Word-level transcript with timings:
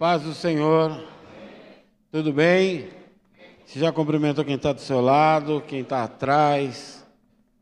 Paz 0.00 0.22
do 0.22 0.32
Senhor. 0.32 0.98
Tudo 2.10 2.32
bem? 2.32 2.88
Você 3.66 3.78
já 3.78 3.92
cumprimentou 3.92 4.42
quem 4.42 4.54
está 4.54 4.72
do 4.72 4.80
seu 4.80 4.98
lado, 4.98 5.62
quem 5.68 5.80
está 5.80 6.04
atrás? 6.04 7.06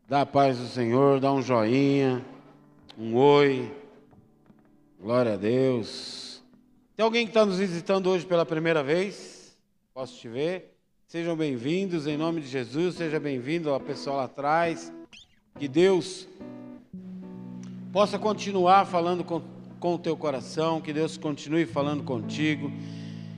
Dá 0.07 0.21
a 0.21 0.25
paz 0.25 0.57
do 0.57 0.67
Senhor, 0.67 1.19
dá 1.19 1.33
um 1.33 1.41
joinha, 1.41 2.25
um 2.97 3.13
oi. 3.17 3.69
Glória 5.01 5.33
a 5.33 5.35
Deus. 5.35 6.41
Tem 6.95 7.03
alguém 7.03 7.25
que 7.25 7.31
está 7.31 7.45
nos 7.45 7.57
visitando 7.57 8.09
hoje 8.09 8.25
pela 8.25 8.45
primeira 8.45 8.81
vez? 8.81 9.57
Posso 9.93 10.17
te 10.17 10.29
ver? 10.29 10.77
Sejam 11.07 11.35
bem-vindos, 11.35 12.07
em 12.07 12.15
nome 12.15 12.39
de 12.39 12.47
Jesus, 12.47 12.95
seja 12.95 13.19
bem-vindo 13.19 13.69
ao 13.69 13.81
pessoal 13.81 14.15
lá 14.15 14.23
atrás. 14.23 14.93
Que 15.59 15.67
Deus 15.67 16.25
possa 17.91 18.17
continuar 18.17 18.85
falando 18.85 19.25
com 19.25 19.41
com 19.79 19.95
o 19.95 19.97
teu 19.97 20.15
coração, 20.17 20.81
que 20.81 20.91
Deus 20.91 21.17
continue 21.17 21.65
falando 21.65 22.03
contigo. 22.03 22.71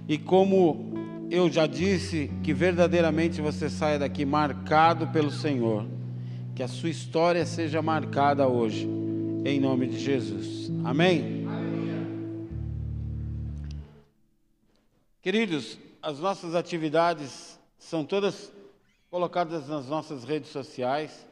E 0.07 0.17
como 0.17 1.27
eu 1.29 1.49
já 1.49 1.67
disse, 1.67 2.29
que 2.43 2.53
verdadeiramente 2.53 3.39
você 3.39 3.69
saia 3.69 3.99
daqui 3.99 4.25
marcado 4.25 5.07
pelo 5.07 5.31
Senhor. 5.31 5.85
Que 6.55 6.63
a 6.63 6.67
sua 6.67 6.89
história 6.89 7.45
seja 7.45 7.81
marcada 7.81 8.47
hoje, 8.47 8.87
em 9.45 9.59
nome 9.59 9.87
de 9.87 9.99
Jesus. 9.99 10.69
Amém? 10.83 11.45
Amém. 11.47 12.49
Queridos, 15.21 15.77
as 16.01 16.19
nossas 16.19 16.55
atividades 16.55 17.59
são 17.77 18.03
todas 18.03 18.51
colocadas 19.09 19.69
nas 19.69 19.87
nossas 19.87 20.23
redes 20.23 20.49
sociais. 20.49 21.25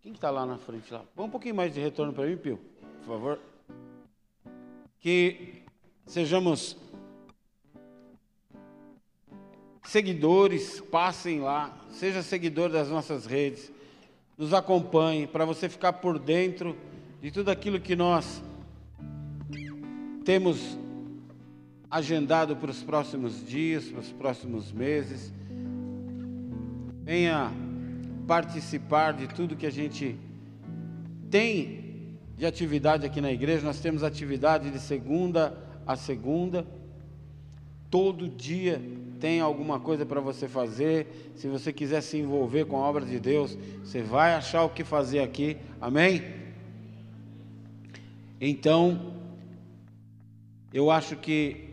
Quem 0.00 0.12
está 0.12 0.30
lá 0.30 0.46
na 0.46 0.56
frente 0.56 0.92
lá? 0.92 1.02
Vamos 1.14 1.28
um 1.28 1.32
pouquinho 1.32 1.54
mais 1.54 1.74
de 1.74 1.80
retorno 1.80 2.12
para 2.12 2.24
mim, 2.24 2.36
Pio, 2.36 2.58
por 3.04 3.14
favor 3.14 3.49
que 5.00 5.62
sejamos 6.06 6.76
seguidores, 9.82 10.80
passem 10.80 11.40
lá, 11.40 11.76
seja 11.90 12.22
seguidor 12.22 12.70
das 12.70 12.88
nossas 12.88 13.26
redes, 13.26 13.72
nos 14.36 14.52
acompanhe 14.52 15.26
para 15.26 15.44
você 15.44 15.68
ficar 15.68 15.94
por 15.94 16.18
dentro 16.18 16.76
de 17.20 17.30
tudo 17.30 17.50
aquilo 17.50 17.80
que 17.80 17.96
nós 17.96 18.42
temos 20.24 20.78
agendado 21.90 22.54
para 22.54 22.70
os 22.70 22.82
próximos 22.82 23.44
dias, 23.44 23.86
para 23.86 24.00
os 24.00 24.12
próximos 24.12 24.70
meses. 24.70 25.32
Venha 27.02 27.50
participar 28.28 29.12
de 29.12 29.26
tudo 29.26 29.56
que 29.56 29.66
a 29.66 29.72
gente 29.72 30.16
tem 31.28 31.79
de 32.40 32.46
atividade 32.46 33.04
aqui 33.04 33.20
na 33.20 33.30
igreja. 33.30 33.66
Nós 33.66 33.80
temos 33.80 34.02
atividade 34.02 34.70
de 34.70 34.78
segunda 34.78 35.54
a 35.86 35.94
segunda. 35.94 36.66
Todo 37.90 38.26
dia 38.26 38.80
tem 39.20 39.42
alguma 39.42 39.78
coisa 39.78 40.06
para 40.06 40.22
você 40.22 40.48
fazer. 40.48 41.32
Se 41.36 41.46
você 41.48 41.70
quiser 41.70 42.00
se 42.00 42.16
envolver 42.16 42.64
com 42.64 42.78
a 42.78 42.88
obra 42.88 43.04
de 43.04 43.20
Deus, 43.20 43.58
você 43.84 44.00
vai 44.00 44.32
achar 44.32 44.64
o 44.64 44.70
que 44.70 44.82
fazer 44.82 45.20
aqui. 45.20 45.58
Amém? 45.78 46.22
Então, 48.40 49.12
eu 50.72 50.90
acho 50.90 51.16
que 51.16 51.68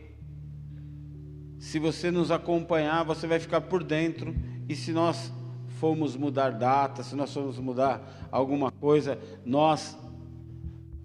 se 1.58 1.78
você 1.78 2.10
nos 2.10 2.30
acompanhar, 2.30 3.04
você 3.04 3.26
vai 3.26 3.40
ficar 3.40 3.62
por 3.62 3.82
dentro. 3.82 4.36
E 4.68 4.76
se 4.76 4.92
nós 4.92 5.32
formos 5.80 6.14
mudar 6.14 6.50
data, 6.50 7.02
se 7.02 7.16
nós 7.16 7.32
formos 7.32 7.58
mudar 7.58 8.28
alguma 8.30 8.70
coisa, 8.70 9.18
nós 9.46 9.96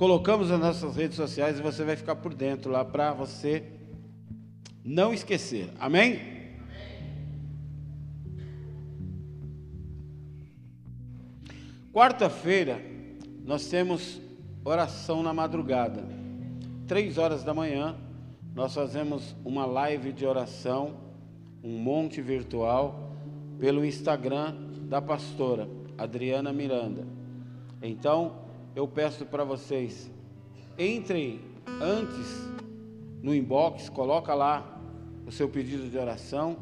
colocamos 0.04 0.50
nas 0.50 0.60
nossas 0.60 0.98
redes 0.98 1.16
sociais 1.16 1.58
e 1.58 1.62
você 1.62 1.82
vai 1.82 1.96
ficar 1.96 2.18
por 2.18 2.34
dentro 2.34 2.70
lá 2.70 2.84
para 2.84 3.14
você 3.14 3.64
não 4.84 5.14
esquecer. 5.14 5.70
Amém? 5.80 6.20
Quarta-feira 11.94 12.82
nós 13.46 13.70
temos 13.70 14.20
oração 14.66 15.24
na 15.24 15.34
madrugada. 15.34 16.04
Três 16.86 17.18
horas 17.18 17.46
da 17.46 17.54
manhã 17.54 17.96
nós 18.54 18.74
fazemos 18.74 19.34
uma 19.46 19.66
live 19.66 20.12
de 20.12 20.26
oração, 20.26 20.98
um 21.64 21.78
monte 21.78 22.22
virtual, 22.22 23.16
pelo 23.58 23.86
Instagram 23.86 24.54
da 24.82 25.02
pastora 25.02 25.66
Adriana 25.98 26.52
Miranda. 26.52 27.08
Então, 27.82 28.43
eu 28.76 28.88
peço 28.88 29.26
para 29.26 29.44
vocês, 29.44 30.10
entrem 30.78 31.42
antes 31.82 32.48
no 33.22 33.34
inbox, 33.34 33.88
coloca 33.90 34.34
lá 34.34 34.80
o 35.26 35.32
seu 35.32 35.48
pedido 35.48 35.90
de 35.90 35.98
oração, 35.98 36.58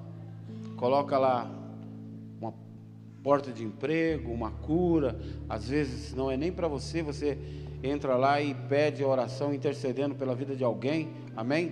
coloca 0.75 1.17
lá 1.17 1.49
uma 2.39 2.53
porta 3.23 3.51
de 3.51 3.63
emprego, 3.63 4.31
uma 4.31 4.51
cura, 4.51 5.19
às 5.47 5.69
vezes 5.69 6.13
não 6.13 6.29
é 6.29 6.35
nem 6.35 6.51
para 6.51 6.67
você, 6.67 7.01
você 7.01 7.37
entra 7.81 8.15
lá 8.15 8.41
e 8.41 8.53
pede 8.53 9.03
oração 9.03 9.53
intercedendo 9.53 10.13
pela 10.13 10.35
vida 10.35 10.55
de 10.55 10.63
alguém, 10.63 11.09
amém? 11.35 11.71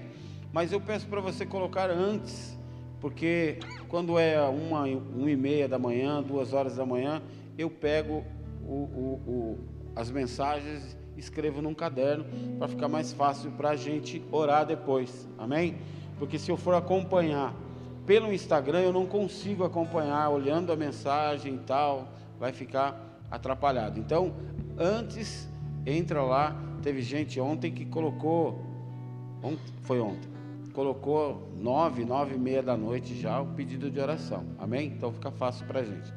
Mas 0.52 0.72
eu 0.72 0.82
peço 0.82 1.06
para 1.08 1.22
você 1.22 1.46
colocar 1.46 1.92
antes, 1.92 2.58
porque 3.00 3.60
quando 3.88 4.18
é 4.18 4.42
uma, 4.42 4.84
uma 4.84 5.30
e 5.30 5.36
meia 5.36 5.68
da 5.68 5.78
manhã, 5.78 6.24
duas 6.24 6.54
horas 6.54 6.78
da 6.78 6.86
manhã, 6.86 7.22
eu 7.58 7.70
pego 7.70 8.24
o, 8.66 8.74
o, 8.74 9.22
o 9.28 9.70
as 10.00 10.10
mensagens, 10.10 10.96
escrevo 11.18 11.62
num 11.62 11.74
caderno 11.74 12.26
para 12.58 12.70
ficar 12.70 12.88
mais 12.88 13.12
fácil 13.12 13.52
para 13.52 13.72
a 13.72 13.76
gente 13.76 14.24
orar 14.32 14.66
depois. 14.66 15.28
Amém? 15.38 15.76
Porque 16.18 16.40
se 16.40 16.50
eu 16.50 16.56
for 16.56 16.74
acompanhar 16.74 17.54
pelo 18.06 18.32
Instagram, 18.32 18.80
eu 18.80 18.94
não 18.94 19.06
consigo 19.06 19.66
acompanhar 19.66 20.30
olhando 20.30 20.72
a 20.72 20.76
mensagem 20.78 21.56
e 21.56 21.58
tal, 21.60 22.08
vai 22.40 22.54
ficar 22.54 23.20
atrapalhado. 23.30 24.00
Então, 24.00 24.34
antes, 24.78 25.50
entra 25.86 26.24
lá. 26.24 26.56
Teve 26.82 27.02
gente 27.02 27.38
ontem 27.42 27.70
que 27.70 27.84
colocou, 27.86 28.58
foi 29.82 30.00
ontem, 30.00 30.30
colocou 30.72 31.52
nove, 31.58 32.06
nove 32.06 32.36
e 32.36 32.40
meia 32.40 32.64
da 32.64 32.78
noite 32.78 33.20
já 33.20 33.42
o 33.42 33.48
pedido 33.48 33.92
de 33.92 34.00
oração. 34.00 34.46
Amém? 34.58 34.94
Então 34.96 35.12
fica 35.12 35.30
fácil 35.30 35.68
para 35.68 35.84
gente. 35.84 36.14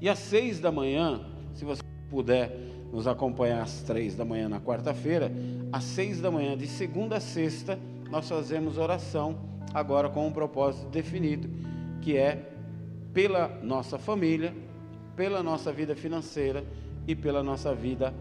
E 0.00 0.08
às 0.08 0.18
seis 0.18 0.58
da 0.58 0.72
manhã, 0.72 1.20
se 1.54 1.64
você 1.64 1.80
puder 2.10 2.56
nos 2.92 3.06
acompanhar 3.06 3.62
às 3.62 3.82
três 3.82 4.14
da 4.14 4.24
manhã 4.24 4.48
na 4.48 4.60
quarta-feira, 4.60 5.32
às 5.72 5.84
seis 5.84 6.20
da 6.20 6.30
manhã, 6.30 6.56
de 6.56 6.66
segunda 6.66 7.16
a 7.16 7.20
sexta, 7.20 7.78
nós 8.10 8.28
fazemos 8.28 8.78
oração, 8.78 9.36
agora 9.72 10.08
com 10.08 10.26
um 10.26 10.32
propósito 10.32 10.88
definido, 10.88 11.48
que 12.00 12.16
é 12.16 12.50
pela 13.12 13.48
nossa 13.62 13.98
família, 13.98 14.54
pela 15.16 15.42
nossa 15.42 15.72
vida 15.72 15.96
financeira 15.96 16.64
e 17.06 17.14
pela 17.14 17.42
nossa 17.42 17.74
vida 17.74 18.14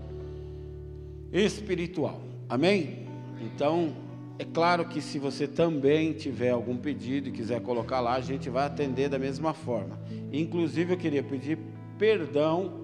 espiritual. 1.31 2.21
Amém? 2.49 3.07
Então, 3.41 3.93
é 4.39 4.45
claro 4.45 4.85
que 4.85 5.01
se 5.01 5.19
você 5.19 5.47
também 5.47 6.13
tiver 6.13 6.49
algum 6.49 6.77
pedido 6.77 7.29
e 7.29 7.31
quiser 7.31 7.61
colocar 7.61 7.99
lá, 7.99 8.13
a 8.13 8.21
gente 8.21 8.49
vai 8.49 8.65
atender 8.65 9.09
da 9.09 9.19
mesma 9.19 9.53
forma. 9.53 9.99
Inclusive, 10.31 10.93
eu 10.93 10.97
queria 10.97 11.23
pedir 11.23 11.57
perdão 11.97 12.82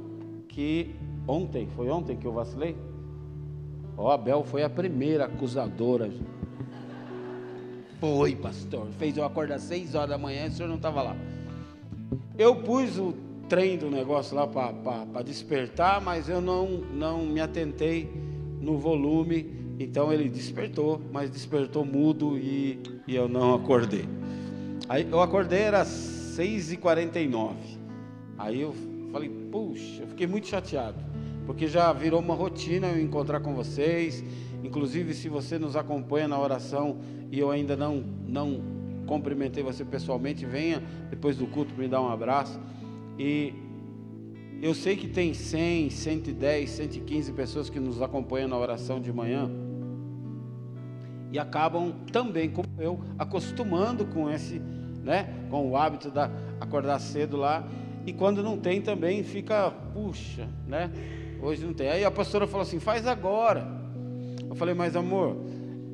que 0.59 0.93
ontem, 1.25 1.69
foi 1.73 1.89
ontem 1.89 2.17
que 2.17 2.27
eu 2.27 2.33
vacilei? 2.33 2.75
Ó, 3.97 4.11
Abel 4.11 4.43
foi 4.43 4.61
a 4.61 4.69
primeira 4.69 5.23
acusadora. 5.23 6.11
Foi, 7.97 8.35
pastor. 8.35 8.87
Fez 8.97 9.15
eu 9.15 9.23
acordar 9.23 9.55
às 9.55 9.61
seis 9.61 9.95
horas 9.95 10.09
da 10.09 10.17
manhã 10.17 10.47
e 10.47 10.49
o 10.49 10.51
senhor 10.51 10.67
não 10.67 10.75
estava 10.75 11.01
lá. 11.01 11.15
Eu 12.37 12.57
pus 12.57 12.99
o 12.99 13.13
trem 13.47 13.77
do 13.77 13.89
negócio 13.89 14.35
lá 14.35 14.45
para 14.45 15.21
despertar, 15.21 16.01
mas 16.01 16.27
eu 16.27 16.41
não, 16.41 16.67
não 16.93 17.25
me 17.25 17.39
atentei 17.39 18.11
no 18.59 18.77
volume. 18.77 19.75
Então 19.79 20.11
ele 20.11 20.27
despertou, 20.27 20.99
mas 21.09 21.29
despertou 21.29 21.85
mudo 21.85 22.37
e, 22.37 22.81
e 23.07 23.15
eu 23.15 23.29
não 23.29 23.55
acordei. 23.55 24.03
Aí 24.89 25.07
eu 25.09 25.21
acordei, 25.21 25.61
era 25.61 25.85
6h49. 25.85 27.53
Aí 28.37 28.59
eu 28.59 28.73
Falei, 29.11 29.29
puxa, 29.51 30.03
eu 30.03 30.07
fiquei 30.07 30.27
muito 30.27 30.47
chateado, 30.47 30.97
porque 31.45 31.67
já 31.67 31.91
virou 31.91 32.19
uma 32.19 32.35
rotina 32.35 32.87
eu 32.87 33.01
encontrar 33.01 33.39
com 33.39 33.53
vocês. 33.53 34.23
Inclusive, 34.63 35.13
se 35.13 35.29
você 35.29 35.57
nos 35.57 35.75
acompanha 35.75 36.27
na 36.27 36.39
oração 36.39 36.99
e 37.31 37.39
eu 37.39 37.49
ainda 37.49 37.75
não, 37.75 38.03
não 38.27 38.61
cumprimentei 39.07 39.63
você 39.63 39.83
pessoalmente, 39.83 40.45
venha 40.45 40.83
depois 41.09 41.37
do 41.37 41.47
culto 41.47 41.73
me 41.75 41.87
dar 41.87 42.01
um 42.01 42.09
abraço. 42.09 42.59
E 43.17 43.53
eu 44.61 44.75
sei 44.75 44.95
que 44.95 45.07
tem 45.07 45.33
100, 45.33 45.89
110, 45.89 46.69
115 46.69 47.31
pessoas 47.33 47.69
que 47.69 47.79
nos 47.79 48.01
acompanham 48.01 48.47
na 48.47 48.57
oração 48.57 48.99
de 49.01 49.11
manhã 49.11 49.49
e 51.31 51.39
acabam 51.39 51.93
também, 52.11 52.49
como 52.49 52.67
eu, 52.77 52.99
acostumando 53.17 54.05
com 54.05 54.29
esse, 54.29 54.59
né, 55.03 55.47
com 55.49 55.69
o 55.69 55.77
hábito 55.77 56.11
de 56.11 56.19
acordar 56.59 56.99
cedo 56.99 57.37
lá 57.37 57.67
e 58.09 58.13
quando 58.13 58.41
não 58.41 58.57
tem 58.57 58.81
também 58.81 59.21
fica, 59.21 59.69
puxa, 59.69 60.49
né? 60.67 60.91
Hoje 61.39 61.63
não 61.63 61.73
tem. 61.73 61.89
Aí 61.89 62.03
a 62.03 62.09
pastora 62.09 62.47
falou 62.47 62.63
assim: 62.63 62.79
faz 62.79 63.05
agora. 63.05 63.67
Eu 64.49 64.55
falei, 64.55 64.73
mas 64.73 64.95
amor, 64.95 65.37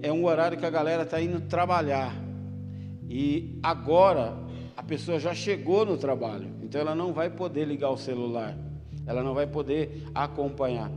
é 0.01 0.13
um 0.13 0.23
horário 0.23 0.57
que 0.57 0.65
a 0.65 0.69
galera 0.69 1.03
está 1.03 1.21
indo 1.21 1.41
trabalhar. 1.41 2.15
E 3.09 3.59
agora 3.61 4.33
a 4.77 4.81
pessoa 4.81 5.19
já 5.19 5.33
chegou 5.33 5.85
no 5.85 5.97
trabalho, 5.97 6.47
então 6.63 6.79
ela 6.79 6.95
não 6.95 7.11
vai 7.11 7.29
poder 7.29 7.65
ligar 7.65 7.89
o 7.89 7.97
celular, 7.97 8.57
ela 9.05 9.21
não 9.21 9.33
vai 9.33 9.45
poder 9.45 10.03
acompanhar. 10.15 10.89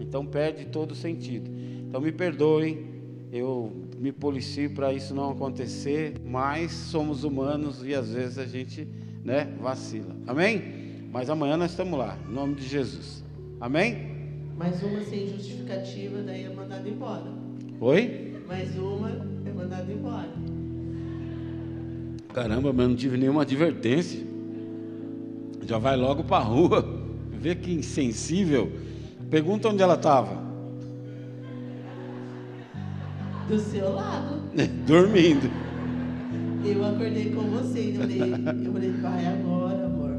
Então 0.00 0.24
perde 0.24 0.64
todo 0.64 0.94
sentido. 0.94 1.50
Então 1.86 2.00
me 2.00 2.12
perdoem, 2.12 2.86
eu 3.30 3.70
me 3.98 4.10
policio 4.10 4.70
para 4.70 4.92
isso 4.92 5.14
não 5.14 5.32
acontecer, 5.32 6.14
mas 6.24 6.72
somos 6.72 7.24
humanos 7.24 7.84
e 7.84 7.94
às 7.94 8.14
vezes 8.14 8.38
a 8.38 8.46
gente, 8.46 8.88
né, 9.24 9.48
vacila. 9.60 10.14
Amém? 10.26 11.08
Mas 11.12 11.28
amanhã 11.28 11.56
nós 11.56 11.70
estamos 11.70 11.98
lá, 11.98 12.16
em 12.28 12.32
nome 12.32 12.54
de 12.54 12.66
Jesus. 12.66 13.22
Amém? 13.60 14.12
Mais 14.56 14.82
uma 14.82 15.00
sem 15.02 15.28
justificativa, 15.28 16.22
daí 16.22 16.44
é 16.44 16.48
mandado 16.48 16.88
embora. 16.88 17.26
Oi? 17.80 18.42
Mais 18.46 18.76
uma 18.76 19.10
é 19.44 19.52
mandado 19.52 19.90
embora. 19.92 20.28
Caramba, 22.32 22.72
mas 22.72 22.88
não 22.88 22.96
tive 22.96 23.16
nenhuma 23.16 23.42
advertência. 23.42 24.24
Já 25.66 25.78
vai 25.78 25.96
logo 25.96 26.24
para 26.24 26.38
a 26.38 26.46
rua. 26.46 27.02
Vê 27.30 27.54
que 27.54 27.72
insensível. 27.72 28.72
Pergunta 29.30 29.68
onde 29.68 29.82
ela 29.82 29.94
estava. 29.94 30.40
Do 33.48 33.58
seu 33.58 33.92
lado. 33.92 34.40
Dormindo. 34.86 35.50
Eu 36.64 36.84
acordei 36.86 37.30
com 37.30 37.42
você 37.42 37.90
eu 37.90 38.00
falei, 38.00 38.20
eu 38.66 38.72
falei, 38.72 38.90
vai 38.92 39.26
agora, 39.26 39.86
amor. 39.86 40.10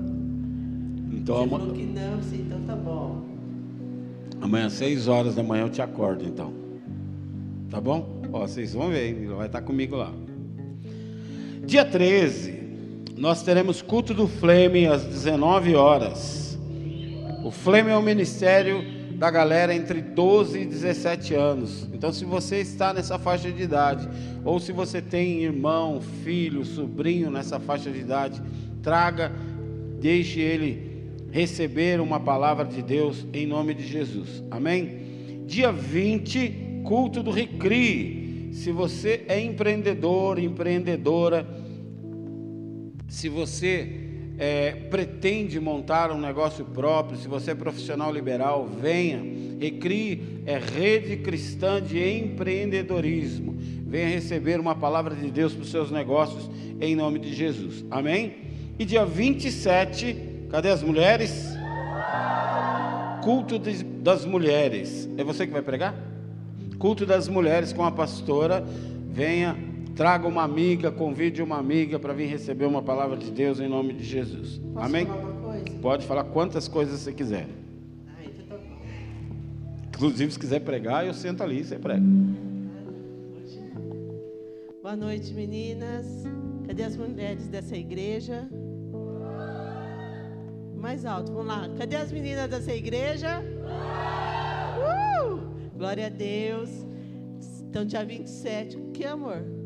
Então, 1.12 1.36
Você 1.38 1.44
ama- 1.44 1.60
falou 1.60 1.74
que 1.74 1.84
não, 1.84 2.18
disse, 2.20 2.36
então 2.36 2.60
tá 2.62 2.76
bom. 2.76 3.22
amanhã, 4.42 4.66
às 4.68 4.74
6 4.74 5.08
horas 5.08 5.36
da 5.36 5.44
manhã, 5.44 5.64
eu 5.64 5.70
te 5.70 5.82
acordo, 5.82 6.26
então. 6.26 6.54
Tá 7.70 7.80
bom? 7.80 8.22
Ó, 8.32 8.42
vocês 8.46 8.74
vão 8.74 8.90
ver, 8.90 9.08
hein? 9.10 9.16
Ele 9.24 9.28
vai 9.28 9.46
estar 9.48 9.62
comigo 9.62 9.96
lá. 9.96 10.12
Dia 11.66 11.86
13, 11.86 12.54
nós 13.18 13.42
teremos 13.42 13.82
culto 13.82 14.14
do 14.14 14.28
Flame 14.28 14.86
às 14.86 15.04
19 15.06 15.76
horas. 15.76 16.60
O 17.44 17.52
Flame 17.52 17.90
é 17.90 17.98
um 17.98 18.02
ministério 18.02 18.84
da 19.18 19.32
galera 19.32 19.74
entre 19.74 20.02
12 20.02 20.60
e 20.60 20.66
17 20.66 21.34
anos. 21.34 21.88
Então, 21.94 22.12
se 22.12 22.26
você 22.26 22.58
está 22.58 22.94
nessa 22.94 23.18
faixa 23.18 23.52
de 23.52 23.64
idade, 23.64 24.08
ou 24.44 24.60
se 24.60 24.72
você 24.72 25.02
tem 25.02 25.44
irmão, 25.44 26.02
filho, 26.24 26.66
sobrinho 26.66 27.32
nessa 27.32 27.60
faixa 27.60 27.90
de 27.90 28.00
idade, 28.00 28.42
traga, 28.82 29.32
deixe 30.00 30.40
ele 30.40 30.92
receber 31.32 32.00
uma 32.00 32.20
palavra 32.20 32.66
de 32.66 32.82
Deus 32.82 33.26
em 33.34 33.48
nome 33.48 33.74
de 33.74 33.88
Jesus. 33.88 34.44
Amém? 34.52 35.44
Dia 35.46 35.72
20, 35.72 36.84
culto 36.84 37.24
do 37.24 37.32
Recri. 37.32 38.52
Se 38.54 38.72
você 38.72 39.24
é 39.28 39.40
empreendedor, 39.40 40.38
empreendedora, 40.38 41.48
se 43.08 43.30
você 43.30 44.03
é, 44.38 44.72
pretende 44.90 45.60
montar 45.60 46.12
um 46.12 46.20
negócio 46.20 46.66
próprio, 46.66 47.18
se 47.18 47.28
você 47.28 47.52
é 47.52 47.56
profissional 47.56 48.12
liberal, 48.12 48.68
venha. 48.68 49.22
Recri 49.60 50.42
é 50.46 50.58
rede 50.58 51.18
cristã 51.18 51.82
de 51.82 52.00
empreendedorismo. 52.00 53.56
Venha 53.86 54.08
receber 54.10 54.60
uma 54.60 54.76
palavra 54.76 55.16
de 55.16 55.30
Deus 55.30 55.54
para 55.54 55.62
os 55.62 55.70
seus 55.72 55.92
negócios 55.92 56.50
em 56.82 56.96
nome 56.96 57.20
de 57.20 57.34
Jesus. 57.34 57.86
Amém? 57.92 58.36
E 58.80 58.86
dia 58.86 59.06
27, 59.06 60.16
cadê 60.50 60.70
as 60.70 60.82
mulheres? 60.82 61.54
Culto 63.24 63.58
de- 63.58 63.84
das 63.84 64.26
mulheres. 64.26 65.08
É 65.18 65.24
você 65.24 65.46
que 65.48 65.54
vai 65.54 65.62
pregar? 65.62 65.96
Culto 66.78 67.06
das 67.06 67.28
mulheres 67.28 67.72
com 67.72 67.84
a 67.86 67.92
pastora. 67.92 68.66
Venha, 69.12 69.56
traga 69.96 70.28
uma 70.28 70.44
amiga, 70.44 70.92
convide 70.92 71.42
uma 71.42 71.58
amiga 71.58 72.00
para 72.00 72.14
vir 72.14 72.28
receber 72.28 72.66
uma 72.66 72.82
palavra 72.82 73.16
de 73.18 73.30
Deus 73.32 73.60
em 73.60 73.68
nome 73.68 73.94
de 73.94 74.04
Jesus. 74.04 74.58
Posso 74.74 74.86
Amém? 74.86 75.06
falar? 75.06 75.34
Pode 75.82 76.06
falar 76.06 76.24
quantas 76.26 76.68
coisas 76.68 77.00
você 77.00 77.14
quiser. 77.14 77.48
Ah, 78.08 78.24
então 78.24 78.58
tá. 78.58 78.64
Inclusive, 79.90 80.32
se 80.32 80.40
quiser 80.40 80.62
pregar, 80.62 81.06
eu 81.06 81.14
sento 81.14 81.44
ali 81.44 81.60
e 81.60 81.64
você 81.64 81.78
prega. 81.78 82.04
Boa 84.82 84.96
noite, 84.96 85.34
meninas. 85.34 86.06
Cadê 86.68 86.84
as 86.84 86.98
mulheres 86.98 87.48
dessa 87.48 87.76
igreja? 87.76 88.48
Mais 90.76 91.06
alto, 91.06 91.32
vamos 91.32 91.48
lá. 91.48 91.70
Cadê 91.78 91.96
as 91.96 92.12
meninas 92.12 92.50
dessa 92.50 92.74
igreja? 92.74 93.42
Uh! 94.78 95.40
Glória 95.78 96.08
a 96.08 96.10
Deus. 96.10 96.70
Então, 97.62 97.86
dia 97.86 98.04
27. 98.04 98.78
Que 98.94 99.06
amor? 99.06 99.63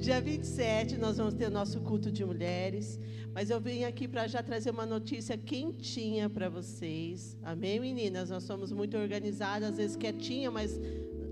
Dia 0.00 0.18
27, 0.18 0.96
nós 0.96 1.18
vamos 1.18 1.34
ter 1.34 1.48
o 1.48 1.50
nosso 1.50 1.78
culto 1.80 2.10
de 2.10 2.24
mulheres. 2.24 2.98
Mas 3.34 3.50
eu 3.50 3.60
vim 3.60 3.84
aqui 3.84 4.08
para 4.08 4.26
já 4.26 4.42
trazer 4.42 4.70
uma 4.70 4.86
notícia 4.86 5.36
quentinha 5.36 6.28
para 6.28 6.48
vocês. 6.48 7.36
Amém, 7.42 7.78
meninas? 7.78 8.30
Nós 8.30 8.44
somos 8.44 8.72
muito 8.72 8.96
organizadas, 8.96 9.68
às 9.70 9.76
vezes 9.76 9.96
quietinha, 9.96 10.50
mas 10.50 10.80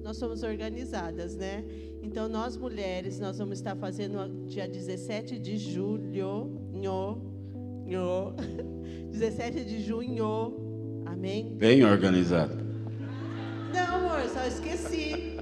nós 0.05 0.19
somos 0.19 0.43
organizadas, 0.43 1.35
né? 1.35 1.65
Então, 2.03 2.29
nós 2.29 2.59
mulheres, 2.59 3.19
nós 3.19 3.39
vamos 3.39 3.59
estar 3.59 3.75
fazendo 3.75 4.47
dia 4.47 4.69
17 4.69 5.39
de 5.39 5.57
julho, 5.57 6.61
nho, 6.75 7.23
nho, 7.87 8.35
17 9.11 9.65
de 9.65 9.83
junho, 9.83 11.03
amém? 11.07 11.57
Bem 11.57 11.85
organizado. 11.85 12.55
Não, 13.75 13.97
amor, 13.97 14.29
só 14.29 14.45
esqueci. 14.47 15.39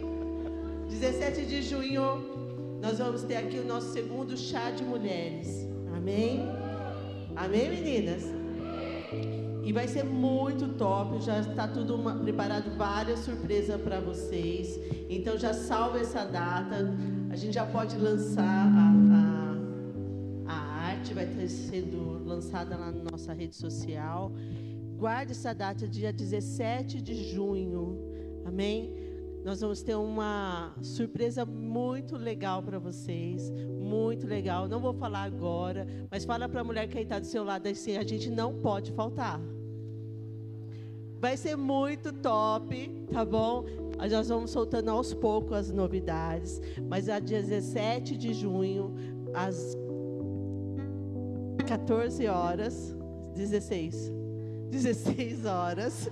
17 0.89 1.45
de 1.45 1.63
junho, 1.63 2.46
nós 2.87 2.99
vamos 2.99 3.25
ter 3.25 3.35
aqui 3.35 3.59
o 3.59 3.67
nosso 3.67 3.93
segundo 3.93 4.37
chá 4.37 4.71
de 4.71 4.85
mulheres. 4.85 5.67
Amém? 5.97 6.41
Amém, 7.35 7.69
meninas? 7.69 8.23
E 9.65 9.73
vai 9.73 9.89
ser 9.89 10.05
muito 10.05 10.69
top. 10.75 11.21
Já 11.21 11.41
está 11.41 11.67
tudo 11.67 11.97
uma- 11.97 12.15
preparado, 12.15 12.71
várias 12.77 13.19
surpresas 13.21 13.81
para 13.81 13.99
vocês. 13.99 14.79
Então 15.11 15.37
já 15.37 15.53
salva 15.53 15.99
essa 15.99 16.25
data. 16.25 16.77
A 17.29 17.35
gente 17.35 17.55
já 17.55 17.67
pode 17.67 17.97
lançar 17.99 18.45
a, 18.45 18.93
a, 20.49 20.53
a 20.53 20.57
arte, 20.91 21.13
vai 21.13 21.27
ter 21.27 21.49
sendo 21.49 22.25
lançada 22.25 22.77
lá 22.77 22.93
na 22.93 23.11
nossa 23.11 23.33
rede 23.33 23.57
social. 23.57 24.31
Guarde 24.97 25.33
essa 25.33 25.53
data, 25.53 25.89
dia 25.89 26.13
17 26.13 27.03
de 27.03 27.15
junho. 27.35 27.99
Amém? 28.45 28.95
Nós 29.47 29.61
vamos 29.61 29.81
ter 29.81 29.95
uma 29.95 30.75
surpresa 30.83 31.47
muito 31.47 32.17
legal 32.17 32.61
para 32.61 32.81
vocês. 32.81 33.49
Muito 33.79 34.27
legal. 34.27 34.67
Não 34.67 34.81
vou 34.81 34.93
falar 34.93 35.23
agora, 35.23 35.87
mas 36.11 36.25
fala 36.25 36.49
para 36.49 36.63
a 36.63 36.65
mulher 36.65 36.89
que 36.89 36.99
está 36.99 37.21
do 37.21 37.27
seu 37.27 37.45
lado 37.45 37.69
assim: 37.69 37.97
a 37.97 38.03
gente 38.03 38.29
não 38.29 38.55
pode 38.55 38.91
faltar. 38.91 39.41
Vai 41.21 41.37
ser 41.37 41.55
muito 41.55 42.13
top, 42.13 43.07
tá 43.13 43.25
bom? 43.25 43.65
Nós 43.97 44.29
vamos 44.29 44.51
soltando 44.51 44.91
aos 44.91 45.15
poucos 45.15 45.53
as 45.53 45.71
novidades. 45.71 46.61
Mas 46.89 47.09
a 47.09 47.21
dia 47.21 47.41
17 47.41 48.17
de 48.17 48.35
junho, 48.35 48.97
às 49.33 49.77
14 51.69 52.27
horas, 52.27 52.97
16. 53.37 54.13
16 54.73 55.45
horas. 55.47 56.11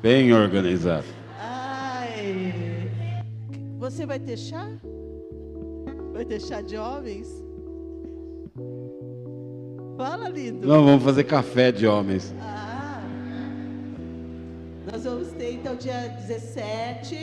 Bem 0.00 0.32
organizado. 0.32 1.27
Você 3.78 4.04
vai 4.04 4.18
ter 4.18 4.36
chá? 4.36 4.68
Vai 6.12 6.24
ter 6.24 6.40
chá 6.40 6.60
de 6.60 6.76
homens? 6.76 7.28
Fala, 9.96 10.28
lindo. 10.28 10.66
Não, 10.66 10.84
vamos 10.84 11.04
fazer 11.04 11.22
café 11.22 11.70
de 11.70 11.86
homens. 11.86 12.34
Ah. 12.40 13.00
Nós 14.90 15.04
vamos 15.04 15.28
ter 15.28 15.52
então 15.52 15.76
dia 15.76 16.08
17. 16.08 17.14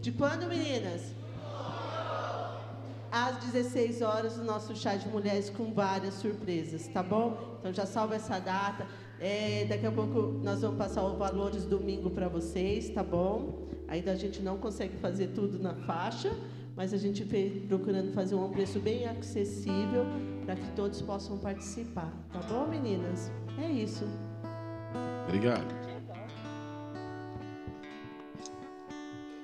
De 0.00 0.10
quando, 0.12 0.48
meninas? 0.48 1.14
Às 3.10 3.36
16 3.52 4.00
horas, 4.00 4.38
o 4.38 4.44
nosso 4.44 4.74
chá 4.74 4.96
de 4.96 5.06
mulheres 5.08 5.50
com 5.50 5.74
várias 5.74 6.14
surpresas, 6.14 6.88
tá 6.88 7.02
bom? 7.02 7.36
Então 7.60 7.70
já 7.70 7.84
salva 7.84 8.14
essa 8.14 8.38
data. 8.38 8.86
É, 9.20 9.66
daqui 9.68 9.84
a 9.84 9.92
pouco 9.92 10.40
nós 10.42 10.62
vamos 10.62 10.78
passar 10.78 11.04
os 11.04 11.18
valores 11.18 11.66
domingo 11.66 12.08
para 12.08 12.28
vocês, 12.28 12.88
tá 12.88 13.02
bom? 13.02 13.68
Ainda 13.92 14.12
a 14.12 14.16
gente 14.16 14.40
não 14.40 14.56
consegue 14.56 14.96
fazer 14.96 15.32
tudo 15.34 15.58
na 15.58 15.74
faixa, 15.74 16.32
mas 16.74 16.94
a 16.94 16.96
gente 16.96 17.26
fez 17.26 17.62
procurando 17.66 18.10
fazer 18.14 18.34
um 18.34 18.48
preço 18.48 18.80
bem 18.80 19.06
acessível 19.06 20.06
para 20.46 20.56
que 20.56 20.66
todos 20.70 21.02
possam 21.02 21.36
participar, 21.36 22.10
tá 22.32 22.40
bom, 22.48 22.66
meninas? 22.66 23.30
É 23.62 23.70
isso. 23.70 24.06
Obrigado. 25.28 25.66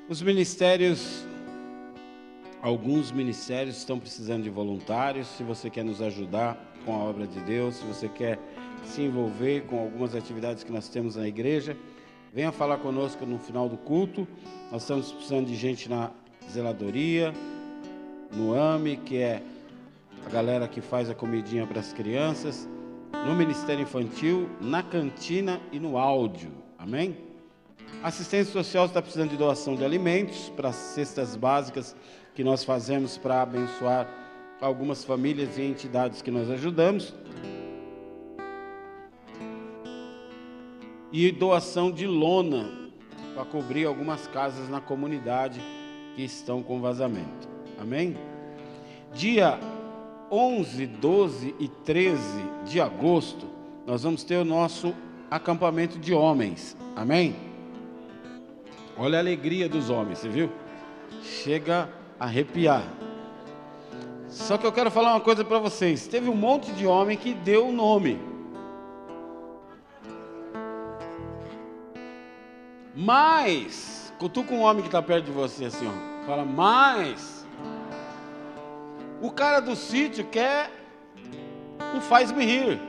Os 0.09 0.23
ministérios, 0.23 1.26
alguns 2.62 3.12
ministérios 3.12 3.76
estão 3.76 4.00
precisando 4.00 4.45
de 4.45 4.49
voluntários. 4.49 5.26
Se 5.26 5.43
você 5.43 5.69
quer 5.69 5.85
nos 5.85 6.00
ajudar 6.00 6.57
com 6.87 6.95
a 6.95 6.99
obra 7.00 7.26
de 7.26 7.38
Deus, 7.40 7.75
se 7.75 7.85
você 7.85 8.09
quer 8.09 8.38
se 8.83 9.02
envolver 9.02 9.67
com 9.67 9.78
algumas 9.78 10.14
atividades 10.14 10.64
que 10.64 10.73
nós 10.73 10.88
temos 10.88 11.17
na 11.17 11.28
igreja, 11.28 11.76
venha 12.33 12.53
falar 12.53 12.79
conosco 12.79 13.25
no 13.27 13.39
final 13.39 13.69
do 13.69 13.77
culto. 13.77 14.27
Nós 14.71 14.83
estamos 14.83 15.13
precisando 15.13 15.47
de 15.47 15.55
gente 15.55 15.89
na 15.89 16.11
zeladoria, 16.51 17.33
no 18.33 18.55
AME, 18.55 18.97
que 18.97 19.19
é 19.19 19.43
a 20.27 20.31
galera 20.31 20.69
que 20.69 20.81
faz 20.81 21.09
a 21.09 21.15
comidinha 21.15 21.67
para 21.67 21.81
as 21.81 21.93
crianças, 21.93 22.69
no 23.27 23.35
Ministério 23.35 23.83
Infantil, 23.83 24.49
na 24.61 24.83
cantina 24.83 25.61
e 25.73 25.79
no 25.79 25.97
áudio. 25.97 26.51
Amém? 26.79 27.29
assistência 28.03 28.53
social 28.53 28.87
está 28.87 29.03
precisando 29.03 29.31
de 29.31 29.37
doação 29.37 29.75
de 29.75 29.85
alimentos 29.85 30.51
para 30.51 30.69
as 30.69 30.77
cestas 30.77 31.35
básicas 31.35 31.97
que 32.35 32.45
nós 32.45 32.63
fazemos 32.63 33.19
para 33.19 33.43
abençoar 33.43 34.07
algumas 34.61 35.05
famílias 35.05 35.59
e 35.59 35.63
entidades 35.63 36.23
que 36.23 36.31
nós 36.31 36.51
ajudamos. 36.51 37.15
E 41.11 41.31
doação 41.33 41.91
de 41.91 42.07
lona 42.07 42.71
para 43.35 43.45
cobrir 43.45 43.87
algumas 43.87 44.27
casas 44.27 44.69
na 44.69 44.81
comunidade 44.81 45.61
que 46.15 46.23
estão 46.23 46.62
com 46.62 46.81
vazamento. 46.81 47.49
Amém? 47.81 48.17
Dia 49.15 49.59
11, 50.31 50.87
12 50.87 51.55
e 51.59 51.69
13 51.69 52.21
de 52.67 52.81
agosto, 52.81 53.47
nós 53.87 54.03
vamos 54.03 54.23
ter 54.25 54.37
o 54.37 54.45
nosso 54.45 54.95
acampamento 55.31 55.99
de 55.99 56.12
homens. 56.12 56.77
Amém? 56.95 57.35
Olha 58.97 59.19
a 59.19 59.21
alegria 59.21 59.69
dos 59.69 59.91
homens, 59.91 60.19
você 60.19 60.29
viu? 60.29 60.50
Chega 61.23 61.88
a 62.19 62.25
arrepiar. 62.25 62.83
Só 64.29 64.59
que 64.59 64.67
eu 64.67 64.73
quero 64.73 64.91
falar 64.91 65.12
uma 65.15 65.21
coisa 65.21 65.45
para 65.45 65.59
vocês. 65.59 66.07
Teve 66.07 66.29
um 66.29 66.35
monte 66.35 66.71
de 66.73 66.87
homem 66.87 67.17
que 67.17 67.33
deu 67.33 67.69
o 67.69 67.73
nome. 67.73 68.19
Mas, 73.00 74.12
cutuca 74.19 74.52
um 74.52 74.61
homem 74.62 74.83
que 74.83 74.88
está 74.88 75.00
perto 75.00 75.26
de 75.26 75.31
você 75.31 75.67
assim, 75.67 75.87
ó. 75.87 76.26
Fala, 76.26 76.45
mas. 76.45 77.47
O 79.23 79.31
cara 79.31 79.61
do 79.61 79.76
sítio 79.76 80.25
quer 80.25 80.69
um 81.95 82.00
faz-me 82.00 82.45
rir, 82.45 82.81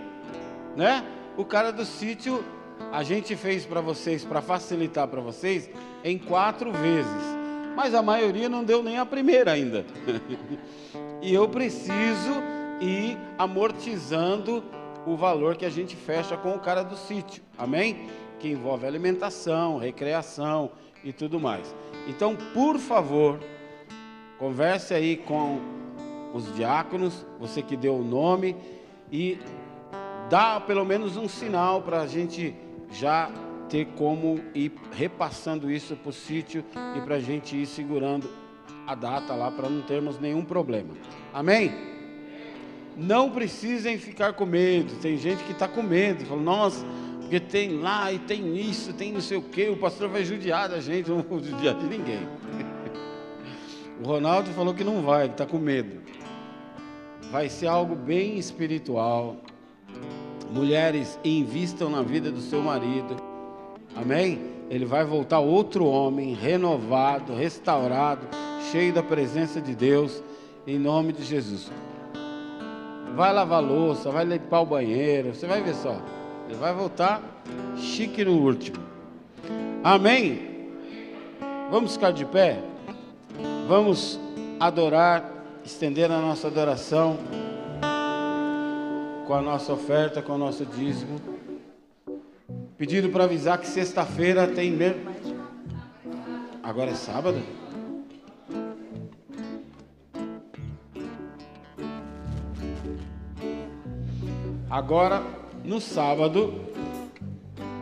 né? 0.75 1.05
O 1.37 1.45
cara 1.45 1.71
do 1.71 1.85
sítio, 1.85 2.43
a 2.91 3.03
gente 3.03 3.35
fez 3.35 3.67
para 3.67 3.81
vocês, 3.81 4.25
para 4.25 4.41
facilitar 4.41 5.07
para 5.07 5.21
vocês, 5.21 5.69
em 6.03 6.17
quatro 6.17 6.71
vezes. 6.71 7.37
Mas 7.75 7.93
a 7.93 8.01
maioria 8.01 8.49
não 8.49 8.63
deu 8.63 8.81
nem 8.81 8.97
a 8.97 9.05
primeira 9.05 9.51
ainda. 9.51 9.85
e 11.21 11.31
eu 11.31 11.47
preciso 11.47 12.33
ir 12.81 13.15
amortizando 13.37 14.63
o 15.05 15.15
valor 15.15 15.55
que 15.55 15.65
a 15.65 15.69
gente 15.69 15.95
fecha 15.95 16.35
com 16.35 16.55
o 16.55 16.59
cara 16.59 16.81
do 16.81 16.97
sítio. 16.97 17.43
Amém? 17.55 18.09
Que 18.39 18.49
envolve 18.49 18.85
alimentação, 18.85 19.77
recreação 19.77 20.71
e 21.03 21.11
tudo 21.11 21.39
mais. 21.39 21.75
Então, 22.07 22.35
por 22.53 22.77
favor, 22.77 23.39
converse 24.37 24.93
aí 24.93 25.17
com 25.17 25.59
os 26.33 26.53
diáconos, 26.55 27.25
você 27.39 27.61
que 27.61 27.75
deu 27.75 27.95
o 27.95 28.03
nome, 28.03 28.55
e 29.11 29.39
dá 30.29 30.59
pelo 30.59 30.85
menos 30.85 31.17
um 31.17 31.27
sinal 31.27 31.81
para 31.81 32.01
a 32.01 32.07
gente 32.07 32.55
já 32.91 33.29
ter 33.69 33.85
como 33.95 34.39
ir 34.53 34.71
repassando 34.91 35.69
isso 35.69 35.95
para 35.95 36.09
o 36.09 36.13
sítio 36.13 36.63
e 36.97 37.01
para 37.01 37.15
a 37.15 37.19
gente 37.19 37.55
ir 37.55 37.65
segurando 37.65 38.29
a 38.87 38.95
data 38.95 39.35
lá 39.35 39.51
para 39.51 39.69
não 39.69 39.81
termos 39.83 40.19
nenhum 40.19 40.43
problema. 40.43 40.95
Amém? 41.33 41.71
Não 42.97 43.29
precisem 43.29 43.97
ficar 43.97 44.33
com 44.33 44.45
medo. 44.45 44.95
Tem 44.99 45.15
gente 45.17 45.43
que 45.43 45.51
está 45.51 45.67
com 45.67 45.83
medo, 45.83 46.25
fala, 46.25 46.41
nossa, 46.41 46.85
porque 47.29 47.39
tem 47.39 47.77
lá 47.79 48.11
e 48.11 48.17
tem 48.17 48.57
isso, 48.57 48.91
tem 48.91 49.13
não 49.13 49.21
sei 49.21 49.37
o 49.37 49.41
que, 49.43 49.69
o 49.69 49.77
pastor 49.77 50.09
vai 50.09 50.25
judiar 50.25 50.67
da 50.67 50.81
gente, 50.81 51.07
não 51.13 51.21
vou 51.21 51.39
judiar 51.39 51.75
de 51.75 51.85
ninguém. 51.85 52.27
O 54.01 54.07
Ronaldo 54.07 54.49
falou 54.51 54.73
que 54.73 54.81
não 54.81 55.01
vai, 55.01 55.27
que 55.27 55.33
está 55.33 55.45
com 55.45 55.57
medo. 55.57 55.99
Vai 57.33 57.49
ser 57.49 57.67
algo 57.67 57.97
bem 57.97 58.37
espiritual. 58.37 59.35
Mulheres, 60.49 61.19
invistam 61.21 61.89
na 61.89 62.01
vida 62.01 62.31
do 62.31 62.39
seu 62.39 62.61
marido. 62.61 63.17
Amém? 63.93 64.39
Ele 64.69 64.85
vai 64.85 65.03
voltar 65.03 65.39
outro 65.39 65.85
homem, 65.85 66.33
renovado, 66.33 67.35
restaurado, 67.35 68.25
cheio 68.71 68.93
da 68.93 69.03
presença 69.03 69.59
de 69.59 69.75
Deus, 69.75 70.23
em 70.65 70.79
nome 70.79 71.11
de 71.11 71.25
Jesus. 71.25 71.69
Vai 73.17 73.33
lavar 73.33 73.61
louça, 73.61 74.09
vai 74.09 74.23
limpar 74.23 74.61
o 74.61 74.65
banheiro, 74.65 75.35
você 75.35 75.45
vai 75.45 75.61
ver 75.61 75.75
só. 75.75 76.01
Ele 76.49 76.57
vai 76.57 76.73
voltar 76.73 77.21
chique 77.77 78.25
no 78.25 78.41
último. 78.41 78.83
Amém? 79.83 80.71
Vamos 81.69 81.93
ficar 81.93 82.09
de 82.09 82.25
pé? 82.25 82.59
Vamos 83.67 84.19
adorar, 84.59 85.31
estender 85.63 86.11
a 86.11 86.19
nossa 86.19 86.47
adoração 86.47 87.19
com 89.27 89.33
a 89.35 89.41
nossa 89.43 89.73
oferta, 89.73 90.23
com 90.23 90.33
o 90.33 90.37
nosso 90.39 90.65
dízimo. 90.65 91.21
Pedido 92.79 93.09
para 93.09 93.25
avisar 93.25 93.59
que 93.59 93.67
sexta-feira 93.67 94.47
tem 94.47 94.71
mesmo. 94.71 95.07
Agora 96.63 96.89
é 96.89 96.95
sábado? 96.95 97.39
Agora, 104.67 105.21
no 105.69 105.79
sábado, 105.79 106.51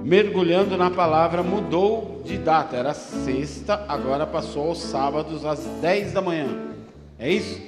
mergulhando 0.03 0.75
na 0.75 0.91
palavra, 0.91 1.41
mudou 1.41 2.22
de 2.25 2.38
data. 2.38 2.75
Era 2.75 2.94
sexta, 2.94 3.86
agora 3.88 4.27
passou 4.27 4.67
aos 4.67 4.79
sábados 4.79 5.46
às 5.46 5.63
10 5.82 6.12
da 6.12 6.22
manhã. 6.22 6.50
É 7.17 7.32
isso? 7.32 7.62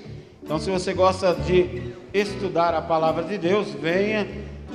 Então, 0.43 0.59
se 0.59 0.69
você 0.69 0.93
gosta 0.93 1.33
de 1.33 1.93
estudar 2.13 2.73
a 2.73 2.81
palavra 2.81 3.23
de 3.23 3.37
Deus, 3.37 3.71
venha 3.71 4.27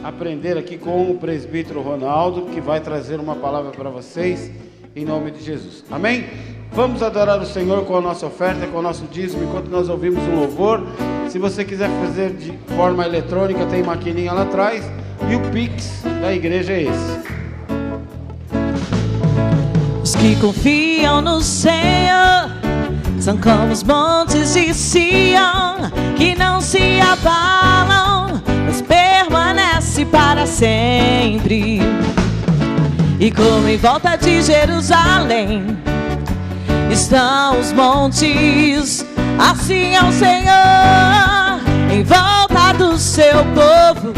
aprender 0.02 0.56
aqui 0.56 0.78
com 0.78 1.10
o 1.10 1.18
presbítero 1.18 1.82
Ronaldo, 1.82 2.46
que 2.46 2.60
vai 2.60 2.80
trazer 2.80 3.20
uma 3.20 3.36
palavra 3.36 3.70
para 3.70 3.90
vocês, 3.90 4.50
em 4.96 5.04
nome 5.04 5.30
de 5.30 5.44
Jesus. 5.44 5.84
Amém? 5.90 6.24
Vamos 6.74 7.04
adorar 7.04 7.40
o 7.40 7.46
Senhor 7.46 7.84
com 7.84 7.96
a 7.96 8.00
nossa 8.00 8.26
oferta, 8.26 8.66
com 8.66 8.78
o 8.78 8.82
nosso 8.82 9.04
dízimo, 9.06 9.44
enquanto 9.44 9.68
nós 9.68 9.88
ouvimos 9.88 10.24
um 10.24 10.40
louvor. 10.40 10.84
Se 11.28 11.38
você 11.38 11.64
quiser 11.64 11.88
fazer 12.00 12.32
de 12.32 12.52
forma 12.74 13.04
eletrônica, 13.06 13.64
tem 13.66 13.80
maquininha 13.80 14.32
lá 14.32 14.42
atrás. 14.42 14.84
E 15.30 15.36
o 15.36 15.40
Pix 15.52 16.02
da 16.20 16.34
igreja 16.34 16.72
é 16.72 16.82
esse. 16.82 17.20
Os 20.02 20.16
que 20.16 20.34
confiam 20.40 21.22
no 21.22 21.40
Senhor 21.40 22.50
são 23.20 23.38
como 23.38 23.72
os 23.72 23.84
montes 23.84 24.54
de 24.54 24.74
Sião, 24.74 25.76
que 26.16 26.34
não 26.34 26.60
se 26.60 27.00
abalam, 27.00 28.42
mas 28.66 28.82
permanece 28.82 30.04
para 30.06 30.44
sempre. 30.44 31.78
E 33.20 33.30
como 33.30 33.68
em 33.68 33.76
volta 33.76 34.16
de 34.16 34.42
Jerusalém 34.42 35.94
estão 36.94 37.58
os 37.58 37.72
montes, 37.72 39.04
assim 39.36 39.96
é 39.96 40.04
o 40.04 40.12
Senhor 40.12 41.60
em 41.92 42.04
volta 42.04 42.72
do 42.78 42.96
seu 42.96 43.44
povo. 43.46 44.14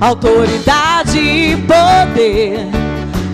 Autoridade 0.00 1.18
e 1.18 1.56
poder, 1.58 2.68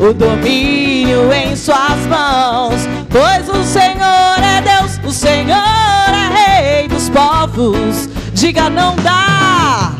o 0.00 0.12
domínio 0.12 1.32
em 1.32 1.54
suas 1.54 2.06
mãos, 2.08 2.88
pois 3.08 3.48
o 3.48 3.62
Senhor 3.62 4.38
é 4.42 4.60
Deus, 4.60 4.98
o 5.04 5.12
Senhor 5.12 6.08
é 6.08 6.78
Rei 6.80 6.88
dos 6.88 7.08
povos. 7.08 8.08
Diga 8.34 8.68
não 8.68 8.96
dá, 8.96 9.92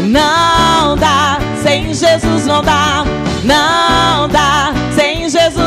não 0.00 0.96
dá, 0.96 1.38
sem 1.62 1.94
Jesus 1.94 2.46
não 2.46 2.62
dá, 2.62 3.04
não 3.44 4.28
dá, 4.28 4.72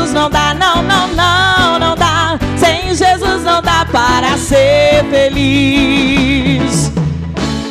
Jesus 0.08 0.14
não 0.14 0.30
dá, 0.30 0.54
não, 0.54 0.82
não, 0.82 1.08
não, 1.08 1.78
não 1.78 1.94
dá, 1.94 2.38
sem 2.56 2.94
Jesus 2.94 3.44
não 3.44 3.60
dá 3.60 3.84
para 3.84 4.38
ser 4.38 5.04
feliz. 5.10 6.90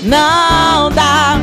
Não 0.04 0.92
dá, 0.92 1.36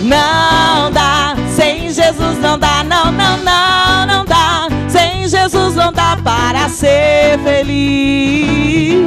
não 0.00 0.90
dá, 0.90 1.36
sem 1.54 1.90
Jesus 1.90 2.38
não 2.40 2.58
dá, 2.58 2.82
não, 2.82 3.12
não, 3.12 3.36
não, 3.36 4.06
não 4.06 4.24
dá, 4.24 4.68
sem 4.88 5.28
Jesus 5.28 5.74
não 5.74 5.92
dá 5.92 6.16
para 6.24 6.66
ser 6.70 7.38
feliz. 7.40 9.04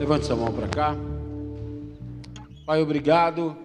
Levante 0.00 0.26
sua 0.26 0.34
mão 0.34 0.52
para 0.52 0.66
cá. 0.66 0.96
Pai, 2.66 2.82
obrigado 2.82 3.63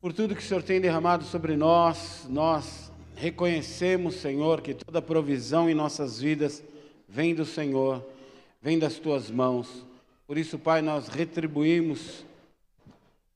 por 0.00 0.12
tudo 0.12 0.34
que 0.34 0.40
o 0.40 0.44
Senhor 0.44 0.62
tem 0.62 0.80
derramado 0.80 1.24
sobre 1.24 1.56
nós. 1.56 2.26
Nós 2.28 2.92
reconhecemos, 3.16 4.14
Senhor, 4.16 4.60
que 4.60 4.74
toda 4.74 5.02
provisão 5.02 5.68
em 5.68 5.74
nossas 5.74 6.20
vidas 6.20 6.62
vem 7.08 7.34
do 7.34 7.44
Senhor, 7.44 8.04
vem 8.62 8.78
das 8.78 8.98
tuas 8.98 9.30
mãos. 9.30 9.84
Por 10.26 10.38
isso, 10.38 10.58
Pai, 10.58 10.82
nós 10.82 11.08
retribuímos 11.08 12.24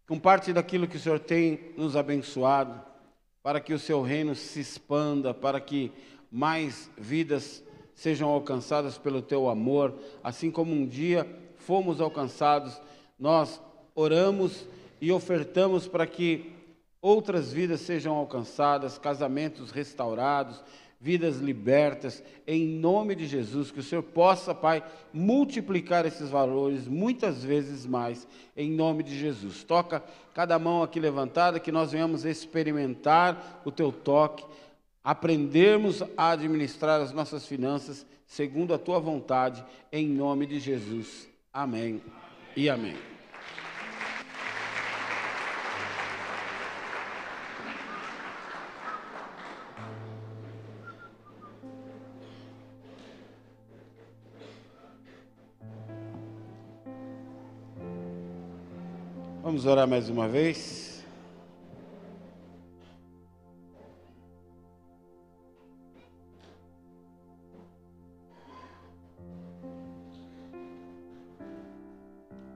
com 0.06 0.18
parte 0.18 0.52
daquilo 0.52 0.86
que 0.86 0.96
o 0.96 1.00
Senhor 1.00 1.18
tem 1.18 1.58
nos 1.76 1.96
abençoado, 1.96 2.80
para 3.42 3.60
que 3.60 3.72
o 3.72 3.78
seu 3.78 4.02
reino 4.02 4.34
se 4.34 4.60
expanda, 4.60 5.34
para 5.34 5.60
que 5.60 5.90
mais 6.30 6.88
vidas 6.96 7.62
sejam 7.94 8.28
alcançadas 8.28 8.96
pelo 8.96 9.20
teu 9.20 9.48
amor, 9.48 9.94
assim 10.22 10.50
como 10.50 10.72
um 10.72 10.86
dia 10.86 11.26
fomos 11.56 12.00
alcançados, 12.00 12.80
nós 13.18 13.60
oramos 13.94 14.66
e 15.02 15.10
ofertamos 15.10 15.88
para 15.88 16.06
que 16.06 16.52
outras 17.00 17.52
vidas 17.52 17.80
sejam 17.80 18.14
alcançadas, 18.14 18.98
casamentos 18.98 19.72
restaurados, 19.72 20.62
vidas 21.00 21.38
libertas, 21.38 22.22
em 22.46 22.64
nome 22.64 23.16
de 23.16 23.26
Jesus, 23.26 23.72
que 23.72 23.80
o 23.80 23.82
Senhor 23.82 24.04
possa, 24.04 24.54
Pai, 24.54 24.80
multiplicar 25.12 26.06
esses 26.06 26.30
valores 26.30 26.86
muitas 26.86 27.42
vezes 27.42 27.84
mais, 27.84 28.28
em 28.56 28.70
nome 28.70 29.02
de 29.02 29.18
Jesus. 29.18 29.64
Toca 29.64 30.00
cada 30.32 30.56
mão 30.60 30.84
aqui 30.84 31.00
levantada, 31.00 31.58
que 31.58 31.72
nós 31.72 31.90
venhamos 31.90 32.24
experimentar 32.24 33.60
o 33.64 33.72
Teu 33.72 33.90
toque, 33.90 34.44
aprendermos 35.02 36.00
a 36.16 36.30
administrar 36.30 37.00
as 37.00 37.10
nossas 37.10 37.44
finanças 37.44 38.06
segundo 38.24 38.72
a 38.72 38.78
Tua 38.78 39.00
vontade, 39.00 39.64
em 39.90 40.06
nome 40.06 40.46
de 40.46 40.60
Jesus. 40.60 41.28
Amém 41.52 42.00
e 42.56 42.70
amém. 42.70 43.11
Vamos 59.52 59.66
orar 59.66 59.86
mais 59.86 60.08
uma 60.08 60.26
vez. 60.26 61.04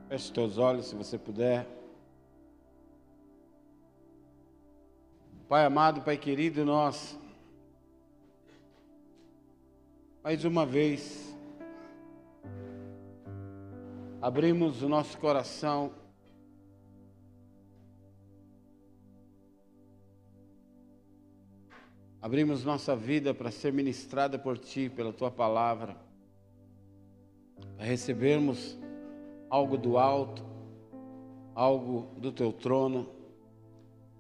Feche 0.09 0.33
teus 0.33 0.57
olhos, 0.57 0.87
se 0.87 0.95
você 0.95 1.19
puder. 1.19 1.67
Pai 5.51 5.67
amado, 5.67 6.01
Pai 6.01 6.17
querido, 6.17 6.65
nós, 6.65 7.19
mais 10.25 10.47
uma 10.47 10.65
vez, 10.65 11.37
abrimos 14.23 14.83
o 14.83 14.89
nosso 14.89 15.19
coração 15.19 16.06
Abrimos 22.27 22.65
nossa 22.65 22.97
vida 22.97 23.33
para 23.33 23.53
ser 23.53 23.73
ministrada 23.73 24.37
por 24.37 24.59
Ti, 24.59 24.91
pela 24.91 25.13
Tua 25.13 25.31
palavra, 25.31 25.97
para 27.77 27.87
recebermos 27.87 28.77
algo 29.49 29.79
do 29.79 29.97
alto, 29.97 30.45
algo 31.55 32.09
do 32.19 32.33
Teu 32.33 32.53
trono, 32.53 33.09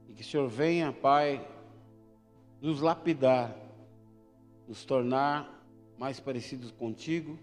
e 0.09 0.13
que 0.13 0.23
o 0.23 0.25
Senhor 0.25 0.47
venha, 0.47 0.93
Pai, 0.93 1.45
nos 2.61 2.81
lapidar, 2.81 3.57
nos 4.69 4.85
tornar 4.85 5.67
mais 5.99 6.21
parecidos 6.21 6.71
contigo, 6.71 7.37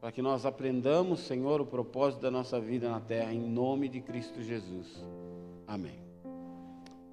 para 0.00 0.10
que 0.10 0.22
nós 0.22 0.46
aprendamos, 0.46 1.20
Senhor, 1.20 1.60
o 1.60 1.66
propósito 1.66 2.22
da 2.22 2.30
nossa 2.30 2.58
vida 2.58 2.88
na 2.88 3.00
terra, 3.00 3.34
em 3.34 3.50
nome 3.50 3.90
de 3.90 4.00
Cristo 4.00 4.40
Jesus. 4.40 5.04
Amém. 5.66 6.00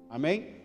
Amém? 0.08 0.59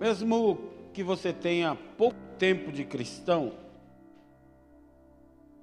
Mesmo 0.00 0.58
que 0.94 1.02
você 1.02 1.30
tenha 1.30 1.76
pouco 1.98 2.16
tempo 2.38 2.72
de 2.72 2.86
cristão, 2.86 3.52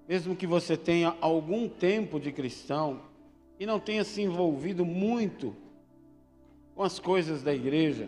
mesmo 0.08 0.36
que 0.36 0.46
você 0.46 0.78
tenha 0.78 1.18
algum 1.20 1.68
tempo 1.68 2.20
de 2.20 2.32
cristão 2.32 3.02
e 3.60 3.66
não 3.66 3.80
tenha 3.80 4.04
se 4.04 4.22
envolvido 4.22 4.86
muito 4.86 5.56
com 6.76 6.84
as 6.84 7.00
coisas 7.00 7.42
da 7.42 7.52
igreja, 7.52 8.08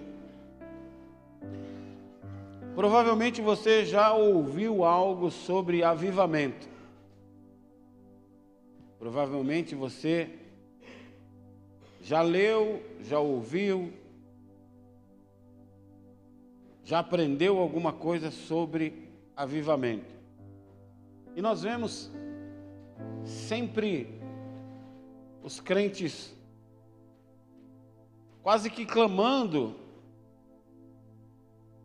provavelmente 2.76 3.42
você 3.42 3.84
já 3.84 4.14
ouviu 4.14 4.84
algo 4.84 5.32
sobre 5.32 5.84
avivamento. 5.84 6.70
Provavelmente 9.00 9.74
você 9.74 10.30
já 12.04 12.22
leu, 12.22 12.84
já 13.02 13.18
ouviu, 13.20 13.92
já 16.90 16.98
aprendeu 16.98 17.60
alguma 17.60 17.94
coisa 17.94 18.32
sobre 18.32 19.12
avivamento. 19.38 20.12
E 21.36 21.42
nós 21.42 21.62
vemos 21.62 22.12
sempre 23.24 24.20
os 25.44 25.60
crentes 25.60 26.36
quase 28.42 28.72
que 28.72 28.88
clamando 28.88 29.76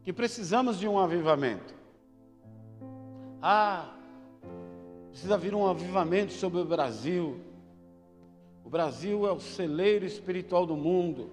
que 0.02 0.10
precisamos 0.10 0.78
de 0.78 0.88
um 0.88 0.98
avivamento. 0.98 1.74
Ah, 3.42 3.94
precisa 5.10 5.36
vir 5.36 5.54
um 5.54 5.66
avivamento 5.66 6.32
sobre 6.32 6.62
o 6.62 6.64
Brasil. 6.64 7.38
O 8.64 8.70
Brasil 8.70 9.28
é 9.28 9.32
o 9.32 9.38
celeiro 9.38 10.06
espiritual 10.06 10.64
do 10.64 10.78
mundo. 10.78 11.30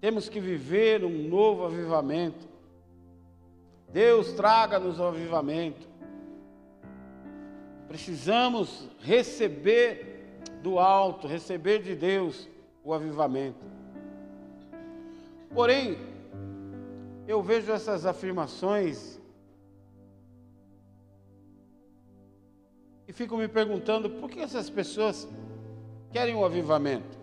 Temos 0.00 0.28
que 0.28 0.38
viver 0.38 1.04
um 1.04 1.28
novo 1.28 1.64
avivamento. 1.64 2.51
Deus 3.92 4.32
traga-nos 4.32 4.98
o 4.98 5.04
avivamento. 5.04 5.86
Precisamos 7.86 8.88
receber 9.00 10.40
do 10.62 10.78
alto, 10.78 11.26
receber 11.26 11.82
de 11.82 11.94
Deus 11.94 12.48
o 12.82 12.94
avivamento. 12.94 13.64
Porém, 15.52 15.98
eu 17.28 17.42
vejo 17.42 17.70
essas 17.70 18.06
afirmações 18.06 19.20
e 23.06 23.12
fico 23.12 23.36
me 23.36 23.46
perguntando 23.46 24.08
por 24.08 24.30
que 24.30 24.40
essas 24.40 24.70
pessoas 24.70 25.28
querem 26.10 26.34
o 26.34 26.44
avivamento? 26.46 27.18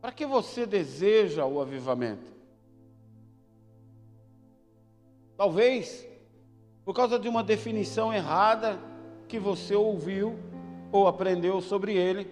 Para 0.00 0.12
que 0.12 0.24
você 0.24 0.64
deseja 0.64 1.44
o 1.44 1.60
avivamento? 1.60 2.37
Talvez 5.38 6.04
por 6.84 6.92
causa 6.92 7.16
de 7.16 7.28
uma 7.28 7.44
definição 7.44 8.12
errada 8.12 8.76
que 9.28 9.38
você 9.38 9.74
ouviu 9.74 10.36
ou 10.90 11.06
aprendeu 11.06 11.60
sobre 11.60 11.94
ele. 11.94 12.28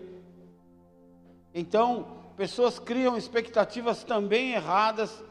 Então, 1.55 2.05
pessoas 2.37 2.81
criam 2.81 3.17
expectativas 3.17 4.03
também 4.03 4.55
erradas 4.55 5.23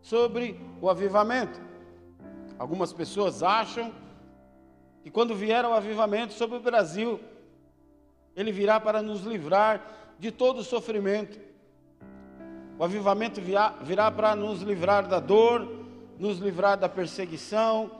sobre 0.00 0.58
o 0.80 0.88
avivamento. 0.88 1.60
Algumas 2.58 2.94
pessoas 2.94 3.42
acham 3.42 3.92
que 5.02 5.10
quando 5.10 5.34
vier 5.34 5.66
o 5.66 5.74
avivamento 5.74 6.32
sobre 6.32 6.56
o 6.56 6.62
Brasil, 6.62 7.20
ele 8.34 8.50
virá 8.50 8.80
para 8.80 9.02
nos 9.02 9.20
livrar 9.20 9.86
de 10.18 10.32
todo 10.32 10.60
o 10.60 10.64
sofrimento. 10.64 11.38
O 12.78 12.84
avivamento 12.84 13.38
virá 13.82 14.10
para 14.10 14.34
nos 14.34 14.62
livrar 14.62 15.06
da 15.06 15.20
dor, 15.20 15.77
nos 16.18 16.38
livrar 16.38 16.76
da 16.76 16.88
perseguição, 16.88 17.90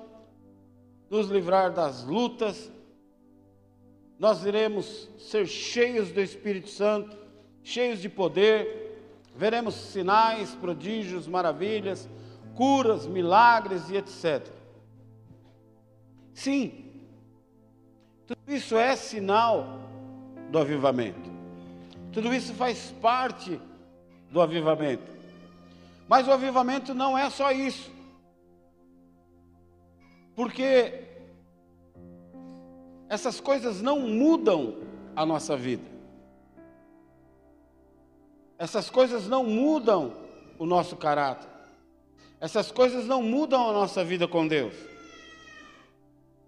nos 1.09 1.29
livrar 1.29 1.73
das 1.73 2.05
lutas. 2.05 2.71
Nós 4.19 4.45
iremos 4.45 5.09
ser 5.19 5.47
cheios 5.47 6.11
do 6.11 6.21
Espírito 6.21 6.69
Santo, 6.69 7.17
cheios 7.63 8.01
de 8.01 8.09
poder, 8.09 8.89
veremos 9.37 9.75
sinais, 9.75 10.55
prodígios, 10.57 11.29
maravilhas, 11.29 12.09
curas, 12.57 13.07
milagres 13.07 13.89
e 13.89 13.97
etc. 13.97 14.49
Sim, 16.35 16.85
tudo 18.27 18.41
isso 18.49 18.77
é 18.77 18.97
sinal 18.97 19.79
do 20.51 20.59
avivamento. 20.59 21.31
Tudo 22.13 22.35
isso 22.35 22.53
faz 22.55 22.93
parte 23.01 23.61
do 24.31 24.41
avivamento. 24.41 25.11
Mas 26.09 26.27
o 26.27 26.33
avivamento 26.33 26.95
não 26.95 27.17
é 27.17 27.31
só 27.31 27.53
isso. 27.53 27.98
Porque 30.39 30.95
essas 33.09 33.41
coisas 33.41 33.83
não 33.83 33.99
mudam 33.99 34.77
a 35.17 35.27
nossa 35.27 35.57
vida. 35.57 35.83
Essas 38.57 38.89
coisas 38.89 39.27
não 39.27 39.43
mudam 39.43 40.15
o 40.57 40.65
nosso 40.65 40.95
caráter. 40.95 41.51
Essas 42.41 42.71
coisas 42.71 43.05
não 43.05 43.21
mudam 43.21 43.69
a 43.69 43.73
nossa 43.73 44.05
vida 44.05 44.29
com 44.29 44.47
Deus. 44.47 44.75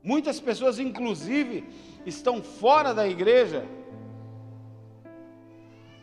Muitas 0.05 0.39
pessoas, 0.39 0.79
inclusive, 0.79 1.69
estão 2.07 2.41
fora 2.41 2.95
da 2.95 3.09
igreja 3.09 3.67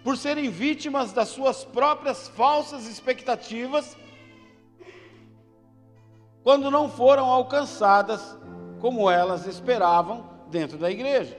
por 0.04 0.17
serem 0.17 0.50
vítimas 0.50 1.13
das 1.13 1.30
suas 1.30 1.63
próprias 1.63 2.28
falsas 2.28 2.86
expectativas, 2.86 3.95
quando 6.48 6.72
não 6.72 6.88
foram 6.88 7.26
alcançadas 7.26 8.38
como 8.80 9.12
elas 9.12 9.46
esperavam 9.46 10.30
dentro 10.50 10.78
da 10.78 10.90
igreja. 10.90 11.38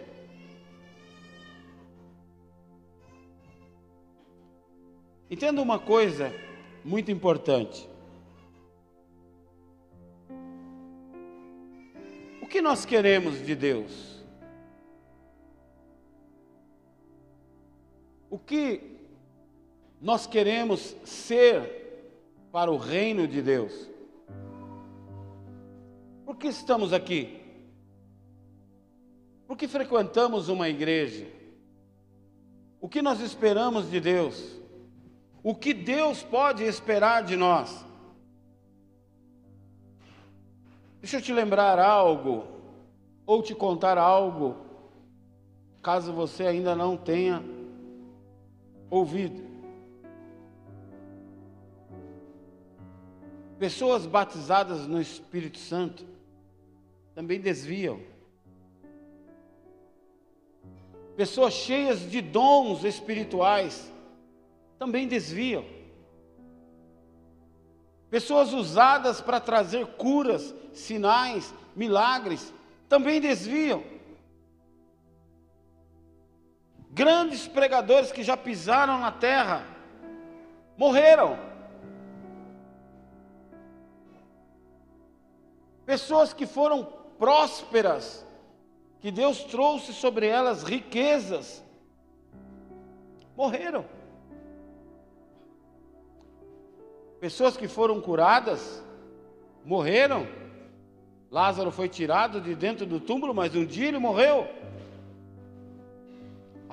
Entenda 5.31 5.63
uma 5.63 5.79
coisa 5.79 6.31
muito 6.85 7.11
importante. 7.11 7.89
O 12.43 12.47
que 12.47 12.61
nós 12.61 12.85
queremos 12.85 13.43
de 13.47 13.55
Deus? 13.57 14.23
O 18.29 18.39
que 18.39 18.95
nós 20.03 20.27
queremos 20.27 20.95
ser 21.03 22.13
para 22.53 22.71
o 22.71 22.77
reino 22.77 23.27
de 23.27 23.41
Deus? 23.41 23.89
Por 26.29 26.37
que 26.37 26.49
estamos 26.49 26.93
aqui? 26.93 27.41
Por 29.47 29.57
que 29.57 29.67
frequentamos 29.67 30.51
uma 30.51 30.69
igreja? 30.69 31.27
O 32.83 32.87
que 32.87 33.01
nós 33.01 33.21
esperamos 33.21 33.91
de 33.91 33.99
Deus? 33.99 34.61
O 35.43 35.55
que 35.55 35.73
Deus 35.73 36.23
pode 36.23 36.65
esperar 36.65 37.23
de 37.23 37.35
nós? 37.35 37.83
Deixa 41.01 41.17
eu 41.17 41.23
te 41.23 41.33
lembrar 41.33 41.79
algo, 41.79 42.47
ou 43.25 43.43
te 43.43 43.55
contar 43.55 43.97
algo, 43.97 44.55
caso 45.83 46.13
você 46.13 46.47
ainda 46.47 46.77
não 46.77 46.95
tenha 46.95 47.43
ouvido. 48.91 49.43
Pessoas 53.59 54.05
batizadas 54.05 54.87
no 54.87 55.01
Espírito 55.01 55.57
Santo 55.57 56.08
também 57.19 57.41
desviam. 57.41 58.01
Pessoas 61.17 61.53
cheias 61.53 62.09
de 62.09 62.21
dons 62.21 62.85
espirituais 62.85 63.93
também 64.79 65.09
desviam. 65.09 65.65
Pessoas 68.09 68.53
usadas 68.53 69.21
para 69.21 69.41
trazer 69.41 69.85
curas, 69.97 70.55
sinais, 70.73 71.53
milagres 71.75 72.55
também 72.89 73.21
desviam. 73.21 73.83
Grandes 76.93 77.49
pregadores 77.49 78.13
que 78.13 78.23
já 78.23 78.37
pisaram 78.37 79.01
na 79.01 79.11
terra 79.11 79.67
morreram. 80.77 81.37
Pessoas 85.85 86.33
que 86.33 86.47
foram 86.47 86.98
prósperas, 87.19 88.25
que 89.01 89.11
Deus 89.11 89.45
trouxe 89.45 89.93
sobre 89.93 90.27
elas 90.27 90.63
riquezas, 90.63 91.65
morreram. 93.37 93.85
Pessoas 97.21 97.57
que 97.57 97.67
foram 97.67 98.01
curadas, 98.01 98.83
morreram. 99.65 100.27
Lázaro 101.31 101.71
foi 101.71 101.89
tirado 101.89 102.41
de 102.41 102.55
dentro 102.55 102.87
do 102.87 103.01
túmulo, 103.01 103.35
mas 103.35 103.55
um 103.55 103.67
dia 103.67 103.89
ele 103.89 103.99
morreu 103.99 104.49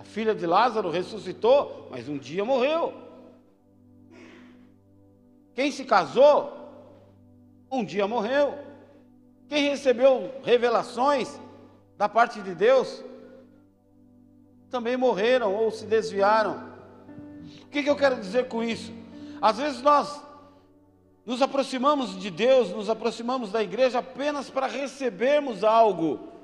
filha 0.06 0.34
de 0.34 0.46
Lázaro 0.46 0.90
ressuscitou, 0.90 1.90
mas 1.92 2.08
um 2.08 2.18
dia 2.18 2.46
morreu. 2.46 2.94
Quem 5.54 5.72
se 5.72 5.84
casou, 5.84 6.54
um 7.70 7.84
dia 7.84 8.08
morreu. 8.08 8.54
Quem 9.48 9.70
recebeu 9.70 10.34
revelações 10.44 11.40
da 11.98 12.10
parte 12.10 12.42
de 12.42 12.54
Deus, 12.54 13.04
também 14.70 14.98
morreram 14.98 15.54
ou 15.54 15.72
se 15.72 15.86
desviaram. 15.86 16.74
O 17.64 17.68
que, 17.68 17.84
que 17.84 17.90
eu 17.90 17.96
quero 17.96 18.16
dizer 18.18 18.48
com 18.48 18.64
isso? 18.64 18.92
Às 19.42 19.58
vezes 19.58 19.82
nós 19.82 20.22
nos 21.26 21.42
aproximamos 21.42 22.20
de 22.20 22.30
Deus, 22.30 22.70
nos 22.70 22.90
aproximamos 22.90 23.52
da 23.52 23.64
igreja 23.64 24.00
apenas 24.00 24.50
para 24.50 24.68
recebermos 24.68 25.64
algo 25.64 26.36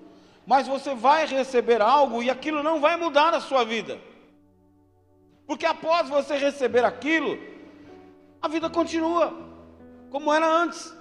mas 0.46 0.68
você 0.68 0.96
vai 0.96 1.26
receber 1.26 1.82
algo 1.82 2.22
e 2.22 2.30
aquilo 2.30 2.64
não 2.64 2.80
vai 2.80 2.98
mudar 2.98 3.34
a 3.34 3.40
sua 3.40 3.64
vida. 3.64 4.00
Porque 5.46 5.66
após 5.66 6.10
você 6.10 6.36
receber 6.38 6.84
aquilo, 6.84 7.38
a 8.42 8.48
vida 8.48 8.70
continua 8.70 9.34
como 10.10 10.34
era 10.34 10.46
antes. 10.46 10.94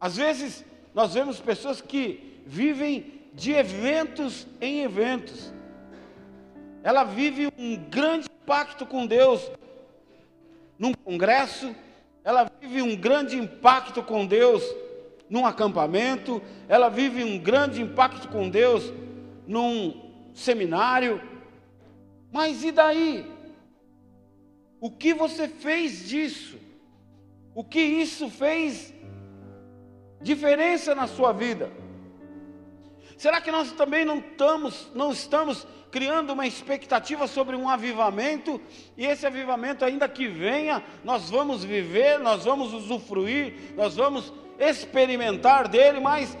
Às 0.00 0.16
vezes, 0.16 0.64
nós 0.94 1.14
vemos 1.14 1.40
pessoas 1.40 1.80
que 1.80 2.42
vivem 2.46 3.20
de 3.34 3.52
eventos 3.52 4.46
em 4.60 4.82
eventos. 4.82 5.52
Ela 6.82 7.04
vive 7.04 7.48
um 7.58 7.76
grande 7.76 8.26
impacto 8.26 8.86
com 8.86 9.06
Deus 9.06 9.50
num 10.78 10.94
congresso, 10.94 11.74
ela 12.24 12.50
vive 12.60 12.82
um 12.82 12.96
grande 12.96 13.36
impacto 13.36 14.02
com 14.02 14.26
Deus 14.26 14.62
num 15.28 15.44
acampamento, 15.44 16.40
ela 16.68 16.88
vive 16.88 17.22
um 17.22 17.38
grande 17.38 17.82
impacto 17.82 18.28
com 18.28 18.48
Deus 18.48 18.92
num 19.46 20.12
seminário. 20.34 21.20
Mas 22.32 22.62
e 22.62 22.70
daí? 22.70 23.26
O 24.80 24.90
que 24.90 25.12
você 25.12 25.48
fez 25.48 26.08
disso? 26.08 26.58
O 27.54 27.64
que 27.64 27.80
isso 27.80 28.30
fez 28.30 28.94
diferença 30.20 30.94
na 30.94 31.06
sua 31.06 31.32
vida? 31.32 31.70
Será 33.16 33.40
que 33.40 33.50
nós 33.50 33.72
também 33.72 34.04
não 34.04 34.18
estamos, 34.18 34.90
não 34.94 35.10
estamos 35.10 35.66
criando 35.90 36.32
uma 36.32 36.46
expectativa 36.46 37.26
sobre 37.26 37.56
um 37.56 37.68
avivamento, 37.68 38.60
e 38.96 39.04
esse 39.04 39.26
avivamento, 39.26 39.84
ainda 39.84 40.08
que 40.08 40.28
venha, 40.28 40.82
nós 41.02 41.28
vamos 41.28 41.64
viver, 41.64 42.18
nós 42.18 42.44
vamos 42.44 42.72
usufruir, 42.72 43.74
nós 43.74 43.96
vamos 43.96 44.32
experimentar 44.58 45.66
dele, 45.66 45.98
mas 45.98 46.36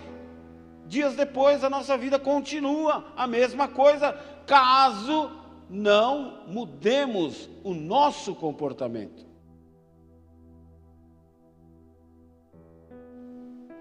dias 0.86 1.14
depois 1.14 1.64
a 1.64 1.70
nossa 1.70 1.96
vida 1.96 2.18
continua 2.18 3.12
a 3.16 3.26
mesma 3.26 3.68
coisa, 3.68 4.12
caso 4.46 5.30
não 5.68 6.44
mudemos 6.46 7.48
o 7.62 7.74
nosso 7.74 8.34
comportamento. 8.34 9.27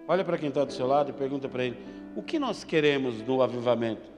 Olha 0.08 0.24
para 0.24 0.38
quem 0.38 0.48
está 0.48 0.64
do 0.64 0.72
seu 0.72 0.88
lado 0.88 1.10
e 1.10 1.14
pergunta 1.14 1.50
para 1.50 1.66
ele: 1.66 1.78
o 2.16 2.24
que 2.24 2.40
nós 2.40 2.64
queremos 2.64 3.22
no 3.22 3.42
avivamento? 3.42 4.18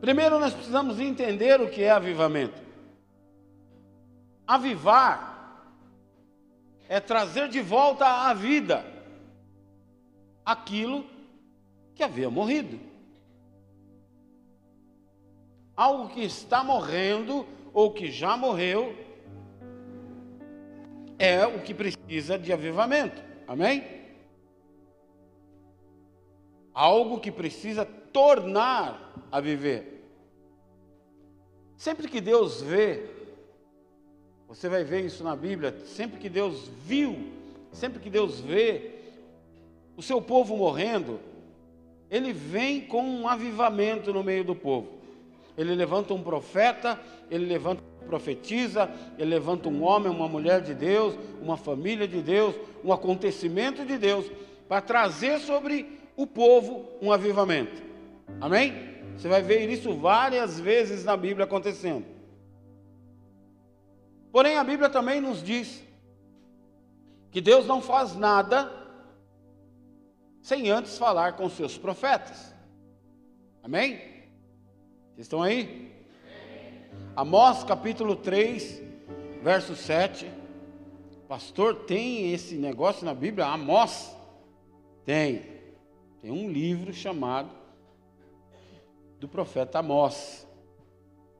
Primeiro, 0.00 0.38
nós 0.38 0.52
precisamos 0.52 1.00
entender 1.00 1.62
o 1.62 1.70
que 1.70 1.82
é 1.82 1.90
avivamento. 1.90 2.62
Avivar 4.46 5.34
é 6.86 7.00
trazer 7.00 7.48
de 7.48 7.62
volta 7.62 8.04
à 8.06 8.34
vida 8.34 8.84
aquilo 10.44 11.06
que 11.94 12.02
havia 12.02 12.28
morrido. 12.28 12.78
Algo 15.74 16.10
que 16.10 16.20
está 16.20 16.62
morrendo 16.62 17.46
ou 17.72 17.90
que 17.90 18.10
já 18.10 18.36
morreu 18.36 19.03
é 21.18 21.46
o 21.46 21.60
que 21.60 21.74
precisa 21.74 22.38
de 22.38 22.52
avivamento. 22.52 23.22
Amém? 23.46 23.84
Algo 26.72 27.20
que 27.20 27.30
precisa 27.30 27.84
tornar 27.84 29.26
a 29.30 29.40
viver. 29.40 30.04
Sempre 31.76 32.08
que 32.08 32.20
Deus 32.20 32.62
vê 32.62 33.14
você 34.54 34.68
vai 34.68 34.84
ver 34.84 35.04
isso 35.04 35.24
na 35.24 35.34
Bíblia. 35.34 35.74
Sempre 35.84 36.20
que 36.20 36.28
Deus 36.28 36.70
viu, 36.86 37.16
sempre 37.72 37.98
que 37.98 38.08
Deus 38.08 38.38
vê 38.38 38.92
o 39.96 40.02
seu 40.02 40.22
povo 40.22 40.56
morrendo, 40.56 41.18
ele 42.08 42.32
vem 42.32 42.80
com 42.80 43.02
um 43.02 43.28
avivamento 43.28 44.12
no 44.12 44.22
meio 44.22 44.44
do 44.44 44.54
povo. 44.54 44.88
Ele 45.58 45.74
levanta 45.74 46.14
um 46.14 46.22
profeta, 46.22 47.00
ele 47.28 47.46
levanta 47.46 47.82
profetiza, 48.14 48.88
ele 49.18 49.30
levanta 49.30 49.68
um 49.68 49.82
homem, 49.82 50.08
uma 50.08 50.28
mulher 50.28 50.60
de 50.60 50.72
Deus, 50.72 51.18
uma 51.42 51.56
família 51.56 52.06
de 52.06 52.22
Deus, 52.22 52.54
um 52.84 52.92
acontecimento 52.92 53.84
de 53.84 53.98
Deus, 53.98 54.30
para 54.68 54.80
trazer 54.80 55.40
sobre 55.40 55.98
o 56.16 56.24
povo 56.24 56.88
um 57.02 57.10
avivamento. 57.10 57.82
Amém? 58.40 58.72
Você 59.16 59.26
vai 59.26 59.42
ver 59.42 59.68
isso 59.68 59.92
várias 59.96 60.60
vezes 60.60 61.04
na 61.04 61.16
Bíblia 61.16 61.44
acontecendo. 61.44 62.06
Porém, 64.30 64.58
a 64.58 64.64
Bíblia 64.64 64.88
também 64.88 65.20
nos 65.20 65.42
diz 65.42 65.82
que 67.32 67.40
Deus 67.40 67.66
não 67.66 67.82
faz 67.82 68.14
nada 68.14 68.70
sem 70.40 70.70
antes 70.70 70.96
falar 70.96 71.32
com 71.32 71.48
seus 71.50 71.76
profetas. 71.76 72.54
Amém? 73.60 73.96
Vocês 75.14 75.26
estão 75.26 75.42
aí? 75.42 75.93
Amós 77.16 77.62
capítulo 77.62 78.16
3, 78.16 78.82
verso 79.40 79.76
7. 79.76 80.28
Pastor, 81.28 81.76
tem 81.84 82.32
esse 82.32 82.56
negócio 82.56 83.06
na 83.06 83.14
Bíblia? 83.14 83.46
Amós? 83.46 84.12
Tem. 85.04 85.42
Tem 86.20 86.32
um 86.32 86.50
livro 86.50 86.92
chamado 86.92 87.50
do 89.20 89.28
profeta 89.28 89.78
Amós, 89.78 90.44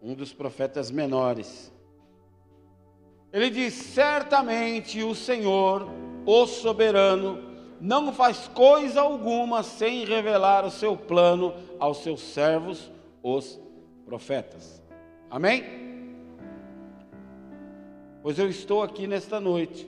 um 0.01 0.15
dos 0.15 0.33
profetas 0.33 0.93
menores. 0.93 1.73
Ele 3.33 3.51
diz: 3.51 3.75
Certamente 3.75 5.03
o 5.03 5.13
Senhor, 5.13 5.89
o 6.25 6.47
soberano, 6.47 7.53
não 7.81 8.13
faz 8.13 8.47
coisa 8.47 9.01
alguma 9.01 9.65
sem 9.65 10.05
revelar 10.05 10.65
o 10.65 10.71
seu 10.71 10.97
plano 10.97 11.53
aos 11.81 11.97
seus 11.97 12.21
servos, 12.21 12.93
os 13.25 13.61
profetas. 14.07 14.84
Amém? 15.35 15.65
Pois 18.23 18.39
eu 18.39 18.49
estou 18.49 18.85
aqui 18.85 19.09
nesta 19.09 19.41
noite, 19.41 19.85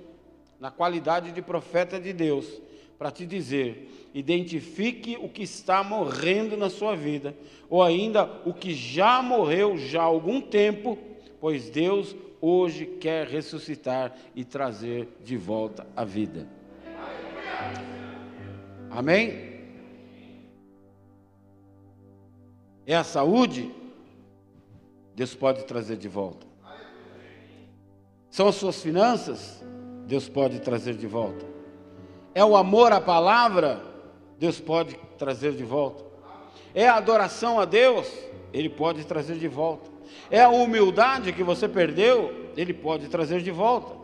na 0.59 0.73
qualidade 0.73 1.31
de 1.31 1.41
profeta 1.41 2.01
de 2.01 2.13
Deus, 2.13 2.61
para 2.99 3.13
te 3.13 3.25
dizer: 3.25 4.11
identifique 4.13 5.17
o 5.21 5.29
que 5.29 5.45
está 5.45 5.85
morrendo 5.85 6.57
na 6.57 6.69
sua 6.69 6.97
vida, 6.97 7.33
ou 7.71 7.81
ainda 7.81 8.25
o 8.45 8.53
que 8.53 8.75
já 8.75 9.23
morreu 9.23 9.79
já 9.79 10.01
há 10.01 10.05
algum 10.05 10.41
tempo, 10.41 10.99
pois 11.41 11.71
Deus 11.71 12.17
hoje 12.41 12.85
quer 12.85 13.29
ressuscitar 13.29 14.17
e 14.35 14.45
trazer 14.45 15.09
de 15.23 15.37
volta 15.37 15.87
a 15.95 16.05
vida. 16.05 16.49
Amém? 18.91 19.61
É 22.85 22.97
a 22.97 23.05
saúde? 23.05 23.86
Deus 25.17 25.35
pode 25.35 25.65
trazer 25.65 25.97
de 25.97 26.09
volta. 26.09 26.47
São 28.31 28.49
as 28.49 28.57
suas 28.57 28.83
finanças? 28.83 29.65
Deus 30.07 30.29
pode 30.29 30.61
trazer 30.61 30.95
de 30.95 31.07
volta. 31.07 31.47
É 32.35 32.45
o 32.45 32.55
amor 32.55 32.93
à 32.93 33.01
palavra? 33.01 33.83
Deus 34.39 34.61
pode 34.61 34.95
trazer 35.17 35.53
de 35.53 35.65
volta. 35.65 36.05
É 36.75 36.87
a 36.87 36.97
adoração 36.97 37.59
a 37.59 37.65
Deus? 37.65 38.07
Ele 38.53 38.69
pode 38.69 39.07
trazer 39.07 39.37
de 39.37 39.49
volta. 39.49 39.89
É 40.31 40.43
a 40.43 40.51
humildade 40.51 41.33
que 41.33 41.43
você 41.43 41.67
perdeu? 41.67 42.51
Ele 42.55 42.75
pode 42.75 43.09
trazer 43.09 43.41
de 43.41 43.51
volta. 43.51 43.97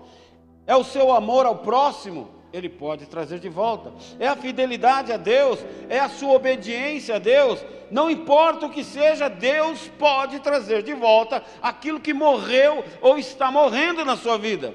É 0.66 0.74
o 0.74 0.82
seu 0.82 1.12
amor 1.12 1.44
ao 1.44 1.58
próximo? 1.58 2.30
Ele 2.52 2.68
pode 2.68 3.06
trazer 3.06 3.38
de 3.38 3.48
volta. 3.48 3.92
É 4.20 4.28
a 4.28 4.36
fidelidade 4.36 5.12
a 5.12 5.16
Deus, 5.16 5.58
é 5.88 5.98
a 5.98 6.08
sua 6.08 6.34
obediência 6.34 7.16
a 7.16 7.18
Deus. 7.18 7.64
Não 7.90 8.10
importa 8.10 8.66
o 8.66 8.70
que 8.70 8.84
seja, 8.84 9.28
Deus 9.28 9.88
pode 9.98 10.40
trazer 10.40 10.82
de 10.82 10.92
volta 10.92 11.42
aquilo 11.62 12.00
que 12.00 12.12
morreu 12.12 12.84
ou 13.00 13.18
está 13.18 13.50
morrendo 13.50 14.04
na 14.04 14.16
sua 14.16 14.36
vida. 14.36 14.74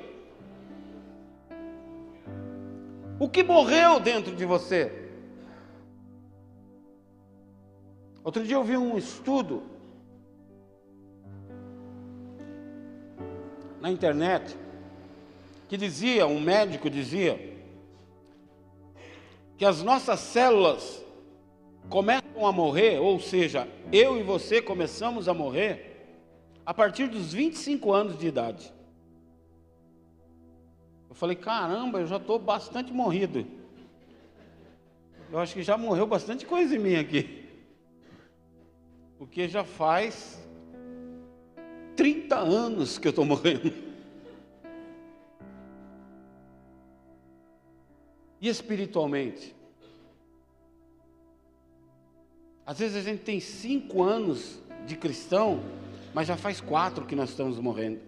O 3.20 3.30
que 3.30 3.44
morreu 3.44 4.00
dentro 4.00 4.36
de 4.36 4.46
você? 4.46 5.10
Outro 8.24 8.44
dia 8.44 8.56
eu 8.56 8.64
vi 8.64 8.76
um 8.76 8.98
estudo 8.98 9.64
na 13.80 13.90
internet 13.92 14.56
que 15.68 15.78
dizia, 15.78 16.28
um 16.28 16.40
médico 16.40 16.90
dizia, 16.90 17.47
que 19.58 19.66
as 19.66 19.82
nossas 19.82 20.20
células 20.20 21.04
começam 21.90 22.46
a 22.46 22.52
morrer, 22.52 23.00
ou 23.00 23.20
seja, 23.20 23.68
eu 23.92 24.20
e 24.20 24.24
você 24.24 24.62
começamos 24.62 25.28
a 25.28 25.34
morrer 25.34 25.88
a 26.66 26.74
partir 26.74 27.08
dos 27.08 27.34
25 27.34 27.92
anos 27.92 28.18
de 28.20 28.28
idade. 28.28 28.72
Eu 31.10 31.16
falei, 31.16 31.36
caramba, 31.36 32.02
eu 32.02 32.06
já 32.06 32.18
estou 32.18 32.38
bastante 32.38 32.94
morrido. 32.94 33.48
Eu 35.32 35.40
acho 35.40 35.54
que 35.54 35.64
já 35.64 35.78
morreu 35.78 36.06
bastante 36.06 36.46
coisa 36.46 36.76
em 36.76 36.80
mim 36.80 36.96
aqui. 36.96 37.46
Porque 39.18 39.48
já 39.48 39.64
faz 39.64 40.40
30 41.96 42.38
anos 42.38 43.00
que 43.00 43.08
eu 43.08 43.10
estou 43.10 43.26
morrendo. 43.26 43.87
Espiritualmente? 48.48 49.56
Às 52.66 52.80
vezes 52.80 52.98
a 52.98 53.02
gente 53.02 53.24
tem 53.24 53.40
cinco 53.40 54.04
anos 54.04 54.60
de 54.86 54.96
cristão, 54.96 55.64
mas 56.14 56.28
já 56.28 56.36
faz 56.36 56.60
quatro 56.60 57.06
que 57.06 57.16
nós 57.16 57.30
estamos 57.30 57.60
morrendo. 57.60 58.02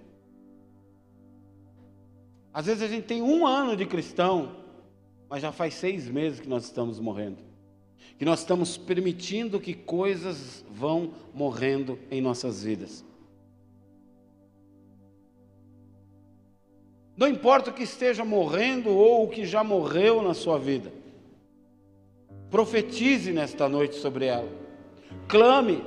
Às 2.54 2.66
vezes 2.66 2.84
a 2.84 2.88
gente 2.88 3.06
tem 3.06 3.22
um 3.22 3.48
ano 3.48 3.76
de 3.76 3.86
cristão, 3.86 4.56
mas 5.30 5.42
já 5.42 5.52
faz 5.52 5.76
seis 5.76 6.10
meses 6.10 6.40
que 6.40 6.50
nós 6.50 6.66
estamos 6.66 7.00
morrendo. 7.00 7.38
Que 8.18 8.26
nós 8.26 8.40
estamos 8.40 8.78
permitindo 8.78 9.60
que 9.62 9.74
coisas 9.74 10.66
vão 10.70 11.14
morrendo 11.34 11.98
em 12.12 12.20
nossas 12.20 12.64
vidas. 12.64 13.06
Não 17.20 17.28
importa 17.28 17.70
o 17.70 17.74
que 17.74 17.84
esteja 17.84 18.24
morrendo 18.24 18.92
ou 18.92 19.26
o 19.26 19.28
que 19.28 19.46
já 19.46 19.62
morreu 19.62 20.22
na 20.22 20.34
sua 20.34 20.58
vida. 20.58 20.90
Profetize 22.50 23.34
nesta 23.34 23.68
noite 23.68 23.96
sobre 23.96 24.28
ela. 24.28 24.48
Clame, 25.28 25.84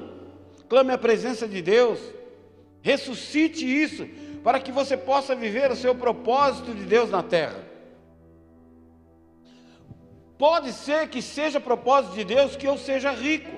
clame 0.69 0.93
a 0.93 0.99
presença 0.99 1.49
de 1.49 1.63
Deus. 1.63 1.99
Ressuscite 2.83 3.65
isso, 3.65 4.07
para 4.45 4.61
que 4.61 4.71
você 4.71 4.95
possa 4.95 5.35
viver 5.35 5.71
o 5.71 5.77
seu 5.77 5.95
propósito 5.95 6.75
de 6.75 6.85
Deus 6.85 7.09
na 7.09 7.23
terra. 7.23 7.65
Pode 10.37 10.71
ser 10.71 11.09
que 11.09 11.23
seja 11.23 11.59
propósito 11.59 12.15
de 12.15 12.25
Deus 12.25 12.57
que 12.57 12.69
eu 12.69 12.77
seja 12.77 13.11
rico. 13.11 13.51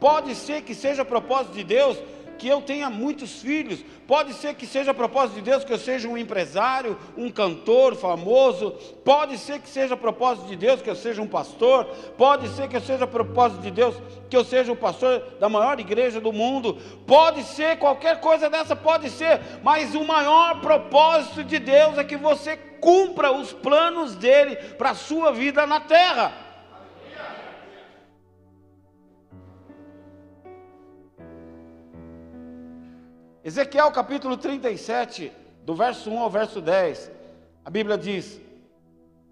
Pode 0.00 0.34
ser 0.34 0.62
que 0.62 0.74
seja 0.74 1.04
propósito 1.04 1.52
de 1.52 1.64
Deus 1.64 1.98
que 2.40 2.48
eu 2.48 2.62
tenha 2.62 2.88
muitos 2.88 3.42
filhos, 3.42 3.84
pode 4.08 4.32
ser 4.32 4.54
que 4.54 4.66
seja 4.66 4.94
propósito 4.94 5.34
de 5.34 5.42
Deus 5.42 5.62
que 5.62 5.70
eu 5.70 5.78
seja 5.78 6.08
um 6.08 6.16
empresário, 6.16 6.98
um 7.14 7.30
cantor 7.30 7.94
famoso, 7.94 8.70
pode 9.04 9.36
ser 9.36 9.60
que 9.60 9.68
seja 9.68 9.94
propósito 9.94 10.48
de 10.48 10.56
Deus 10.56 10.80
que 10.80 10.88
eu 10.88 10.96
seja 10.96 11.20
um 11.20 11.26
pastor, 11.26 11.84
pode 12.16 12.48
ser 12.48 12.66
que 12.66 12.80
seja 12.80 13.06
propósito 13.06 13.60
de 13.60 13.70
Deus 13.70 13.94
que 14.30 14.36
eu 14.36 14.42
seja 14.42 14.72
o 14.72 14.76
pastor 14.76 15.22
da 15.38 15.50
maior 15.50 15.78
igreja 15.78 16.18
do 16.18 16.32
mundo, 16.32 16.78
pode 17.06 17.42
ser 17.42 17.78
qualquer 17.78 18.20
coisa 18.20 18.48
dessa, 18.48 18.74
pode 18.74 19.10
ser, 19.10 19.38
mas 19.62 19.94
o 19.94 20.02
maior 20.02 20.62
propósito 20.62 21.44
de 21.44 21.58
Deus 21.58 21.98
é 21.98 22.04
que 22.04 22.16
você 22.16 22.56
cumpra 22.56 23.30
os 23.30 23.52
planos 23.52 24.16
dele 24.16 24.56
para 24.56 24.90
a 24.90 24.94
sua 24.94 25.30
vida 25.30 25.66
na 25.66 25.78
terra. 25.78 26.49
Ezequiel 33.42 33.90
capítulo 33.90 34.36
37, 34.36 35.32
do 35.64 35.74
verso 35.74 36.10
1 36.10 36.18
ao 36.18 36.28
verso 36.28 36.60
10, 36.60 37.10
a 37.64 37.70
Bíblia 37.70 37.96
diz: 37.96 38.38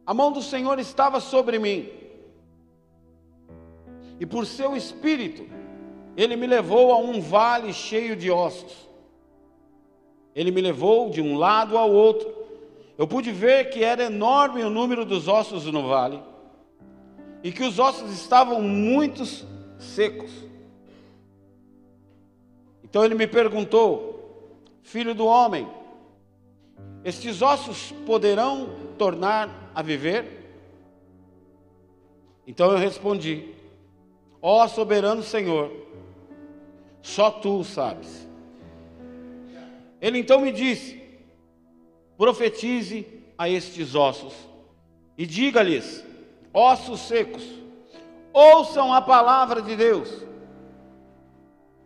A 0.07 0.15
mão 0.15 0.33
do 0.33 0.41
Senhor 0.41 0.79
estava 0.79 1.21
sobre 1.21 1.59
mim, 1.59 1.91
e 4.19 4.25
por 4.25 4.47
seu 4.47 4.75
espírito, 4.75 5.47
ele 6.17 6.37
me 6.37 6.47
levou 6.47 6.91
a 6.93 6.97
um 6.97 7.21
vale 7.21 7.73
cheio 7.75 8.17
de 8.17 8.31
ossos. 8.31 8.89
Ele 10.35 10.51
me 10.51 10.63
levou 10.63 11.11
de 11.11 11.21
um 11.21 11.37
lado 11.37 11.77
ao 11.77 11.91
outro. 11.91 12.33
Eu 12.97 13.07
pude 13.07 13.31
ver 13.31 13.69
que 13.69 13.85
era 13.85 14.05
enorme 14.05 14.65
o 14.65 14.71
número 14.71 15.05
dos 15.05 15.29
ossos 15.29 15.67
no 15.67 15.87
vale, 15.87 16.21
e 17.43 17.53
que 17.53 17.63
os 17.63 17.79
ossos 17.79 18.11
estavam 18.11 18.63
muito 18.63 19.25
secos. 19.79 20.31
Então 22.89 23.05
ele 23.05 23.15
me 23.15 23.27
perguntou: 23.27 24.57
Filho 24.83 25.15
do 25.15 25.27
homem, 25.27 25.69
estes 27.05 27.43
ossos 27.43 27.93
poderão 28.07 28.71
tornar 28.97 29.71
a 29.75 29.83
viver? 29.83 30.39
Então 32.47 32.73
eu 32.73 32.79
respondi: 32.79 33.55
Ó 34.41 34.65
oh, 34.65 34.69
soberano 34.69 35.23
Senhor, 35.23 35.71
só 37.03 37.31
tu 37.31 37.63
sabes. 37.63 38.27
Ele 40.01 40.19
então 40.19 40.41
me 40.41 40.51
disse: 40.51 41.01
Profetize 42.17 43.07
a 43.37 43.49
estes 43.49 43.95
ossos 43.95 44.35
e 45.17 45.27
diga-lhes: 45.27 46.05
Ossos 46.55 47.01
secos, 47.01 47.45
ouçam 48.33 48.95
a 48.95 49.03
palavra 49.03 49.61
de 49.61 49.77
Deus. 49.77 50.28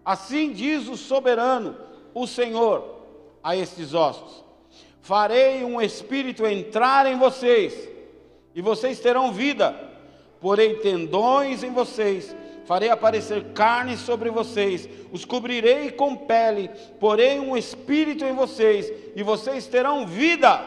Assim 0.04 0.52
diz 0.52 0.88
o 0.88 0.96
soberano, 0.96 1.76
o 2.12 2.26
Senhor, 2.26 3.02
a 3.42 3.56
estes 3.56 3.94
ossos: 3.94 4.44
farei 5.00 5.64
um 5.64 5.80
espírito 5.80 6.46
entrar 6.46 7.06
em 7.06 7.16
vocês, 7.16 7.88
e 8.54 8.60
vocês 8.60 8.98
terão 9.00 9.32
vida. 9.32 9.90
Porei 10.40 10.74
tendões 10.74 11.62
em 11.62 11.70
vocês, 11.70 12.34
farei 12.64 12.90
aparecer 12.90 13.52
carne 13.52 13.96
sobre 13.96 14.28
vocês, 14.28 14.88
os 15.12 15.24
cobrirei 15.24 15.92
com 15.92 16.16
pele, 16.16 16.68
porei 16.98 17.38
um 17.38 17.56
espírito 17.56 18.24
em 18.24 18.34
vocês, 18.34 18.92
e 19.14 19.22
vocês 19.22 19.68
terão 19.68 20.04
vida. 20.04 20.60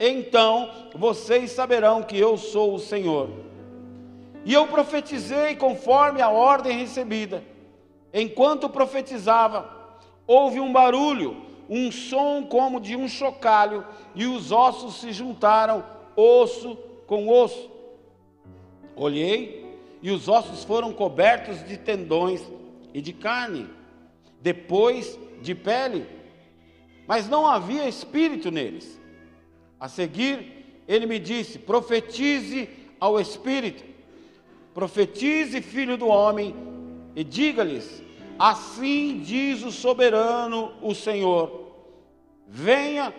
Então 0.00 0.70
vocês 0.94 1.50
saberão 1.50 2.02
que 2.02 2.18
eu 2.18 2.38
sou 2.38 2.74
o 2.74 2.78
Senhor. 2.78 3.28
E 4.42 4.54
eu 4.54 4.66
profetizei 4.66 5.54
conforme 5.54 6.22
a 6.22 6.30
ordem 6.30 6.78
recebida. 6.78 7.42
Enquanto 8.14 8.68
profetizava, 8.68 9.68
houve 10.26 10.60
um 10.60 10.72
barulho, 10.72 11.36
um 11.68 11.90
som 11.90 12.44
como 12.44 12.80
de 12.80 12.94
um 12.94 13.08
chocalho, 13.08 13.84
e 14.14 14.24
os 14.24 14.52
ossos 14.52 15.00
se 15.00 15.12
juntaram, 15.12 15.84
osso 16.14 16.76
com 17.08 17.28
osso. 17.28 17.68
Olhei, 18.94 19.76
e 20.00 20.12
os 20.12 20.28
ossos 20.28 20.62
foram 20.62 20.92
cobertos 20.92 21.66
de 21.66 21.76
tendões 21.76 22.40
e 22.92 23.00
de 23.00 23.12
carne, 23.12 23.68
depois 24.40 25.18
de 25.42 25.54
pele, 25.54 26.06
mas 27.08 27.28
não 27.28 27.46
havia 27.46 27.88
espírito 27.88 28.50
neles. 28.52 29.00
A 29.80 29.88
seguir, 29.88 30.82
ele 30.86 31.04
me 31.04 31.18
disse: 31.18 31.58
profetize 31.58 32.68
ao 33.00 33.18
espírito 33.18 33.94
Profetize, 34.74 35.62
filho 35.62 35.96
do 35.96 36.08
homem, 36.08 36.52
e 37.14 37.22
diga-lhes: 37.22 38.02
Assim 38.38 39.20
diz 39.24 39.62
o 39.62 39.70
soberano, 39.70 40.72
o 40.82 40.94
Senhor: 40.94 41.72
Venha 42.46 43.14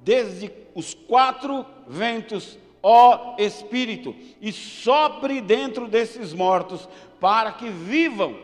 desde 0.00 0.50
os 0.74 0.94
quatro 0.94 1.64
ventos, 1.86 2.58
ó 2.82 3.36
Espírito, 3.38 4.14
e 4.40 4.52
sopre 4.52 5.40
dentro 5.40 5.86
desses 5.88 6.32
mortos, 6.32 6.88
para 7.20 7.52
que 7.52 7.68
vivam. 7.68 8.36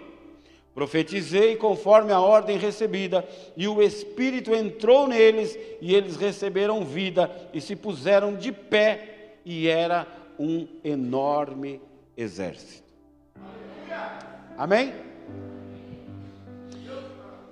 Profetizei 0.75 1.57
conforme 1.57 2.13
a 2.13 2.21
ordem 2.21 2.57
recebida, 2.57 3.27
e 3.57 3.67
o 3.67 3.83
Espírito 3.83 4.55
entrou 4.55 5.09
neles, 5.09 5.59
e 5.81 5.95
eles 5.95 6.17
receberam 6.17 6.85
vida 6.85 7.31
e 7.53 7.61
se 7.61 7.75
puseram 7.75 8.37
de 8.37 8.53
pé, 8.53 9.35
e 9.45 9.67
era 9.67 10.07
um 10.39 10.69
enorme 10.85 11.81
exército. 12.17 12.87
Amém? 14.57 15.08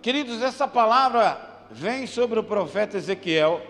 Queridos, 0.06 0.40
essa 0.40 0.68
palavra 0.68 1.66
vem 1.68 2.06
sobre 2.06 2.38
o 2.38 2.44
profeta 2.44 2.96
Ezequiel 2.96 3.60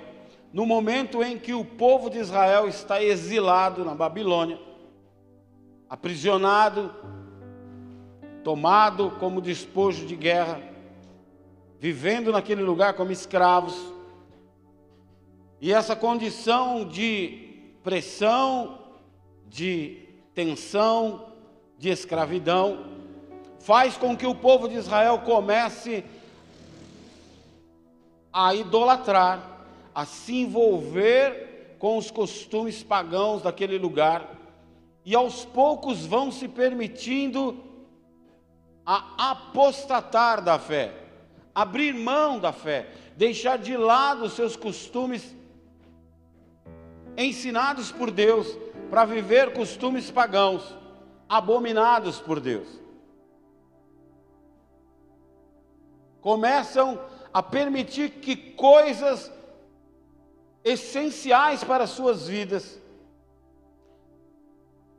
no 0.52 0.66
momento 0.66 1.22
em 1.22 1.38
que 1.38 1.54
o 1.54 1.64
povo 1.64 2.10
de 2.10 2.18
Israel 2.18 2.68
está 2.68 3.02
exilado 3.02 3.86
na 3.86 3.94
Babilônia, 3.94 4.60
aprisionado, 5.88 6.94
tomado 8.44 9.12
como 9.12 9.40
despojo 9.40 10.04
de 10.04 10.14
guerra, 10.14 10.60
vivendo 11.80 12.30
naquele 12.30 12.60
lugar 12.60 12.92
como 12.92 13.10
escravos. 13.10 13.74
E 15.58 15.72
essa 15.72 15.96
condição 15.96 16.84
de 16.84 17.72
pressão, 17.82 18.78
de 19.46 20.06
tensão, 20.34 21.32
de 21.78 21.88
escravidão, 21.88 22.94
faz 23.58 23.96
com 23.96 24.14
que 24.14 24.26
o 24.26 24.34
povo 24.34 24.68
de 24.68 24.74
Israel 24.74 25.20
comece 25.24 26.04
a 26.04 26.15
idolatrar, 28.54 29.40
a 29.94 30.04
se 30.04 30.34
envolver 30.34 31.76
com 31.78 31.96
os 31.96 32.10
costumes 32.10 32.82
pagãos 32.82 33.42
daquele 33.42 33.78
lugar, 33.78 34.28
e 35.04 35.14
aos 35.14 35.44
poucos 35.44 36.04
vão 36.04 36.30
se 36.30 36.48
permitindo 36.48 37.64
a 38.84 39.30
apostatar 39.30 40.42
da 40.42 40.58
fé, 40.58 40.92
abrir 41.54 41.94
mão 41.94 42.38
da 42.38 42.52
fé, 42.52 42.88
deixar 43.16 43.56
de 43.56 43.76
lado 43.76 44.24
os 44.24 44.34
seus 44.34 44.54
costumes 44.54 45.34
ensinados 47.16 47.90
por 47.90 48.10
Deus 48.10 48.46
para 48.90 49.04
viver 49.04 49.54
costumes 49.54 50.10
pagãos, 50.10 50.76
abominados 51.28 52.20
por 52.20 52.38
Deus. 52.38 52.68
Começam 56.20 57.00
a 57.36 57.42
permitir 57.42 58.12
que 58.12 58.34
coisas 58.34 59.30
essenciais 60.64 61.62
para 61.62 61.86
suas 61.86 62.26
vidas, 62.26 62.80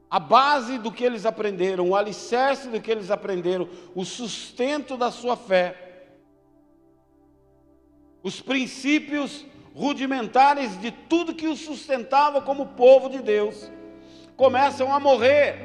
a 0.07 0.19
base 0.19 0.77
do 0.77 0.91
que 0.91 1.03
eles 1.03 1.25
aprenderam, 1.25 1.89
o 1.89 1.95
alicerce 1.95 2.67
do 2.67 2.79
que 2.79 2.91
eles 2.91 3.09
aprenderam, 3.09 3.67
o 3.95 4.05
sustento 4.05 4.95
da 4.95 5.09
sua 5.09 5.35
fé, 5.35 6.09
os 8.21 8.39
princípios 8.39 9.43
rudimentares 9.73 10.79
de 10.79 10.91
tudo 10.91 11.33
que 11.33 11.47
os 11.47 11.61
sustentava 11.61 12.39
como 12.39 12.67
povo 12.67 13.09
de 13.09 13.17
Deus, 13.17 13.71
começam 14.35 14.93
a 14.93 14.99
morrer. 14.99 15.55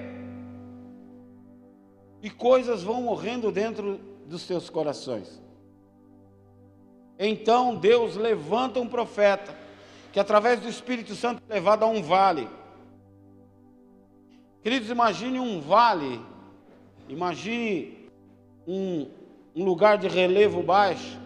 E 2.22 2.30
coisas 2.30 2.82
vão 2.82 3.02
morrendo 3.02 3.52
dentro 3.52 4.00
dos 4.24 4.40
seus 4.40 4.70
corações. 4.70 5.41
Então 7.18 7.76
Deus 7.76 8.16
levanta 8.16 8.80
um 8.80 8.88
profeta, 8.88 9.56
que 10.12 10.20
através 10.20 10.60
do 10.60 10.68
Espírito 10.68 11.14
Santo 11.14 11.42
é 11.48 11.54
levado 11.54 11.84
a 11.84 11.86
um 11.86 12.02
vale. 12.02 12.48
Queridos, 14.62 14.90
imagine 14.90 15.40
um 15.40 15.60
vale, 15.60 16.20
imagine 17.08 18.08
um, 18.66 19.08
um 19.54 19.64
lugar 19.64 19.98
de 19.98 20.08
relevo 20.08 20.62
baixo, 20.62 21.20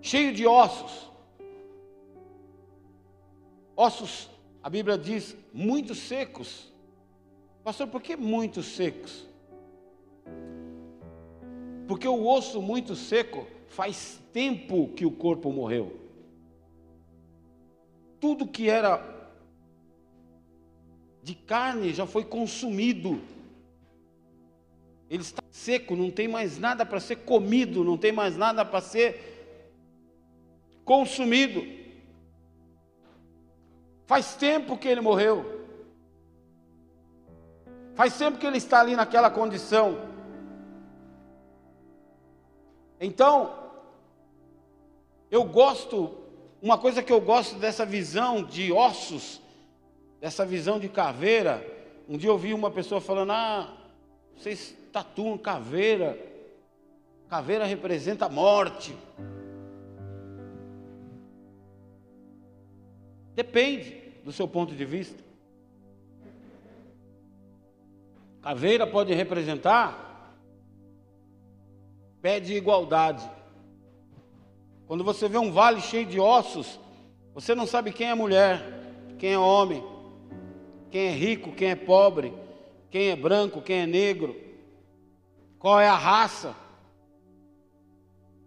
cheio 0.00 0.32
de 0.34 0.46
ossos. 0.46 1.10
Ossos 3.76 4.28
a 4.62 4.70
Bíblia 4.70 4.96
diz 4.96 5.36
muito 5.52 5.94
secos. 5.94 6.72
Pastor, 7.62 7.86
por 7.86 8.00
que 8.00 8.16
muito 8.16 8.62
secos? 8.62 9.26
Porque 11.86 12.08
o 12.08 12.26
osso 12.26 12.62
muito 12.62 12.94
seco 12.94 13.46
faz 13.68 14.20
tempo 14.32 14.88
que 14.94 15.04
o 15.04 15.10
corpo 15.10 15.52
morreu. 15.52 16.00
Tudo 18.20 18.46
que 18.48 18.68
era 18.68 19.14
de 21.22 21.34
carne 21.34 21.92
já 21.92 22.06
foi 22.06 22.24
consumido. 22.24 23.20
Ele 25.10 25.22
está 25.22 25.42
seco, 25.50 25.94
não 25.94 26.10
tem 26.10 26.26
mais 26.26 26.58
nada 26.58 26.86
para 26.86 27.00
ser 27.00 27.16
comido, 27.16 27.84
não 27.84 27.96
tem 27.96 28.12
mais 28.12 28.36
nada 28.36 28.64
para 28.64 28.80
ser 28.80 29.60
consumido. 30.84 31.62
Faz 34.06 34.34
tempo 34.34 34.76
que 34.76 34.88
ele 34.88 35.00
morreu. 35.00 35.66
Faz 37.94 38.16
tempo 38.18 38.38
que 38.38 38.46
ele 38.46 38.58
está 38.58 38.80
ali 38.80 38.96
naquela 38.96 39.30
condição. 39.30 40.13
Então, 43.00 43.52
eu 45.30 45.44
gosto, 45.44 46.16
uma 46.62 46.78
coisa 46.78 47.02
que 47.02 47.12
eu 47.12 47.20
gosto 47.20 47.56
dessa 47.56 47.84
visão 47.84 48.42
de 48.42 48.72
ossos, 48.72 49.40
dessa 50.20 50.46
visão 50.46 50.78
de 50.78 50.88
caveira. 50.88 51.64
Um 52.08 52.16
dia 52.16 52.30
eu 52.30 52.38
vi 52.38 52.54
uma 52.54 52.70
pessoa 52.70 53.00
falando: 53.00 53.32
Ah, 53.32 53.76
vocês 54.36 54.76
tatuam 54.92 55.36
caveira. 55.36 56.18
Caveira 57.28 57.64
representa 57.64 58.26
a 58.26 58.28
morte. 58.28 58.96
Depende 63.34 64.00
do 64.22 64.30
seu 64.30 64.46
ponto 64.46 64.74
de 64.74 64.84
vista. 64.84 65.22
Caveira 68.40 68.86
pode 68.86 69.12
representar 69.12 70.03
pé 72.24 72.40
de 72.40 72.54
igualdade. 72.54 73.30
Quando 74.86 75.04
você 75.04 75.28
vê 75.28 75.36
um 75.36 75.52
vale 75.52 75.82
cheio 75.82 76.06
de 76.06 76.18
ossos, 76.18 76.80
você 77.34 77.54
não 77.54 77.66
sabe 77.66 77.92
quem 77.92 78.08
é 78.08 78.14
mulher, 78.14 78.62
quem 79.18 79.34
é 79.34 79.38
homem, 79.38 79.84
quem 80.90 81.08
é 81.08 81.10
rico, 81.10 81.52
quem 81.52 81.72
é 81.72 81.76
pobre, 81.76 82.32
quem 82.90 83.10
é 83.10 83.16
branco, 83.16 83.60
quem 83.60 83.80
é 83.80 83.86
negro, 83.86 84.34
qual 85.58 85.78
é 85.78 85.86
a 85.86 85.94
raça, 85.94 86.56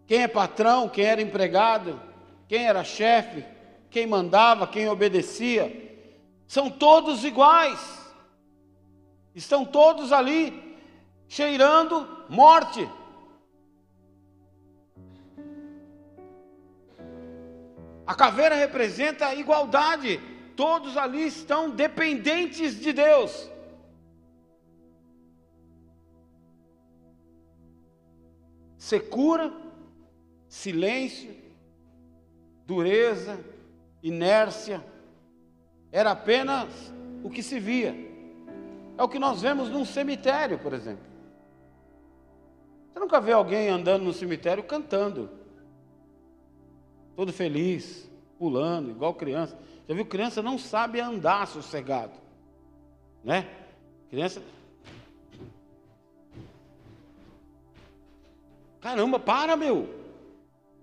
quem 0.07 0.23
é 0.23 0.27
patrão, 0.27 0.89
quem 0.89 1.05
era 1.05 1.21
empregado, 1.21 2.01
quem 2.47 2.65
era 2.65 2.83
chefe, 2.83 3.45
quem 3.91 4.07
mandava, 4.07 4.65
quem 4.65 4.89
obedecia, 4.89 6.01
são 6.47 6.67
todos 6.67 7.23
iguais. 7.23 7.79
Estão 9.35 9.63
todos 9.63 10.11
ali 10.11 10.79
cheirando 11.27 12.25
morte. 12.27 12.89
A 18.07 18.15
caveira 18.15 18.55
representa 18.55 19.27
a 19.27 19.35
igualdade. 19.35 20.17
Todos 20.55 20.95
ali 20.95 21.27
estão 21.27 21.69
dependentes 21.69 22.79
de 22.79 22.93
Deus. 22.93 23.51
Secura, 28.77 29.51
silêncio, 30.47 31.35
dureza, 32.65 33.37
inércia, 34.01 34.81
era 35.91 36.11
apenas 36.11 36.93
o 37.23 37.29
que 37.29 37.43
se 37.43 37.59
via. 37.59 37.93
É 38.97 39.03
o 39.03 39.09
que 39.09 39.19
nós 39.19 39.41
vemos 39.41 39.69
num 39.69 39.83
cemitério, 39.83 40.57
por 40.57 40.73
exemplo. 40.73 41.05
Você 42.93 42.99
nunca 42.99 43.19
vê 43.19 43.33
alguém 43.33 43.67
andando 43.67 44.03
no 44.03 44.13
cemitério 44.13 44.63
cantando, 44.63 45.29
todo 47.17 47.33
feliz, 47.33 48.07
pulando, 48.37 48.91
igual 48.91 49.15
criança. 49.15 49.57
Já 49.89 49.95
viu 49.95 50.05
criança 50.05 50.43
não 50.43 50.59
sabe 50.59 50.99
andar 50.99 51.47
sossegado, 51.47 52.13
né? 53.23 53.49
Criança. 54.07 54.39
Caramba, 58.79 59.17
para, 59.19 59.57
meu. 59.57 59.89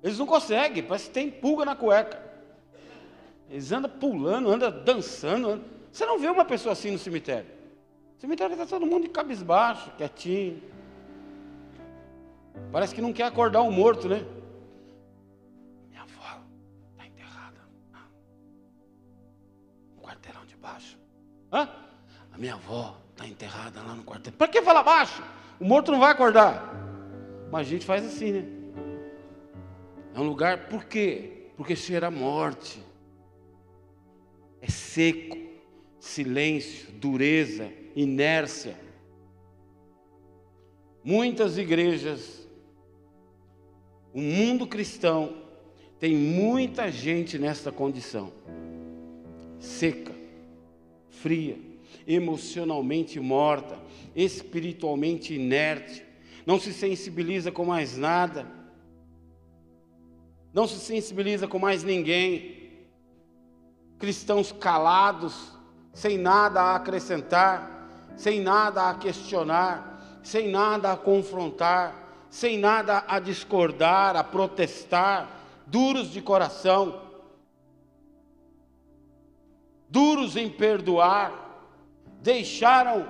Eles 0.03 0.18
não 0.18 0.26
conseguem, 0.26 0.82
parece 0.82 1.07
que 1.07 1.14
tem 1.14 1.30
pulga 1.30 1.64
na 1.64 1.76
cueca. 1.76 2.20
Eles 3.49 3.70
andam 3.70 3.91
pulando, 3.91 4.51
andam 4.51 4.72
dançando. 4.85 5.51
Andam. 5.51 5.64
Você 5.93 6.05
não 6.05 6.18
vê 6.18 6.26
uma 6.28 6.45
pessoa 6.45 6.72
assim 6.72 6.91
no 6.91 6.99
cemitério. 6.99 7.49
No 8.16 8.20
cemitério 8.20 8.55
está 8.55 8.66
todo 8.66 8.85
mundo 8.85 9.05
de 9.05 9.11
cabisbaixo, 9.11 9.93
quietinho. 9.97 10.61
Parece 12.72 12.93
que 12.93 13.01
não 13.01 13.12
quer 13.12 13.24
acordar 13.24 13.62
o 13.62 13.70
morto, 13.70 14.09
né? 14.09 14.26
A 22.35 22.39
minha 22.39 22.55
avó 22.55 23.01
está 23.12 23.28
enterrada 23.28 23.80
lá 23.80 23.95
no 23.95 24.03
quarteirão. 24.03 24.37
Para 24.37 24.49
que 24.49 24.61
falar 24.61 24.82
baixo? 24.82 25.22
O 25.61 25.64
morto 25.64 25.93
não 25.93 26.01
vai 26.01 26.11
acordar. 26.11 26.74
Mas 27.51 27.68
a 27.68 27.70
gente 27.70 27.87
faz 27.87 28.05
assim, 28.05 28.32
né? 28.32 28.45
É 30.12 30.18
um 30.18 30.24
lugar, 30.24 30.68
por 30.68 30.85
quê? 30.85 31.47
Porque 31.57 31.76
cheira 31.76 32.09
a 32.09 32.11
morte. 32.11 32.82
É 34.61 34.68
seco, 34.68 35.39
silêncio, 36.01 36.91
dureza, 36.95 37.70
inércia. 37.95 38.76
Muitas 41.05 41.57
igrejas, 41.57 42.49
o 44.12 44.20
mundo 44.20 44.66
cristão, 44.66 45.37
tem 46.01 46.16
muita 46.16 46.91
gente 46.91 47.39
nessa 47.39 47.70
condição. 47.70 48.32
Seca, 49.61 50.12
fria, 51.11 51.74
emocionalmente 52.07 53.19
morta, 53.21 53.79
espiritualmente 54.15 55.35
inerte, 55.35 56.05
não 56.47 56.59
se 56.59 56.73
sensibiliza 56.73 57.51
com 57.51 57.65
mais 57.65 57.97
nada 57.97 58.65
não 60.55 60.69
se 60.69 60.79
sensibiliza 60.79 61.49
com 61.49 61.59
mais 61.59 61.83
ninguém. 61.83 62.71
Cristãos 63.99 64.53
calados, 64.53 65.53
sem 65.93 66.17
nada 66.17 66.63
a 66.63 66.77
acrescentar, 66.77 67.89
sem 68.17 68.41
nada 68.41 68.89
a 68.89 68.95
questionar, 68.95 70.21
sem 70.23 70.49
nada 70.49 70.93
a 70.93 70.97
confrontar, 70.97 72.27
sem 72.31 72.57
nada 72.57 73.05
a 73.09 73.19
discordar, 73.19 74.15
a 74.15 74.23
protestar, 74.23 75.29
duros 75.67 76.13
de 76.13 76.23
coração, 76.23 77.03
duros 79.89 80.37
em 80.37 80.49
perdoar, 80.49 81.44
deixaram 82.25 83.07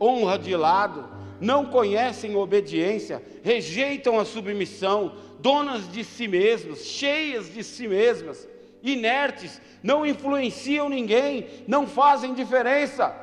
honra 0.00 0.38
de 0.38 0.56
lado, 0.56 1.06
não 1.38 1.66
conhecem 1.66 2.34
obediência, 2.34 3.22
rejeitam 3.44 4.18
a 4.18 4.24
submissão, 4.24 5.14
donas 5.38 5.92
de 5.92 6.02
si 6.02 6.26
mesmas, 6.26 6.86
cheias 6.86 7.52
de 7.52 7.62
si 7.62 7.86
mesmas, 7.86 8.48
inertes, 8.82 9.60
não 9.82 10.06
influenciam 10.06 10.88
ninguém, 10.88 11.46
não 11.68 11.86
fazem 11.86 12.32
diferença. 12.32 13.14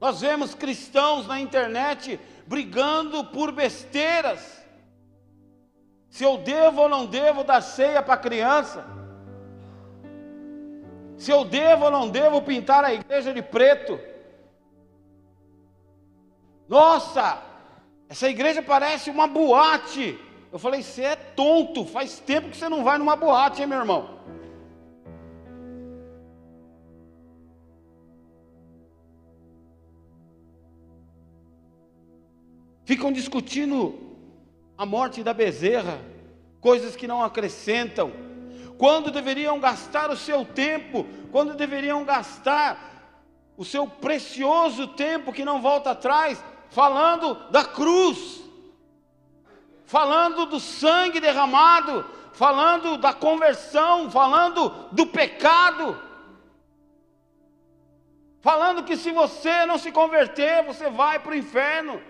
Nós 0.00 0.20
vemos 0.20 0.54
cristãos 0.54 1.26
na 1.26 1.40
internet 1.40 2.20
brigando 2.46 3.24
por 3.24 3.50
besteiras. 3.50 4.62
Se 6.08 6.22
eu 6.22 6.38
devo 6.38 6.82
ou 6.82 6.88
não 6.88 7.06
devo 7.06 7.42
dar 7.42 7.60
ceia 7.60 8.02
para 8.02 8.16
criança. 8.16 9.01
Se 11.22 11.30
eu 11.30 11.44
devo 11.44 11.84
ou 11.84 11.90
não 11.92 12.08
devo 12.10 12.42
pintar 12.42 12.84
a 12.84 12.92
igreja 12.92 13.32
de 13.32 13.40
preto. 13.40 13.96
Nossa, 16.68 17.40
essa 18.08 18.28
igreja 18.28 18.60
parece 18.60 19.08
uma 19.08 19.28
boate. 19.28 20.18
Eu 20.50 20.58
falei, 20.58 20.82
você 20.82 21.02
é 21.02 21.14
tonto, 21.14 21.84
faz 21.86 22.18
tempo 22.18 22.48
que 22.48 22.56
você 22.56 22.68
não 22.68 22.82
vai 22.82 22.98
numa 22.98 23.14
boate, 23.14 23.62
hein, 23.62 23.68
meu 23.68 23.78
irmão? 23.78 24.18
Ficam 32.84 33.12
discutindo 33.12 33.94
a 34.76 34.84
morte 34.84 35.22
da 35.22 35.32
bezerra, 35.32 36.00
coisas 36.60 36.96
que 36.96 37.06
não 37.06 37.22
acrescentam, 37.22 38.10
quando 38.78 39.10
deveriam 39.10 39.60
gastar 39.60 40.10
o 40.10 40.16
seu 40.16 40.44
tempo, 40.44 41.06
quando 41.30 41.54
deveriam 41.54 42.04
gastar 42.04 42.92
o 43.56 43.64
seu 43.64 43.86
precioso 43.86 44.88
tempo 44.88 45.32
que 45.32 45.44
não 45.44 45.60
volta 45.60 45.90
atrás, 45.90 46.42
falando 46.70 47.34
da 47.50 47.64
cruz, 47.64 48.42
falando 49.84 50.46
do 50.46 50.58
sangue 50.58 51.20
derramado, 51.20 52.04
falando 52.32 52.96
da 52.96 53.12
conversão, 53.12 54.10
falando 54.10 54.70
do 54.90 55.06
pecado, 55.06 56.00
falando 58.40 58.84
que 58.84 58.96
se 58.96 59.10
você 59.12 59.66
não 59.66 59.78
se 59.78 59.92
converter, 59.92 60.64
você 60.64 60.88
vai 60.88 61.18
para 61.18 61.32
o 61.32 61.36
inferno. 61.36 62.02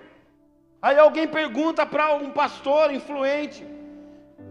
Aí 0.81 0.99
alguém 0.99 1.29
pergunta 1.29 1.85
para 1.85 2.15
um 2.15 2.31
pastor 2.31 2.93
influente: 2.93 3.67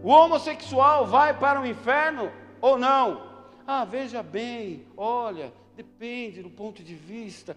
o 0.02 0.08
homossexual 0.08 1.06
vai 1.06 1.38
para 1.38 1.60
o 1.60 1.66
inferno 1.66 2.30
ou 2.60 2.76
não? 2.76 3.22
Ah, 3.66 3.84
veja 3.84 4.22
bem, 4.22 4.84
olha, 4.96 5.52
depende 5.76 6.42
do 6.42 6.50
ponto 6.50 6.82
de 6.82 6.94
vista. 6.94 7.56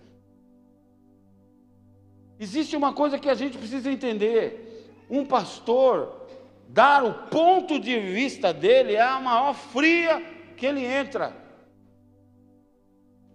Existe 2.40 2.76
uma 2.76 2.94
coisa 2.94 3.18
que 3.18 3.30
a 3.30 3.34
gente 3.34 3.58
precisa 3.58 3.92
entender: 3.92 4.94
um 5.10 5.26
pastor 5.26 6.28
dar 6.68 7.04
o 7.04 7.14
ponto 7.30 7.80
de 7.80 8.00
vista 8.00 8.54
dele 8.54 8.94
é 8.94 9.02
a 9.02 9.20
maior 9.20 9.54
fria 9.54 10.22
que 10.56 10.66
ele 10.66 10.86
entra, 10.86 11.36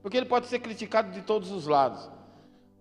porque 0.02 0.16
ele 0.16 0.26
pode 0.26 0.46
ser 0.46 0.60
criticado 0.60 1.10
de 1.10 1.22
todos 1.22 1.50
os 1.50 1.66
lados. 1.66 2.08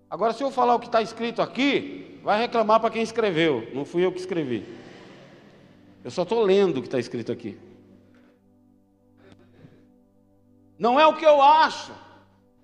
Agora, 0.10 0.34
se 0.34 0.44
eu 0.44 0.52
falar 0.52 0.76
o 0.76 0.80
que 0.80 0.88
está 0.88 1.02
escrito 1.02 1.42
aqui, 1.42 2.20
vai 2.24 2.40
reclamar 2.40 2.80
para 2.80 2.90
quem 2.90 3.02
escreveu, 3.02 3.68
não 3.74 3.86
fui 3.86 4.04
eu 4.04 4.12
que 4.12 4.20
escrevi. 4.20 4.79
Eu 6.10 6.12
só 6.12 6.24
estou 6.24 6.42
lendo 6.42 6.78
o 6.78 6.82
que 6.82 6.88
está 6.88 6.98
escrito 6.98 7.32
aqui. 7.32 7.56
Não 10.76 11.00
é 11.00 11.06
o 11.06 11.16
que 11.16 11.24
eu 11.24 11.40
acho, 11.40 11.92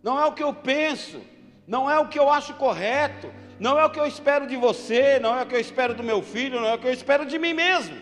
não 0.01 0.19
é 0.19 0.25
o 0.25 0.31
que 0.33 0.41
eu 0.41 0.51
penso, 0.51 1.21
não 1.67 1.87
é 1.87 1.99
o 1.99 2.07
que 2.07 2.17
eu 2.17 2.27
acho 2.27 2.55
correto, 2.55 3.31
não 3.59 3.77
é 3.77 3.85
o 3.85 3.91
que 3.91 3.99
eu 3.99 4.07
espero 4.07 4.47
de 4.47 4.57
você, 4.57 5.19
não 5.19 5.37
é 5.37 5.43
o 5.43 5.45
que 5.45 5.53
eu 5.53 5.59
espero 5.59 5.93
do 5.93 6.01
meu 6.01 6.23
filho, 6.23 6.59
não 6.59 6.69
é 6.69 6.73
o 6.73 6.79
que 6.79 6.87
eu 6.87 6.91
espero 6.91 7.23
de 7.23 7.37
mim 7.37 7.53
mesmo. 7.53 7.95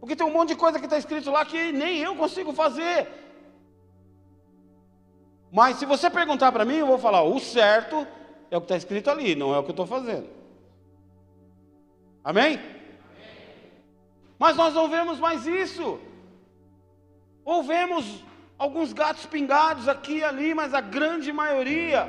Porque 0.00 0.16
tem 0.16 0.26
um 0.26 0.32
monte 0.32 0.48
de 0.48 0.56
coisa 0.56 0.78
que 0.78 0.86
está 0.86 0.96
escrito 0.96 1.30
lá 1.30 1.44
que 1.44 1.70
nem 1.70 1.98
eu 1.98 2.16
consigo 2.16 2.54
fazer. 2.54 3.08
Mas 5.52 5.76
se 5.76 5.84
você 5.84 6.08
perguntar 6.08 6.50
para 6.50 6.64
mim, 6.64 6.76
eu 6.76 6.86
vou 6.86 6.98
falar: 6.98 7.24
o 7.24 7.38
certo 7.38 8.06
é 8.50 8.56
o 8.56 8.60
que 8.62 8.64
está 8.64 8.76
escrito 8.78 9.10
ali, 9.10 9.34
não 9.34 9.54
é 9.54 9.58
o 9.58 9.62
que 9.62 9.68
eu 9.68 9.74
estou 9.74 9.86
fazendo. 9.86 10.30
Amém? 12.24 12.79
Mas 14.40 14.56
nós 14.56 14.72
não 14.72 14.88
vemos 14.88 15.20
mais 15.20 15.46
isso. 15.46 16.00
Ou 17.44 17.62
vemos 17.62 18.24
alguns 18.56 18.90
gatos 18.90 19.26
pingados 19.26 19.86
aqui 19.86 20.20
e 20.20 20.24
ali, 20.24 20.54
mas 20.54 20.72
a 20.72 20.80
grande 20.80 21.30
maioria 21.30 22.08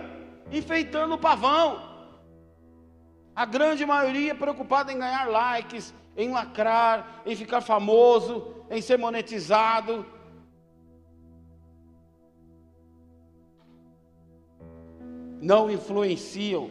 enfeitando 0.50 1.16
o 1.16 1.18
pavão. 1.18 1.82
A 3.36 3.46
grande 3.46 3.86
maioria 3.86 4.34
preocupada 4.34 4.94
em 4.94 4.98
ganhar 4.98 5.26
likes, 5.26 5.94
em 6.16 6.32
lacrar, 6.32 7.22
em 7.26 7.36
ficar 7.36 7.60
famoso, 7.60 8.56
em 8.70 8.82
ser 8.82 8.98
monetizado. 8.98 10.06
Não 15.42 15.70
influenciam. 15.70 16.70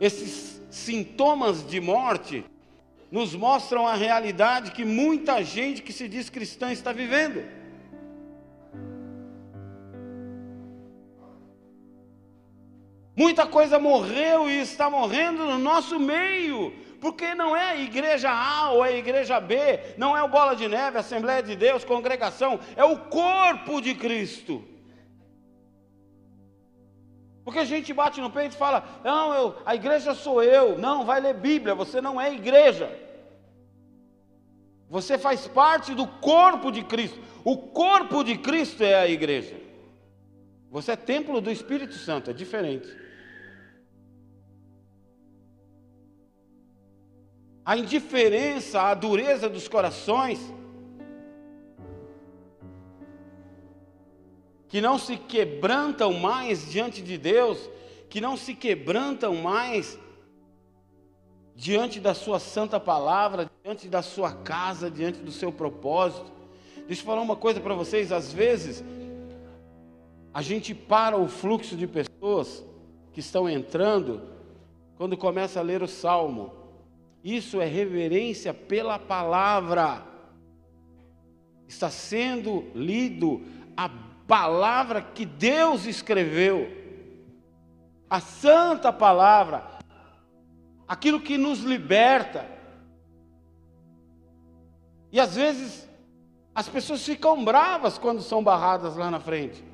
Esses 0.00 0.60
sintomas 0.68 1.64
de 1.64 1.80
morte 1.80 2.44
nos 3.10 3.34
mostram 3.34 3.86
a 3.86 3.94
realidade 3.94 4.72
que 4.72 4.84
muita 4.84 5.42
gente 5.42 5.82
que 5.82 5.92
se 5.92 6.08
diz 6.08 6.28
cristã 6.28 6.70
está 6.72 6.92
vivendo. 6.92 7.42
Muita 13.16 13.46
coisa 13.46 13.80
morreu 13.80 14.48
e 14.48 14.60
está 14.60 14.88
morrendo 14.88 15.44
no 15.44 15.58
nosso 15.58 15.98
meio, 15.98 16.72
porque 17.00 17.34
não 17.34 17.56
é 17.56 17.70
a 17.70 17.76
igreja 17.76 18.30
A 18.30 18.70
ou 18.70 18.82
a 18.82 18.92
igreja 18.92 19.40
B, 19.40 19.80
não 19.96 20.16
é 20.16 20.22
o 20.22 20.28
bola 20.28 20.54
de 20.54 20.68
neve, 20.68 20.98
Assembleia 20.98 21.42
de 21.42 21.56
Deus, 21.56 21.84
congregação, 21.84 22.60
é 22.76 22.84
o 22.84 22.96
corpo 22.96 23.80
de 23.80 23.94
Cristo. 23.94 24.64
Porque 27.48 27.60
a 27.60 27.64
gente 27.64 27.94
bate 27.94 28.20
no 28.20 28.30
peito 28.30 28.52
e 28.52 28.58
fala: 28.58 29.00
não, 29.02 29.32
eu, 29.32 29.56
a 29.64 29.74
igreja 29.74 30.14
sou 30.14 30.42
eu. 30.42 30.78
Não, 30.78 31.06
vai 31.06 31.18
ler 31.18 31.32
Bíblia, 31.32 31.74
você 31.74 31.98
não 31.98 32.20
é 32.20 32.30
igreja. 32.30 32.94
Você 34.90 35.16
faz 35.16 35.48
parte 35.48 35.94
do 35.94 36.06
corpo 36.06 36.70
de 36.70 36.84
Cristo. 36.84 37.18
O 37.42 37.56
corpo 37.56 38.22
de 38.22 38.36
Cristo 38.36 38.84
é 38.84 38.96
a 38.96 39.08
igreja. 39.08 39.56
Você 40.70 40.92
é 40.92 40.96
templo 40.96 41.40
do 41.40 41.50
Espírito 41.50 41.94
Santo, 41.94 42.28
é 42.28 42.34
diferente. 42.34 42.94
A 47.64 47.78
indiferença, 47.78 48.82
a 48.82 48.92
dureza 48.92 49.48
dos 49.48 49.66
corações 49.68 50.38
que 54.68 54.80
não 54.80 54.98
se 54.98 55.16
quebrantam 55.16 56.12
mais 56.12 56.70
diante 56.70 57.00
de 57.00 57.16
Deus, 57.16 57.58
que 58.08 58.20
não 58.20 58.36
se 58.36 58.54
quebrantam 58.54 59.36
mais 59.36 59.98
diante 61.56 61.98
da 61.98 62.14
Sua 62.14 62.38
santa 62.38 62.78
palavra, 62.78 63.50
diante 63.64 63.88
da 63.88 64.02
sua 64.02 64.32
casa, 64.32 64.90
diante 64.90 65.20
do 65.20 65.32
seu 65.32 65.50
propósito. 65.50 66.30
Deixa 66.86 67.02
eu 67.02 67.06
falar 67.06 67.20
uma 67.20 67.36
coisa 67.36 67.60
para 67.60 67.74
vocês: 67.74 68.12
às 68.12 68.32
vezes, 68.32 68.84
a 70.32 70.40
gente 70.40 70.74
para 70.74 71.16
o 71.16 71.28
fluxo 71.28 71.76
de 71.76 71.86
pessoas 71.86 72.64
que 73.12 73.20
estão 73.20 73.48
entrando 73.48 74.22
quando 74.96 75.16
começa 75.16 75.58
a 75.58 75.62
ler 75.62 75.82
o 75.82 75.88
salmo. 75.88 76.52
Isso 77.24 77.60
é 77.60 77.66
reverência 77.66 78.54
pela 78.54 78.98
palavra. 78.98 80.06
Está 81.66 81.90
sendo 81.90 82.70
lido 82.74 83.42
a 83.76 84.07
palavra 84.28 85.00
que 85.00 85.24
Deus 85.24 85.86
escreveu, 85.86 86.70
a 88.10 88.20
santa 88.20 88.92
palavra, 88.92 89.66
aquilo 90.86 91.20
que 91.20 91.38
nos 91.38 91.60
liberta. 91.60 92.46
E 95.10 95.18
às 95.18 95.34
vezes 95.34 95.88
as 96.54 96.68
pessoas 96.68 97.02
ficam 97.04 97.42
bravas 97.42 97.96
quando 97.96 98.20
são 98.20 98.44
barradas 98.44 98.96
lá 98.96 99.10
na 99.10 99.18
frente. 99.18 99.64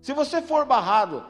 Se 0.00 0.12
você 0.12 0.40
for 0.40 0.64
barrado 0.64 1.26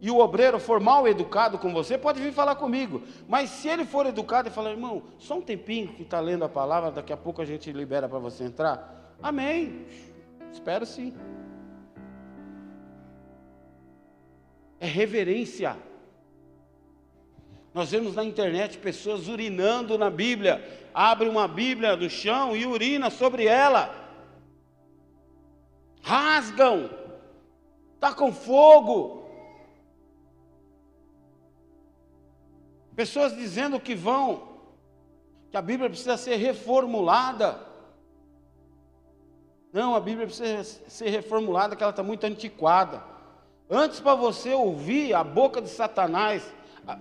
e 0.00 0.10
o 0.10 0.18
obreiro 0.18 0.60
for 0.60 0.78
mal 0.78 1.08
educado 1.08 1.58
com 1.58 1.72
você, 1.72 1.98
pode 1.98 2.20
vir 2.20 2.32
falar 2.32 2.54
comigo. 2.54 3.02
Mas 3.26 3.50
se 3.50 3.68
ele 3.68 3.84
for 3.84 4.06
educado 4.06 4.48
e 4.48 4.52
falar, 4.52 4.70
irmão, 4.70 5.02
só 5.18 5.38
um 5.38 5.42
tempinho 5.42 5.88
que 5.94 6.02
está 6.02 6.20
lendo 6.20 6.44
a 6.44 6.48
palavra, 6.48 6.92
daqui 6.92 7.12
a 7.12 7.16
pouco 7.16 7.42
a 7.42 7.44
gente 7.44 7.72
libera 7.72 8.08
para 8.08 8.18
você 8.18 8.44
entrar. 8.44 9.16
Amém. 9.20 9.86
Espero 10.52 10.86
sim. 10.86 11.14
É 14.80 14.86
reverência. 14.86 15.76
Nós 17.72 17.90
vemos 17.90 18.14
na 18.14 18.24
internet 18.24 18.78
pessoas 18.78 19.28
urinando 19.28 19.98
na 19.98 20.08
Bíblia, 20.08 20.88
abre 20.94 21.28
uma 21.28 21.46
Bíblia 21.46 21.96
do 21.96 22.08
chão 22.08 22.56
e 22.56 22.64
urina 22.64 23.10
sobre 23.10 23.44
ela, 23.46 23.94
rasgam, 26.02 26.88
tacam 28.00 28.32
fogo. 28.32 29.26
Pessoas 32.94 33.36
dizendo 33.36 33.78
que 33.78 33.94
vão, 33.94 34.56
que 35.50 35.56
a 35.56 35.60
Bíblia 35.60 35.90
precisa 35.90 36.16
ser 36.16 36.36
reformulada. 36.36 37.60
Não, 39.70 39.94
a 39.94 40.00
Bíblia 40.00 40.26
precisa 40.26 40.64
ser 40.88 41.10
reformulada, 41.10 41.76
que 41.76 41.82
ela 41.82 41.90
está 41.90 42.02
muito 42.02 42.24
antiquada. 42.24 43.15
Antes, 43.68 43.98
para 43.98 44.14
você 44.14 44.52
ouvir 44.52 45.12
a 45.12 45.24
boca 45.24 45.60
de 45.60 45.68
Satanás, 45.68 46.42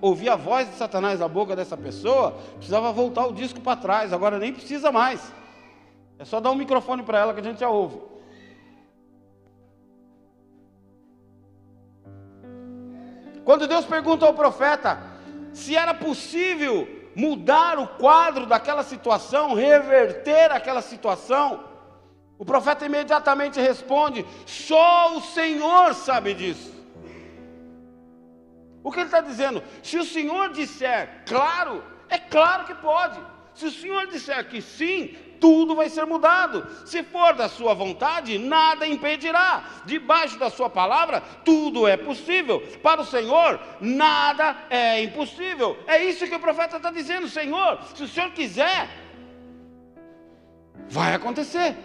ouvir 0.02 0.30
a 0.30 0.36
voz 0.36 0.68
de 0.70 0.76
Satanás 0.76 1.20
na 1.20 1.28
boca 1.28 1.56
dessa 1.56 1.78
pessoa, 1.78 2.32
precisava 2.56 2.92
voltar 2.92 3.28
o 3.28 3.34
disco 3.34 3.62
para 3.62 3.80
trás, 3.80 4.12
agora 4.12 4.40
nem 4.40 4.52
precisa 4.52 4.92
mais. 4.92 5.32
É 6.18 6.26
só 6.26 6.40
dar 6.40 6.50
um 6.50 6.56
microfone 6.56 7.04
para 7.04 7.20
ela 7.20 7.34
que 7.34 7.40
a 7.40 7.44
gente 7.44 7.60
já 7.60 7.70
ouve. 7.70 8.02
Quando 13.44 13.68
Deus 13.68 13.86
pergunta 13.86 14.26
ao 14.26 14.34
profeta 14.34 14.98
se 15.54 15.76
era 15.76 15.94
possível 15.94 16.88
mudar 17.16 17.78
o 17.78 17.88
quadro 17.88 18.48
daquela 18.48 18.82
situação, 18.82 19.54
reverter 19.54 20.52
aquela 20.52 20.82
situação, 20.82 21.64
o 22.38 22.46
profeta 22.46 22.86
imediatamente 22.86 23.60
responde: 23.60 24.26
só 24.46 25.16
o 25.16 25.22
Senhor 25.22 25.94
sabe 25.94 26.34
disso. 26.34 26.74
O 28.84 28.92
que 28.92 29.00
ele 29.00 29.06
está 29.06 29.22
dizendo? 29.22 29.64
Se 29.82 29.98
o 29.98 30.04
Senhor 30.04 30.50
disser 30.52 31.24
claro, 31.26 31.84
é 32.10 32.18
claro 32.18 32.66
que 32.66 32.76
pode. 32.76 33.20
Se 33.54 33.66
o 33.66 33.72
Senhor 33.72 34.06
disser 34.08 34.48
que 34.50 34.62
sim, 34.62 35.16
tudo 35.40 35.76
vai 35.76 35.90
ser 35.90 36.06
mudado. 36.06 36.68
Se 36.86 37.02
for 37.02 37.34
da 37.34 37.48
sua 37.48 37.74
vontade, 37.74 38.38
nada 38.38 38.86
impedirá. 38.86 39.64
Debaixo 39.86 40.38
da 40.38 40.50
sua 40.50 40.70
palavra, 40.70 41.22
tudo 41.44 41.88
é 41.88 41.96
possível. 41.96 42.62
Para 42.84 43.02
o 43.02 43.06
Senhor, 43.06 43.60
nada 43.80 44.56
é 44.70 45.02
impossível. 45.02 45.78
É 45.88 46.04
isso 46.04 46.28
que 46.28 46.36
o 46.36 46.40
profeta 46.40 46.78
está 46.78 46.92
dizendo, 46.92 47.30
Senhor. 47.30 47.80
Se 47.96 48.04
o 48.04 48.08
Senhor 48.08 48.32
quiser, 48.32 48.90
vai 50.90 51.16
acontecer. 51.16 51.76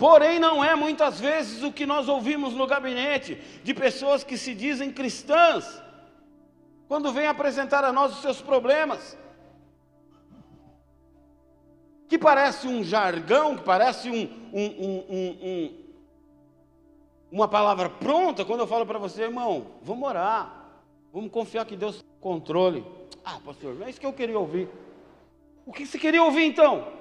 Porém, 0.00 0.38
não 0.38 0.64
é 0.64 0.74
muitas 0.74 1.20
vezes 1.20 1.62
o 1.62 1.70
que 1.70 1.84
nós 1.84 2.08
ouvimos 2.08 2.54
no 2.54 2.66
gabinete 2.66 3.34
de 3.62 3.74
pessoas 3.74 4.24
que 4.24 4.38
se 4.38 4.54
dizem 4.54 4.90
cristãs, 4.90 5.82
quando 6.88 7.12
vêm 7.12 7.26
apresentar 7.26 7.84
a 7.84 7.92
nós 7.92 8.14
os 8.14 8.22
seus 8.22 8.40
problemas, 8.40 9.14
que 12.08 12.18
parece 12.18 12.66
um 12.66 12.82
jargão, 12.82 13.58
que 13.58 13.62
parece 13.62 14.08
um, 14.08 14.22
um, 14.54 15.04
um, 15.10 15.74
uma 17.30 17.46
palavra 17.46 17.90
pronta, 17.90 18.42
quando 18.42 18.60
eu 18.60 18.66
falo 18.66 18.86
para 18.86 18.98
você, 18.98 19.24
irmão, 19.24 19.66
vamos 19.82 20.08
orar, 20.08 20.64
vamos 21.12 21.30
confiar 21.30 21.66
que 21.66 21.76
Deus 21.76 22.02
controle. 22.22 22.82
Ah, 23.22 23.38
pastor, 23.44 23.74
não 23.74 23.86
é 23.86 23.90
isso 23.90 24.00
que 24.00 24.06
eu 24.06 24.14
queria 24.14 24.38
ouvir. 24.38 24.66
O 25.66 25.74
que 25.74 25.84
você 25.84 25.98
queria 25.98 26.22
ouvir 26.22 26.44
então? 26.44 26.99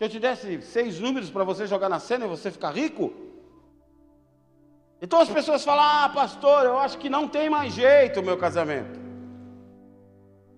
Que 0.00 0.04
eu 0.04 0.08
te 0.08 0.18
desse 0.18 0.62
seis 0.62 0.98
números 0.98 1.28
para 1.28 1.44
você 1.44 1.66
jogar 1.66 1.90
na 1.90 2.00
cena 2.00 2.24
e 2.24 2.28
você 2.28 2.50
ficar 2.50 2.70
rico? 2.70 3.12
Então 4.98 5.20
as 5.20 5.28
pessoas 5.28 5.62
falam: 5.62 5.84
Ah, 5.84 6.08
pastor, 6.08 6.64
eu 6.64 6.78
acho 6.78 6.96
que 6.96 7.10
não 7.10 7.28
tem 7.28 7.50
mais 7.50 7.74
jeito 7.74 8.20
o 8.20 8.22
meu 8.22 8.38
casamento. 8.38 8.98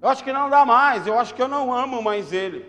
Eu 0.01 0.09
acho 0.09 0.23
que 0.23 0.33
não 0.33 0.49
dá 0.49 0.65
mais, 0.65 1.09
eu 1.09 1.19
acho 1.19 1.35
que 1.35 1.43
eu 1.43 1.49
não 1.49 1.75
amo 1.75 2.01
mais 2.01 2.33
ele. 2.33 2.65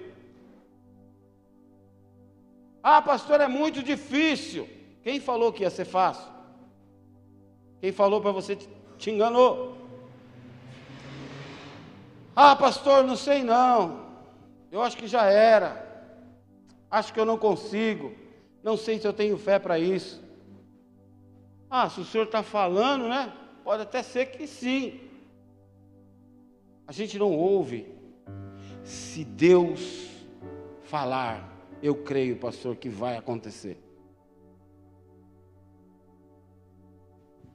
Ah, 2.82 3.04
pastor, 3.04 3.40
é 3.40 3.48
muito 3.48 3.84
difícil. 3.84 4.68
Quem 5.04 5.20
falou 5.20 5.54
que 5.54 5.62
ia 5.62 5.70
ser 5.70 5.86
fácil? 5.86 6.28
Quem 7.82 7.92
falou 7.92 8.20
para 8.20 8.32
você 8.32 8.56
te, 8.56 9.12
enganou. 9.12 9.78
Ah, 12.36 12.56
pastor, 12.56 13.04
não 13.04 13.16
sei 13.16 13.44
não. 13.44 14.08
Eu 14.72 14.82
acho 14.82 14.98
que 14.98 15.06
já 15.06 15.26
era 15.26 15.93
acho 16.94 17.12
que 17.12 17.20
eu 17.20 17.26
não 17.26 17.40
consigo, 17.40 18.14
não 18.64 18.78
sei 18.78 19.00
se 19.00 19.08
eu 19.08 19.12
tenho 19.12 19.36
fé 19.36 19.58
para 19.58 19.80
isso. 19.80 20.24
Ah, 21.68 21.90
se 21.90 22.00
o 22.00 22.06
senhor 22.06 22.26
está 22.26 22.44
falando, 22.44 23.10
né? 23.10 23.34
Pode 23.64 23.82
até 23.82 24.04
ser 24.04 24.28
que 24.28 24.46
sim. 24.46 25.02
A 26.86 26.92
gente 26.92 27.18
não 27.18 27.32
ouve. 27.32 27.88
Se 28.84 29.26
Deus 29.26 30.08
falar, 30.84 31.68
eu 31.82 31.96
creio, 31.96 32.38
pastor, 32.38 32.76
que 32.76 32.90
vai 32.90 33.18
acontecer. 33.18 33.82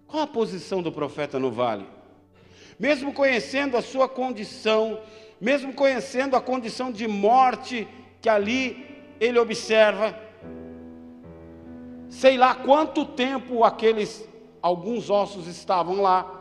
Qual 0.09 0.25
a 0.25 0.27
posição 0.27 0.83
do 0.83 0.91
profeta 0.91 1.39
no 1.39 1.53
vale? 1.53 1.87
Mesmo 2.77 3.13
conhecendo 3.13 3.77
a 3.77 3.83
sua 3.83 4.09
condição, 4.09 5.01
mesmo 5.41 5.73
conhecendo 5.75 6.35
a 6.35 6.41
condição 6.41 6.91
de 6.91 7.07
morte 7.07 7.87
que 8.21 8.29
ali 8.29 8.88
ele 9.21 9.39
observa, 9.39 10.19
sei 12.09 12.37
lá 12.37 12.55
quanto 12.55 13.05
tempo 13.05 13.65
aqueles, 13.65 14.27
alguns 14.63 15.11
ossos 15.11 15.47
estavam 15.47 16.01
lá, 16.01 16.35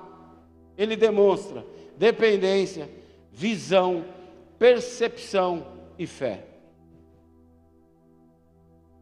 ele 0.77 0.95
demonstra, 0.95 1.65
dependência, 1.97 2.89
visão, 3.31 4.05
percepção 4.59 5.65
e 5.97 6.05
fé. 6.05 6.45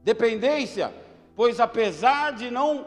Dependência, 0.03 0.93
pois 1.35 1.59
apesar 1.59 2.31
de 2.33 2.51
não 2.51 2.85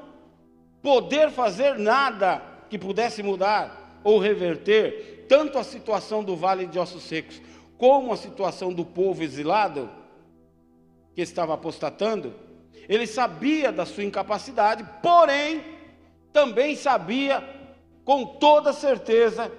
poder 0.80 1.30
fazer 1.30 1.78
nada 1.78 2.43
que 2.70 2.78
pudesse 2.78 3.22
mudar 3.22 4.01
ou 4.05 4.18
reverter 4.18 5.26
tanto 5.28 5.59
a 5.59 5.64
situação 5.64 6.24
do 6.24 6.36
vale 6.36 6.66
de 6.66 6.78
ossos 6.78 7.03
secos 7.03 7.43
como 7.76 8.12
a 8.12 8.16
situação 8.16 8.72
do 8.72 8.84
povo 8.84 9.22
exilado 9.22 9.91
que 11.14 11.22
estava 11.22 11.54
apostatando, 11.54 12.34
ele 12.88 13.06
sabia 13.06 13.70
da 13.70 13.84
sua 13.84 14.04
incapacidade, 14.04 14.84
porém 15.02 15.62
também 16.32 16.74
sabia 16.76 17.42
com 18.04 18.24
toda 18.24 18.72
certeza 18.72 19.52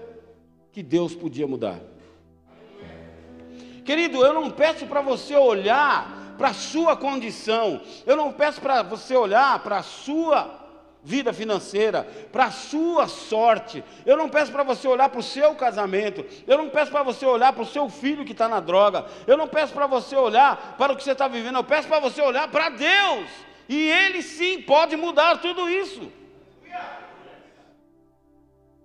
que 0.71 0.81
Deus 0.81 1.13
podia 1.13 1.47
mudar. 1.47 1.79
Querido, 3.85 4.25
eu 4.25 4.33
não 4.33 4.51
peço 4.51 4.85
para 4.85 5.01
você 5.01 5.35
olhar 5.35 6.35
para 6.37 6.49
a 6.49 6.53
sua 6.53 6.95
condição, 6.95 7.81
eu 8.05 8.15
não 8.15 8.31
peço 8.31 8.61
para 8.61 8.81
você 8.81 9.15
olhar 9.15 9.61
para 9.61 9.79
a 9.79 9.83
sua 9.83 10.58
vida 11.03 11.31
financeira, 11.31 12.07
para 12.31 12.45
a 12.45 12.51
sua 12.51 13.07
sorte. 13.07 13.83
Eu 14.05 14.17
não 14.17 14.29
peço 14.29 14.51
para 14.51 14.63
você 14.63 14.87
olhar 14.87 15.09
para 15.09 15.19
o 15.19 15.23
seu 15.23 15.55
casamento. 15.55 16.25
Eu 16.45 16.57
não 16.57 16.69
peço 16.69 16.91
para 16.91 17.03
você 17.03 17.25
olhar 17.25 17.53
para 17.53 17.63
o 17.63 17.67
seu 17.67 17.89
filho 17.89 18.25
que 18.25 18.33
está 18.33 18.47
na 18.47 18.59
droga. 18.59 19.05
Eu 19.25 19.37
não 19.37 19.47
peço 19.47 19.73
para 19.73 19.87
você 19.87 20.15
olhar 20.15 20.75
para 20.77 20.93
o 20.93 20.95
que 20.95 21.03
você 21.03 21.11
está 21.11 21.27
vivendo. 21.27 21.55
Eu 21.55 21.63
peço 21.63 21.87
para 21.87 21.99
você 21.99 22.21
olhar 22.21 22.47
para 22.49 22.69
Deus. 22.69 23.27
E 23.67 23.89
Ele 23.89 24.21
sim 24.21 24.61
pode 24.61 24.95
mudar 24.97 25.37
tudo 25.37 25.69
isso. 25.69 26.11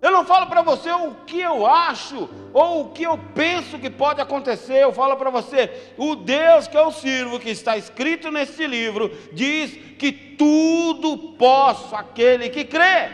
Eu 0.05 0.11
não 0.11 0.23
falo 0.23 0.45
para 0.45 0.61
você 0.61 0.91
o 0.91 1.15
que 1.25 1.41
eu 1.41 1.65
acho 1.65 2.29
ou 2.53 2.81
o 2.81 2.89
que 2.91 3.01
eu 3.01 3.17
penso 3.33 3.79
que 3.79 3.89
pode 3.89 4.21
acontecer. 4.21 4.83
Eu 4.83 4.93
falo 4.93 5.17
para 5.17 5.31
você, 5.31 5.91
o 5.97 6.15
Deus 6.15 6.67
que 6.67 6.77
eu 6.77 6.91
sirvo, 6.91 7.39
que 7.39 7.49
está 7.49 7.75
escrito 7.75 8.29
neste 8.29 8.67
livro, 8.67 9.11
diz 9.33 9.71
que 9.97 10.11
tudo 10.11 11.33
posso 11.39 11.95
aquele 11.95 12.49
que 12.49 12.63
crê. 12.65 13.09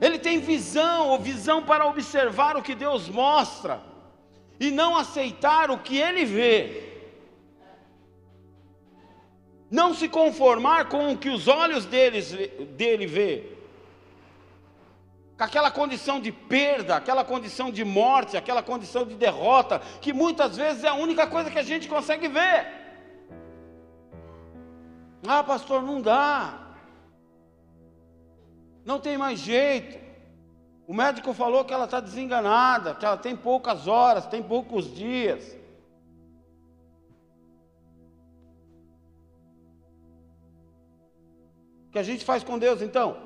Ele 0.00 0.18
tem 0.18 0.40
visão, 0.40 1.10
ou 1.10 1.18
visão 1.20 1.62
para 1.62 1.86
observar 1.86 2.56
o 2.56 2.62
que 2.62 2.74
Deus 2.74 3.08
mostra 3.08 3.80
e 4.58 4.72
não 4.72 4.96
aceitar 4.96 5.70
o 5.70 5.78
que 5.78 5.96
ele 5.96 6.24
vê 6.24 6.91
não 9.72 9.94
se 9.94 10.06
conformar 10.06 10.90
com 10.90 11.12
o 11.12 11.16
que 11.16 11.30
os 11.30 11.48
olhos 11.48 11.86
deles, 11.86 12.30
dele 12.76 13.06
vê, 13.06 13.56
com 15.34 15.42
aquela 15.42 15.70
condição 15.70 16.20
de 16.20 16.30
perda, 16.30 16.96
aquela 16.96 17.24
condição 17.24 17.70
de 17.70 17.82
morte, 17.82 18.36
aquela 18.36 18.62
condição 18.62 19.06
de 19.06 19.14
derrota, 19.14 19.80
que 20.02 20.12
muitas 20.12 20.58
vezes 20.58 20.84
é 20.84 20.88
a 20.88 20.94
única 20.94 21.26
coisa 21.26 21.50
que 21.50 21.58
a 21.58 21.62
gente 21.62 21.88
consegue 21.88 22.28
ver. 22.28 22.66
Ah, 25.26 25.42
pastor, 25.42 25.80
não 25.80 26.02
dá, 26.02 26.60
não 28.84 29.00
tem 29.00 29.16
mais 29.16 29.38
jeito. 29.38 29.98
O 30.86 30.92
médico 30.92 31.32
falou 31.32 31.64
que 31.64 31.72
ela 31.72 31.86
está 31.86 31.98
desenganada, 31.98 32.94
que 32.94 33.06
ela 33.06 33.16
tem 33.16 33.34
poucas 33.34 33.88
horas, 33.88 34.26
tem 34.26 34.42
poucos 34.42 34.94
dias. 34.94 35.61
Que 41.92 41.98
a 41.98 42.02
gente 42.02 42.24
faz 42.24 42.42
com 42.42 42.58
Deus 42.58 42.80
então? 42.80 43.16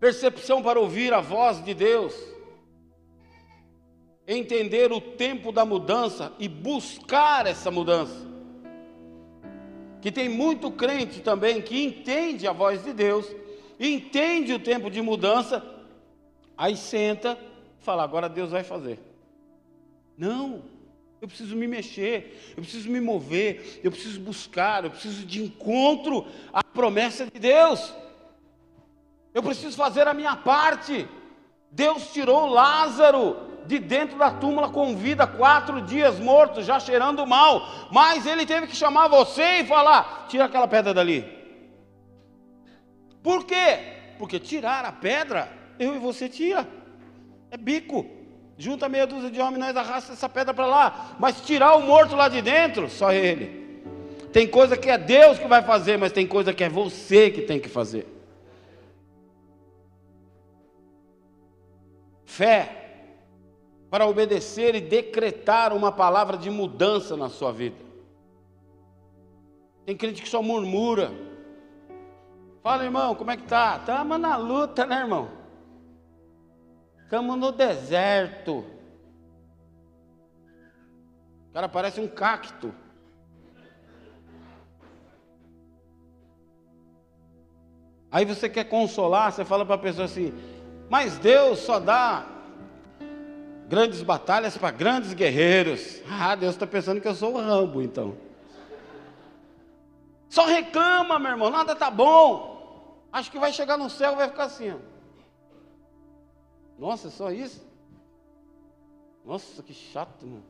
Percepção 0.00 0.60
para 0.60 0.80
ouvir 0.80 1.14
a 1.14 1.20
voz 1.20 1.64
de 1.64 1.72
Deus, 1.72 2.12
entender 4.26 4.90
o 4.90 5.00
tempo 5.00 5.52
da 5.52 5.64
mudança 5.64 6.32
e 6.40 6.48
buscar 6.48 7.46
essa 7.46 7.70
mudança. 7.70 8.30
Que 10.00 10.10
tem 10.10 10.28
muito 10.28 10.72
crente 10.72 11.20
também 11.20 11.62
que 11.62 11.84
entende 11.84 12.48
a 12.48 12.52
voz 12.52 12.82
de 12.82 12.92
Deus, 12.92 13.24
entende 13.78 14.52
o 14.52 14.58
tempo 14.58 14.90
de 14.90 15.00
mudança, 15.00 15.64
aí 16.56 16.76
senta 16.76 17.38
fala: 17.78 18.02
agora 18.02 18.28
Deus 18.28 18.50
vai 18.50 18.64
fazer. 18.64 18.98
Não, 20.16 20.62
eu 21.22 21.28
preciso 21.28 21.54
me 21.54 21.68
mexer, 21.68 22.52
eu 22.56 22.62
preciso 22.64 22.90
me 22.90 23.00
mover, 23.00 23.80
eu 23.84 23.92
preciso 23.92 24.18
buscar, 24.18 24.82
eu 24.82 24.90
preciso 24.90 25.24
de 25.24 25.40
encontro 25.40 26.26
à 26.52 26.64
promessa 26.64 27.24
de 27.24 27.38
Deus. 27.38 27.94
Eu 29.32 29.40
preciso 29.40 29.76
fazer 29.76 30.08
a 30.08 30.12
minha 30.12 30.34
parte. 30.34 31.08
Deus 31.70 32.12
tirou 32.12 32.46
Lázaro 32.46 33.36
de 33.66 33.78
dentro 33.78 34.18
da 34.18 34.32
túmula 34.32 34.68
com 34.70 34.96
vida, 34.96 35.24
quatro 35.24 35.80
dias 35.82 36.18
morto, 36.18 36.60
já 36.60 36.80
cheirando 36.80 37.24
mal. 37.24 37.88
Mas 37.92 38.26
ele 38.26 38.44
teve 38.44 38.66
que 38.66 38.74
chamar 38.74 39.06
você 39.06 39.60
e 39.60 39.64
falar: 39.64 40.26
tira 40.28 40.46
aquela 40.46 40.66
pedra 40.66 40.92
dali. 40.92 41.24
Por 43.22 43.46
quê? 43.46 44.16
Porque 44.18 44.40
tirar 44.40 44.84
a 44.84 44.90
pedra, 44.90 45.48
eu 45.78 45.94
e 45.94 46.00
você 46.00 46.28
tira. 46.28 46.68
É 47.48 47.56
bico. 47.56 48.21
Junta 48.58 48.88
meia 48.88 49.06
dúzia 49.06 49.30
de 49.30 49.40
homens, 49.40 49.58
nós 49.58 49.76
arrasta 49.76 50.12
essa 50.12 50.28
pedra 50.28 50.52
para 50.52 50.66
lá. 50.66 51.16
Mas 51.18 51.40
tirar 51.40 51.76
o 51.76 51.82
morto 51.82 52.14
lá 52.14 52.28
de 52.28 52.42
dentro, 52.42 52.88
só 52.88 53.12
ele. 53.12 53.62
Tem 54.32 54.46
coisa 54.46 54.76
que 54.76 54.88
é 54.88 54.96
Deus 54.96 55.38
que 55.38 55.46
vai 55.46 55.62
fazer, 55.62 55.98
mas 55.98 56.12
tem 56.12 56.26
coisa 56.26 56.54
que 56.54 56.64
é 56.64 56.68
você 56.68 57.30
que 57.30 57.42
tem 57.42 57.60
que 57.60 57.68
fazer. 57.68 58.06
Fé 62.24 62.78
para 63.90 64.06
obedecer 64.06 64.74
e 64.74 64.80
decretar 64.80 65.74
uma 65.74 65.92
palavra 65.92 66.38
de 66.38 66.48
mudança 66.48 67.14
na 67.14 67.28
sua 67.28 67.52
vida. 67.52 67.76
Tem 69.84 69.94
crente 69.94 70.22
que 70.22 70.28
só 70.28 70.42
murmura. 70.42 71.12
Fala, 72.62 72.84
irmão, 72.84 73.14
como 73.14 73.30
é 73.32 73.36
que 73.36 73.42
tá? 73.42 73.76
Estamos 73.78 74.18
na 74.18 74.36
luta, 74.36 74.86
né, 74.86 75.00
irmão? 75.00 75.41
Estamos 77.12 77.36
no 77.36 77.52
deserto. 77.52 78.64
O 81.50 81.52
cara 81.52 81.68
parece 81.68 82.00
um 82.00 82.08
cacto. 82.08 82.74
Aí 88.10 88.24
você 88.24 88.48
quer 88.48 88.64
consolar, 88.64 89.30
você 89.30 89.44
fala 89.44 89.66
para 89.66 89.74
a 89.74 89.78
pessoa 89.78 90.06
assim: 90.06 90.32
Mas 90.88 91.18
Deus 91.18 91.58
só 91.58 91.78
dá 91.78 92.24
grandes 93.68 94.02
batalhas 94.02 94.56
para 94.56 94.70
grandes 94.70 95.12
guerreiros. 95.12 96.00
Ah, 96.08 96.34
Deus 96.34 96.54
está 96.54 96.66
pensando 96.66 96.98
que 96.98 97.08
eu 97.08 97.14
sou 97.14 97.34
o 97.34 97.40
Rambo, 97.42 97.82
então. 97.82 98.16
Só 100.30 100.46
reclama, 100.46 101.18
meu 101.18 101.32
irmão, 101.32 101.50
nada 101.50 101.76
tá 101.76 101.90
bom. 101.90 103.04
Acho 103.12 103.30
que 103.30 103.38
vai 103.38 103.52
chegar 103.52 103.76
no 103.76 103.90
céu 103.90 104.14
e 104.14 104.16
vai 104.16 104.28
ficar 104.28 104.44
assim. 104.44 104.70
Ó. 104.70 104.91
Nossa, 106.78 107.10
só 107.10 107.30
isso? 107.30 107.64
Nossa, 109.24 109.62
que 109.62 109.72
chato, 109.72 110.26
mano. 110.26 110.44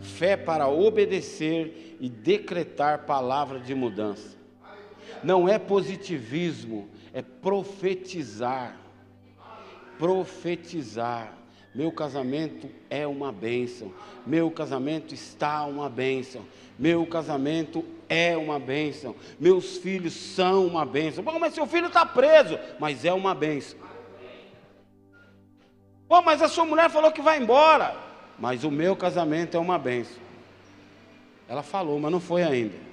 Fé 0.00 0.36
para 0.36 0.68
obedecer 0.68 1.96
e 2.00 2.08
decretar 2.08 3.06
palavra 3.06 3.58
de 3.58 3.74
mudança. 3.74 4.36
Não 5.22 5.48
é 5.48 5.58
positivismo, 5.58 6.88
é 7.12 7.22
profetizar. 7.22 8.78
Profetizar. 9.98 11.36
Meu 11.76 11.92
casamento 11.92 12.70
é 12.88 13.06
uma 13.06 13.30
bênção. 13.30 13.92
Meu 14.26 14.50
casamento 14.50 15.12
está 15.12 15.62
uma 15.66 15.90
bênção. 15.90 16.42
Meu 16.78 17.04
casamento 17.06 17.84
é 18.08 18.34
uma 18.34 18.58
bênção. 18.58 19.14
Meus 19.38 19.76
filhos 19.76 20.14
são 20.14 20.66
uma 20.66 20.86
bênção. 20.86 21.22
Bom, 21.22 21.38
mas 21.38 21.52
seu 21.52 21.66
filho 21.66 21.88
está 21.88 22.06
preso, 22.06 22.58
mas 22.80 23.04
é 23.04 23.12
uma 23.12 23.34
bênção. 23.34 23.78
Bom, 26.08 26.22
mas 26.22 26.40
a 26.40 26.48
sua 26.48 26.64
mulher 26.64 26.88
falou 26.88 27.12
que 27.12 27.20
vai 27.20 27.38
embora, 27.38 27.94
mas 28.38 28.64
o 28.64 28.70
meu 28.70 28.96
casamento 28.96 29.54
é 29.54 29.60
uma 29.60 29.78
bênção. 29.78 30.16
Ela 31.46 31.62
falou, 31.62 32.00
mas 32.00 32.10
não 32.10 32.20
foi 32.20 32.42
ainda. 32.42 32.86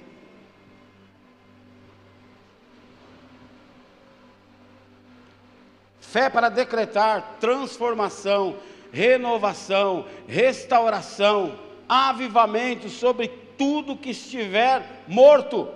Fé 6.00 6.28
para 6.30 6.48
decretar 6.48 7.38
transformação, 7.40 8.56
renovação, 8.94 10.06
restauração, 10.28 11.58
avivamento 11.88 12.88
sobre 12.88 13.26
tudo 13.58 13.96
que 13.96 14.10
estiver 14.10 15.02
morto. 15.08 15.68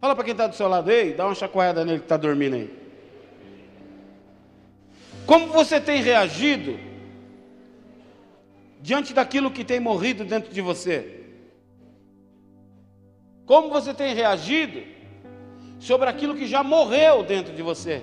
Fala 0.00 0.14
para 0.14 0.24
quem 0.24 0.32
está 0.32 0.46
do 0.46 0.56
seu 0.56 0.66
lado 0.66 0.90
aí, 0.90 1.12
dá 1.12 1.26
uma 1.26 1.34
chacoalhada 1.34 1.84
nele 1.84 1.98
que 1.98 2.06
está 2.06 2.16
dormindo 2.16 2.56
aí. 2.56 2.74
Como 5.26 5.48
você 5.48 5.78
tem 5.78 6.02
reagido 6.02 6.78
diante 8.80 9.12
daquilo 9.12 9.50
que 9.50 9.64
tem 9.64 9.78
morrido 9.78 10.24
dentro 10.24 10.52
de 10.52 10.60
você? 10.62 11.20
Como 13.44 13.68
você 13.68 13.92
tem 13.92 14.14
reagido 14.14 14.82
sobre 15.78 16.08
aquilo 16.08 16.34
que 16.34 16.46
já 16.46 16.62
morreu 16.62 17.22
dentro 17.22 17.54
de 17.54 17.62
você? 17.62 18.02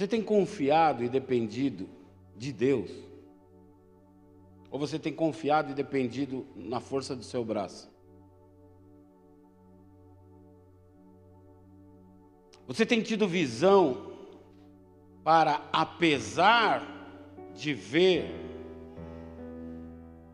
Você 0.00 0.08
tem 0.08 0.22
confiado 0.22 1.04
e 1.04 1.10
dependido 1.10 1.86
de 2.34 2.54
Deus? 2.54 2.90
Ou 4.70 4.78
você 4.78 4.98
tem 4.98 5.12
confiado 5.12 5.72
e 5.72 5.74
dependido 5.74 6.46
na 6.56 6.80
força 6.80 7.14
do 7.14 7.22
seu 7.22 7.44
braço? 7.44 7.92
Você 12.66 12.86
tem 12.86 13.02
tido 13.02 13.28
visão 13.28 14.10
para, 15.22 15.68
apesar 15.70 16.82
de 17.54 17.74
ver 17.74 18.24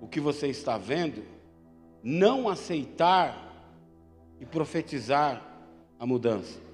o 0.00 0.06
que 0.06 0.20
você 0.20 0.46
está 0.46 0.78
vendo, 0.78 1.24
não 2.04 2.48
aceitar 2.48 3.68
e 4.38 4.46
profetizar 4.46 5.44
a 5.98 6.06
mudança? 6.06 6.65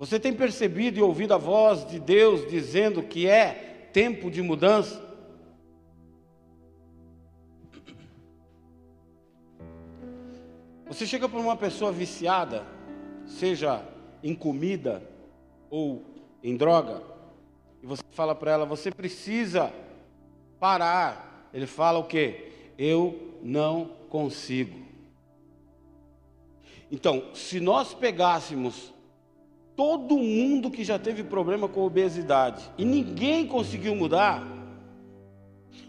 Você 0.00 0.18
tem 0.18 0.32
percebido 0.32 0.98
e 0.98 1.02
ouvido 1.02 1.34
a 1.34 1.36
voz 1.36 1.86
de 1.86 2.00
Deus 2.00 2.48
dizendo 2.50 3.02
que 3.02 3.28
é 3.28 3.90
tempo 3.92 4.30
de 4.30 4.40
mudança? 4.40 4.98
Você 10.86 11.06
chega 11.06 11.28
para 11.28 11.38
uma 11.38 11.54
pessoa 11.54 11.92
viciada, 11.92 12.66
seja 13.26 13.86
em 14.22 14.34
comida 14.34 15.02
ou 15.68 16.02
em 16.42 16.56
droga, 16.56 17.02
e 17.82 17.86
você 17.86 18.02
fala 18.12 18.34
para 18.34 18.52
ela: 18.52 18.64
você 18.64 18.90
precisa 18.90 19.70
parar. 20.58 21.50
Ele 21.52 21.66
fala 21.66 21.98
o 21.98 22.04
quê? 22.04 22.52
Eu 22.78 23.36
não 23.42 23.90
consigo. 24.08 24.80
Então, 26.90 27.34
se 27.34 27.60
nós 27.60 27.92
pegássemos 27.92 28.94
todo 29.80 30.18
mundo 30.18 30.70
que 30.70 30.84
já 30.84 30.98
teve 30.98 31.24
problema 31.24 31.66
com 31.66 31.86
obesidade 31.86 32.62
e 32.76 32.84
ninguém 32.84 33.46
conseguiu 33.46 33.96
mudar, 33.96 34.46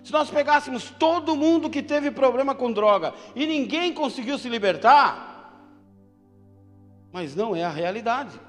se 0.02 0.14
nós 0.14 0.30
pegássemos 0.30 0.89
todo 0.92 1.36
mundo 1.36 1.70
que 1.70 1.84
teve 1.84 2.10
problema 2.10 2.56
com 2.56 2.72
droga 2.72 3.14
e 3.36 3.46
ninguém 3.46 3.94
conseguiu 3.94 4.38
se 4.38 4.48
libertar, 4.48 5.68
mas 7.12 7.36
não 7.36 7.54
é 7.54 7.66
a 7.66 7.70
realidade. 7.70 8.39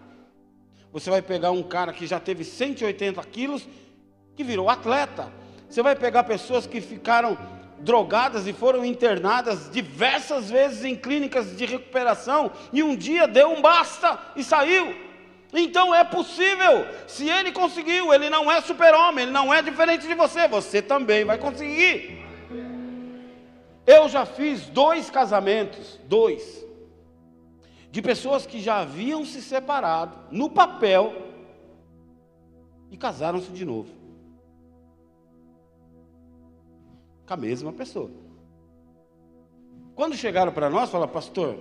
Você 0.93 1.11
vai 1.11 1.21
pegar 1.21 1.51
um 1.51 1.65
cara 1.65 1.93
que 1.93 2.07
já 2.07 2.21
teve 2.21 2.45
180 2.45 3.21
quilos, 3.25 3.69
que 4.37 4.45
virou 4.45 4.71
atleta. 4.71 5.29
Você 5.69 5.83
vai 5.83 5.97
pegar 5.97 6.23
pessoas 6.23 6.69
que 6.69 6.81
ficaram 6.81 7.37
drogadas 7.81 8.47
e 8.47 8.53
foram 8.53 8.85
internadas 8.85 9.69
diversas 9.73 10.49
vezes 10.49 10.85
em 10.85 10.95
clínicas 10.95 11.57
de 11.57 11.67
recuperação 11.67 12.53
e 12.73 12.81
um 12.81 12.95
dia 12.95 13.27
deu 13.27 13.51
um 13.51 13.61
basta 13.61 14.21
e 14.37 14.45
saiu. 14.45 15.11
Então 15.53 15.95
é 15.95 16.03
possível. 16.03 16.87
Se 17.07 17.29
ele 17.29 17.53
conseguiu, 17.53 18.13
ele 18.13 18.31
não 18.31 18.51
é 18.51 18.61
super-homem, 18.61 19.25
ele 19.25 19.33
não 19.33 19.53
é 19.53 19.61
diferente 19.61 20.07
de 20.07 20.15
você, 20.15 20.49
você 20.49 20.81
também 20.81 21.25
vai 21.25 21.39
conseguir. 21.39 22.23
Eu 23.87 24.09
já 24.09 24.25
fiz 24.25 24.69
dois 24.69 25.11
casamentos, 25.11 25.99
dois, 26.05 26.65
de 27.91 28.01
pessoas 28.01 28.47
que 28.47 28.61
já 28.61 28.81
haviam 28.81 29.25
se 29.25 29.43
separado 29.43 30.17
no 30.31 30.49
papel 30.49 31.13
e 32.91 32.97
casaram-se 32.97 33.51
de 33.51 33.65
novo. 33.65 33.91
Com 37.27 37.35
a 37.35 37.37
mesma 37.37 37.73
pessoa. 37.73 38.11
Quando 39.95 40.17
chegaram 40.17 40.53
para 40.53 40.71
nós, 40.71 40.91
falaram, 40.91 41.13
pastor, 41.13 41.59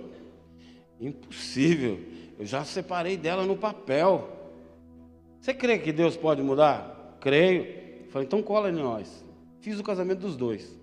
impossível. 1.00 2.00
Eu 2.42 2.46
já 2.46 2.64
separei 2.64 3.16
dela 3.16 3.46
no 3.46 3.56
papel. 3.56 4.28
Você 5.40 5.54
crê 5.54 5.78
que 5.78 5.92
Deus 5.92 6.16
pode 6.16 6.42
mudar? 6.42 7.16
Creio. 7.20 8.08
Falei, 8.08 8.26
então 8.26 8.42
cola 8.42 8.68
em 8.68 8.72
nós. 8.72 9.24
Fiz 9.60 9.78
o 9.78 9.84
casamento 9.84 10.18
dos 10.18 10.36
dois. 10.36 10.76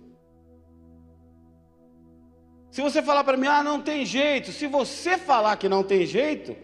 Se 2.71 2.81
você 2.81 3.01
falar 3.01 3.25
para 3.25 3.35
mim, 3.35 3.47
ah, 3.47 3.61
não 3.61 3.81
tem 3.81 4.05
jeito. 4.05 4.53
Se 4.53 4.67
você 4.67 5.17
falar 5.17 5.57
que 5.57 5.67
não 5.67 5.83
tem 5.83 6.05
jeito, 6.05 6.55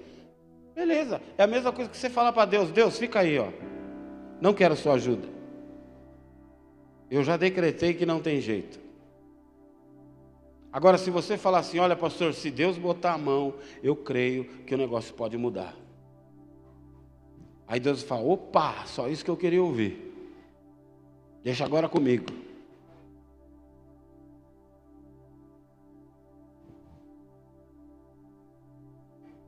beleza. 0.73 1.21
É 1.37 1.43
a 1.43 1.47
mesma 1.47 1.73
coisa 1.73 1.91
que 1.91 1.97
você 1.97 2.09
falar 2.09 2.31
para 2.31 2.45
Deus: 2.45 2.71
Deus, 2.71 2.97
fica 2.97 3.19
aí, 3.19 3.37
ó. 3.37 3.49
Não 4.39 4.53
quero 4.53 4.77
sua 4.77 4.93
ajuda. 4.93 5.27
Eu 7.11 7.21
já 7.21 7.35
decretei 7.35 7.93
que 7.93 8.05
não 8.05 8.21
tem 8.21 8.39
jeito. 8.39 8.79
Agora, 10.75 10.97
se 10.97 11.09
você 11.09 11.37
falar 11.37 11.59
assim, 11.59 11.79
olha, 11.79 11.95
pastor, 11.95 12.33
se 12.33 12.51
Deus 12.51 12.77
botar 12.77 13.13
a 13.13 13.17
mão, 13.17 13.53
eu 13.81 13.95
creio 13.95 14.43
que 14.65 14.75
o 14.75 14.77
negócio 14.77 15.13
pode 15.13 15.37
mudar. 15.37 15.73
Aí 17.65 17.79
Deus 17.79 18.03
fala: 18.03 18.23
opa, 18.23 18.85
só 18.85 19.07
isso 19.07 19.23
que 19.23 19.31
eu 19.31 19.37
queria 19.37 19.63
ouvir. 19.63 20.13
Deixa 21.41 21.63
agora 21.63 21.87
comigo. 21.87 22.25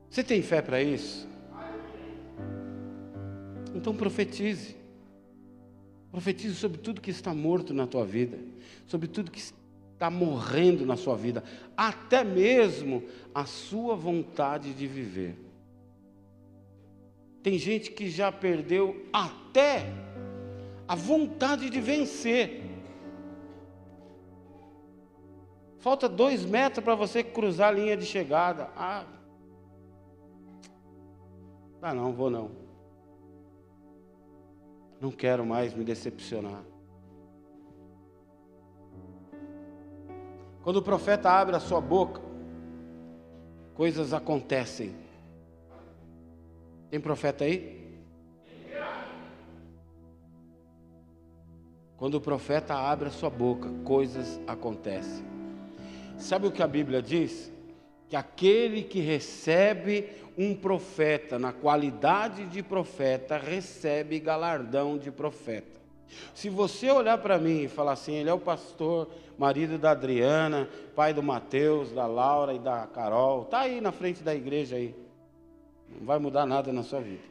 Você 0.08 0.24
tem 0.24 0.40
fé 0.40 0.62
para 0.62 0.82
isso? 0.82 1.28
Então 3.74 3.94
profetize. 3.94 4.78
Profetize 6.10 6.54
sobre 6.54 6.78
tudo 6.78 7.02
que 7.02 7.10
está 7.10 7.34
morto 7.34 7.74
na 7.74 7.86
tua 7.86 8.06
vida, 8.06 8.38
sobre 8.86 9.06
tudo 9.06 9.30
que 9.30 9.57
está 9.98 10.08
morrendo 10.08 10.86
na 10.86 10.96
sua 10.96 11.16
vida, 11.16 11.42
até 11.76 12.22
mesmo 12.22 13.02
a 13.34 13.44
sua 13.44 13.96
vontade 13.96 14.72
de 14.72 14.86
viver. 14.86 15.36
Tem 17.42 17.58
gente 17.58 17.90
que 17.90 18.08
já 18.08 18.30
perdeu 18.30 19.04
até 19.12 19.92
a 20.86 20.94
vontade 20.94 21.68
de 21.68 21.80
vencer. 21.80 22.62
Falta 25.80 26.08
dois 26.08 26.44
metros 26.44 26.84
para 26.84 26.94
você 26.94 27.24
cruzar 27.24 27.70
a 27.70 27.72
linha 27.72 27.96
de 27.96 28.06
chegada. 28.06 28.70
Ah, 28.76 29.04
ah 31.82 31.94
não, 31.94 32.12
vou 32.12 32.30
não. 32.30 32.52
Não 35.00 35.10
quero 35.10 35.44
mais 35.44 35.74
me 35.74 35.82
decepcionar. 35.82 36.62
Quando 40.62 40.76
o 40.76 40.82
profeta 40.82 41.30
abre 41.30 41.56
a 41.56 41.60
sua 41.60 41.80
boca, 41.80 42.20
coisas 43.74 44.12
acontecem. 44.12 44.94
Tem 46.90 47.00
profeta 47.00 47.44
aí? 47.44 47.78
Quando 51.96 52.14
o 52.14 52.20
profeta 52.20 52.74
abre 52.74 53.08
a 53.08 53.10
sua 53.10 53.28
boca, 53.28 53.68
coisas 53.84 54.40
acontecem. 54.46 55.24
Sabe 56.16 56.46
o 56.46 56.52
que 56.52 56.62
a 56.62 56.66
Bíblia 56.66 57.02
diz? 57.02 57.52
Que 58.08 58.14
aquele 58.14 58.82
que 58.82 59.00
recebe 59.00 60.08
um 60.36 60.54
profeta 60.54 61.38
na 61.38 61.52
qualidade 61.52 62.46
de 62.46 62.62
profeta, 62.62 63.36
recebe 63.36 64.20
galardão 64.20 64.96
de 64.96 65.10
profeta. 65.10 65.80
Se 66.34 66.48
você 66.48 66.90
olhar 66.90 67.18
para 67.18 67.38
mim 67.38 67.64
e 67.64 67.68
falar 67.68 67.92
assim, 67.92 68.14
ele 68.14 68.30
é 68.30 68.32
o 68.32 68.38
pastor 68.38 69.08
marido 69.38 69.78
da 69.78 69.92
Adriana, 69.92 70.68
pai 70.94 71.14
do 71.14 71.22
Mateus, 71.22 71.92
da 71.92 72.06
Laura 72.06 72.52
e 72.54 72.58
da 72.58 72.86
Carol, 72.86 73.42
está 73.42 73.60
aí 73.60 73.80
na 73.80 73.92
frente 73.92 74.22
da 74.22 74.34
igreja 74.34 74.76
aí. 74.76 74.94
Não 75.88 76.06
vai 76.06 76.18
mudar 76.18 76.44
nada 76.44 76.72
na 76.72 76.82
sua 76.82 77.00
vida. 77.00 77.22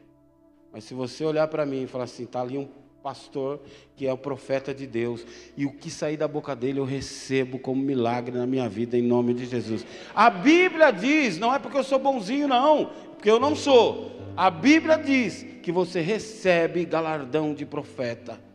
Mas 0.72 0.84
se 0.84 0.94
você 0.94 1.26
olhar 1.26 1.48
para 1.48 1.66
mim 1.66 1.84
e 1.84 1.88
falar 1.88 2.06
assim, 2.06 2.24
está 2.24 2.42
ali 2.42 2.58
um 2.58 2.68
pastor 3.02 3.62
que 3.96 4.06
é 4.06 4.12
o 4.12 4.18
profeta 4.18 4.74
de 4.74 4.86
Deus, 4.86 5.26
e 5.56 5.66
o 5.66 5.72
que 5.72 5.90
sair 5.90 6.18
da 6.18 6.28
boca 6.28 6.56
dele 6.56 6.80
eu 6.80 6.86
recebo 6.86 7.58
como 7.58 7.82
milagre 7.82 8.38
na 8.38 8.46
minha 8.46 8.68
vida, 8.68 8.98
em 8.98 9.02
nome 9.02 9.34
de 9.34 9.46
Jesus. 9.46 9.86
A 10.14 10.30
Bíblia 10.30 10.92
diz, 10.92 11.38
não 11.40 11.54
é 11.54 11.58
porque 11.58 11.78
eu 11.78 11.84
sou 11.84 12.00
bonzinho, 12.00 12.48
não, 12.48 12.92
porque 13.14 13.30
eu 13.30 13.40
não 13.40 13.56
sou. 13.56 14.12
A 14.36 14.50
Bíblia 14.50 14.98
diz 14.98 15.44
que 15.64 15.72
você 15.72 16.02
recebe 16.02 16.86
galardão 16.86 17.54
de 17.54 17.66
profeta. 17.66 18.47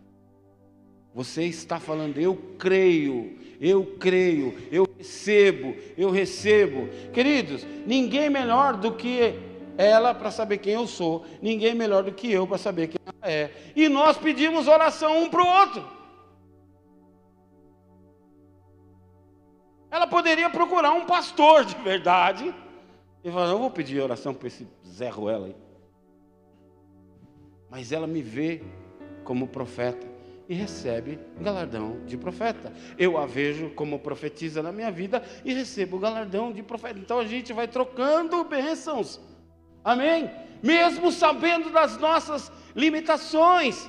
Você 1.15 1.45
está 1.45 1.79
falando, 1.79 2.19
eu 2.19 2.35
creio, 2.59 3.39
eu 3.61 3.97
creio, 3.99 4.57
eu 4.71 4.89
recebo, 4.97 5.77
eu 5.97 6.11
recebo. 6.11 6.89
Queridos, 7.13 7.67
ninguém 7.87 8.31
melhor 8.31 8.79
do 8.79 8.93
que 8.93 9.35
ela 9.77 10.15
para 10.15 10.31
saber 10.31 10.59
quem 10.59 10.73
eu 10.73 10.87
sou, 10.87 11.27
ninguém 11.41 11.75
melhor 11.75 12.03
do 12.03 12.13
que 12.13 12.33
eu 12.33 12.47
para 12.47 12.57
saber 12.57 12.89
quem 12.89 12.99
ela 13.05 13.31
é. 13.31 13.51
E 13.77 13.89
nós 13.91 14.17
pedimos 14.17 14.69
oração 14.69 15.23
um 15.23 15.29
para 15.29 15.43
o 15.43 15.47
outro. 15.47 15.85
Ela 19.91 20.07
poderia 20.07 20.49
procurar 20.49 20.93
um 20.93 21.05
pastor 21.05 21.67
de 21.67 21.75
verdade 21.75 22.55
e 23.23 23.31
falar: 23.31 23.51
Eu 23.51 23.59
vou 23.59 23.71
pedir 23.71 24.01
oração 24.01 24.33
para 24.33 24.49
esse 24.49 24.67
Zé 24.87 25.11
Ruela 25.11 25.49
aí. 25.49 25.57
Mas 27.69 27.93
ela 27.93 28.07
me 28.07 28.23
vê 28.23 28.63
como 29.25 29.47
profeta 29.47 30.12
e 30.49 30.55
recebe 30.55 31.19
galardão 31.41 32.01
de 32.05 32.17
profeta. 32.17 32.73
Eu 32.99 33.17
a 33.17 33.27
vejo 33.27 33.71
como 33.71 33.99
profetiza 33.99 34.63
na 34.63 34.73
minha 34.73 34.91
vida 34.91 35.23
e 35.45 35.53
recebo 35.53 35.99
galardão 35.99 36.53
de 36.53 36.63
profeta. 36.63 36.99
Então 36.99 37.19
a 37.19 37.25
gente 37.25 37.53
vai 37.53 37.69
trocando 37.69 38.45
bênçãos. 38.45 39.21
Amém? 39.85 40.31
Mesmo 40.63 41.11
sabendo 41.11 41.71
das 41.71 41.99
nossas 41.99 42.51
limitações. 42.75 43.89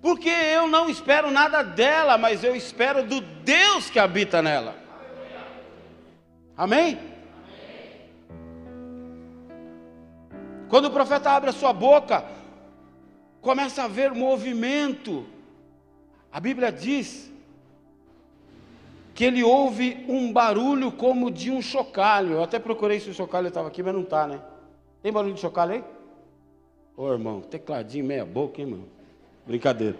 Porque 0.00 0.28
eu 0.28 0.68
não 0.68 0.88
espero 0.88 1.30
nada 1.30 1.62
dela, 1.62 2.16
mas 2.16 2.44
eu 2.44 2.54
espero 2.54 3.02
do 3.02 3.20
Deus 3.20 3.90
que 3.90 3.98
habita 3.98 4.40
nela. 4.40 4.76
Amém? 6.56 6.98
Quando 10.68 10.86
o 10.86 10.90
profeta 10.90 11.30
abre 11.30 11.50
a 11.50 11.52
sua 11.52 11.72
boca, 11.72 12.24
começa 13.40 13.82
a 13.82 13.84
haver 13.86 14.12
movimento. 14.12 15.24
A 16.30 16.40
Bíblia 16.40 16.70
diz 16.70 17.30
que 19.14 19.24
ele 19.24 19.42
ouve 19.42 20.04
um 20.08 20.32
barulho 20.32 20.92
como 20.92 21.30
de 21.30 21.50
um 21.50 21.60
chocalho. 21.60 22.34
Eu 22.34 22.42
até 22.42 22.58
procurei 22.58 23.00
se 23.00 23.10
o 23.10 23.14
chocalho 23.14 23.48
estava 23.48 23.68
aqui, 23.68 23.82
mas 23.82 23.94
não 23.94 24.02
está, 24.02 24.26
né? 24.26 24.40
Tem 25.02 25.12
barulho 25.12 25.34
de 25.34 25.40
chocalho 25.40 25.72
aí? 25.72 25.84
Ô 26.96 27.12
irmão, 27.12 27.40
tecladinho 27.40 28.04
meia 28.04 28.24
boca, 28.24 28.60
hein, 28.60 28.68
irmão? 28.68 28.86
Brincadeira. 29.46 29.98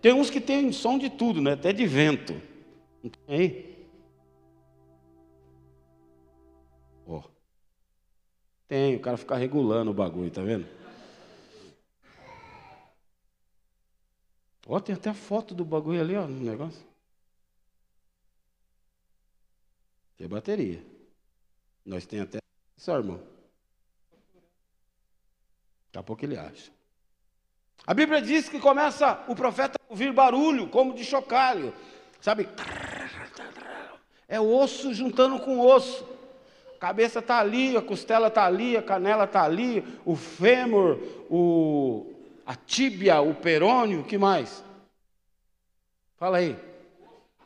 Tem 0.00 0.12
uns 0.12 0.30
que 0.30 0.40
tem 0.40 0.72
som 0.72 0.98
de 0.98 1.10
tudo, 1.10 1.40
né? 1.40 1.52
Até 1.52 1.72
de 1.72 1.86
vento. 1.86 2.34
Não 3.02 3.10
tem 3.10 3.20
aí? 3.28 3.86
Ó. 7.06 7.18
Oh. 7.18 7.22
Tem, 8.66 8.96
o 8.96 9.00
cara 9.00 9.16
fica 9.16 9.36
regulando 9.36 9.90
o 9.90 9.94
bagulho, 9.94 10.30
tá 10.30 10.42
vendo? 10.42 10.66
Ó, 14.66 14.78
tem 14.78 14.94
até 14.94 15.10
a 15.10 15.14
foto 15.14 15.54
do 15.54 15.64
bagulho 15.64 16.00
ali, 16.00 16.16
ó, 16.16 16.26
no 16.26 16.40
negócio. 16.40 16.84
Tem 20.16 20.28
bateria. 20.28 20.84
Nós 21.84 22.06
tem 22.06 22.20
até. 22.20 22.38
Só, 22.76 22.96
irmão. 22.96 23.20
Daqui 25.86 25.98
a 25.98 26.02
pouco 26.02 26.24
ele 26.24 26.36
acha. 26.36 26.70
A 27.84 27.92
Bíblia 27.92 28.22
diz 28.22 28.48
que 28.48 28.60
começa 28.60 29.24
o 29.26 29.34
profeta 29.34 29.76
a 29.76 29.92
ouvir 29.92 30.12
barulho, 30.12 30.68
como 30.68 30.94
de 30.94 31.04
chocalho. 31.04 31.74
Sabe? 32.20 32.48
É 34.28 34.40
osso 34.40 34.94
juntando 34.94 35.40
com 35.40 35.58
osso. 35.58 36.06
A 36.76 36.78
cabeça 36.78 37.18
está 37.18 37.38
ali, 37.38 37.76
a 37.76 37.82
costela 37.82 38.28
está 38.28 38.46
ali, 38.46 38.76
a 38.76 38.82
canela 38.82 39.24
está 39.24 39.42
ali, 39.42 39.84
o 40.04 40.14
fêmur, 40.14 40.98
o, 41.28 42.11
a 42.52 42.56
tíbia, 42.66 43.18
o 43.22 43.34
perônio, 43.34 44.00
o 44.00 44.04
que 44.04 44.18
mais? 44.18 44.62
Fala 46.18 46.36
aí. 46.36 46.54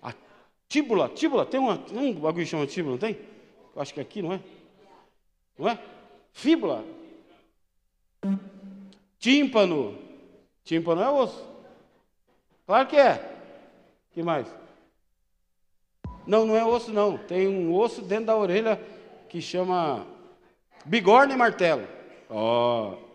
A 0.02 0.12
tíbula, 0.68 1.08
tíbula, 1.08 1.46
tem, 1.46 1.60
uma, 1.60 1.74
um 1.92 2.12
bagulho 2.12 2.44
que 2.44 2.50
chama 2.50 2.66
tíbula, 2.66 2.94
não 2.94 2.98
tem? 2.98 3.16
Eu 3.74 3.80
acho 3.80 3.94
que 3.94 4.00
é 4.00 4.02
aqui, 4.02 4.20
não 4.20 4.32
é? 4.32 4.40
Não 5.56 5.68
é? 5.68 5.78
Fíbula. 6.32 6.84
Tímpano. 9.20 9.96
Tímpano 10.64 11.00
é 11.00 11.08
osso. 11.08 11.46
Claro 12.66 12.88
que 12.88 12.96
é. 12.96 13.38
que 14.10 14.24
mais? 14.24 14.48
Não, 16.26 16.44
não 16.44 16.56
é 16.56 16.64
osso 16.64 16.90
não. 16.90 17.16
Tem 17.16 17.46
um 17.46 17.72
osso 17.72 18.02
dentro 18.02 18.26
da 18.26 18.36
orelha 18.36 18.80
que 19.28 19.40
chama 19.40 20.04
bigorna 20.84 21.32
e 21.32 21.36
martelo. 21.36 21.86
Ó. 22.28 22.90
Oh. 22.90 23.05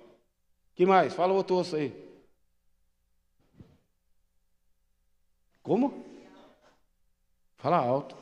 Que 0.82 0.86
mais? 0.88 1.14
Fala 1.14 1.32
outro 1.32 1.58
osso 1.58 1.76
aí. 1.76 1.94
Como? 5.62 6.04
Fala 7.58 7.78
alto. 7.78 8.18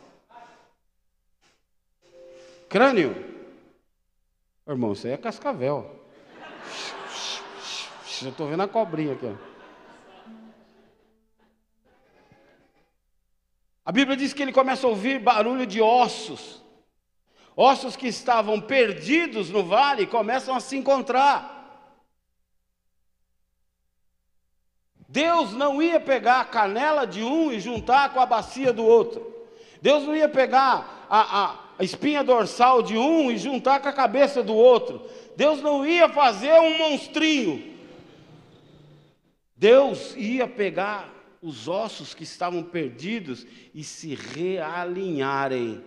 Crânio. 2.67 3.15
Irmão, 4.67 4.91
isso 4.91 5.07
aí 5.07 5.13
é 5.13 5.17
cascavel. 5.17 6.03
Já 8.19 8.27
estou 8.27 8.49
vendo 8.49 8.63
a 8.63 8.67
cobrinha 8.67 9.13
aqui. 9.13 9.25
Ó. 9.25 9.35
A 13.85 13.91
Bíblia 13.93 14.17
diz 14.17 14.33
que 14.33 14.41
ele 14.41 14.51
começa 14.51 14.85
a 14.85 14.89
ouvir 14.89 15.17
barulho 15.17 15.65
de 15.65 15.79
ossos. 15.81 16.61
Ossos 17.55 17.95
que 17.95 18.07
estavam 18.07 18.59
perdidos 18.59 19.49
no 19.49 19.63
vale 19.63 20.05
começam 20.05 20.53
a 20.53 20.59
se 20.59 20.75
encontrar. 20.75 21.58
Deus 25.09 25.53
não 25.53 25.81
ia 25.81 25.99
pegar 25.99 26.39
a 26.39 26.45
canela 26.45 27.05
de 27.05 27.23
um 27.23 27.51
e 27.51 27.59
juntar 27.59 28.13
com 28.13 28.19
a 28.19 28.27
bacia 28.27 28.71
do 28.71 28.85
outro. 28.85 29.25
Deus 29.81 30.03
não 30.03 30.15
ia 30.15 30.29
pegar 30.29 31.07
a, 31.09 31.55
a, 31.79 31.83
espinha 31.83 32.23
dorsal 32.23 32.83
de 32.83 32.95
um 32.95 33.31
e 33.31 33.37
juntar 33.37 33.79
com 33.79 33.89
a 33.89 33.93
cabeça 33.93 34.43
do 34.43 34.53
outro. 34.53 35.01
Deus 35.35 35.61
não 35.63 35.83
ia 35.83 36.07
fazer 36.09 36.53
um 36.59 36.77
monstrinho. 36.77 37.75
Deus 39.57 40.13
ia 40.15 40.47
pegar 40.47 41.11
os 41.41 41.67
ossos 41.67 42.13
que 42.13 42.23
estavam 42.23 42.61
perdidos 42.61 43.47
e 43.73 43.83
se 43.83 44.13
realinharem. 44.13 45.83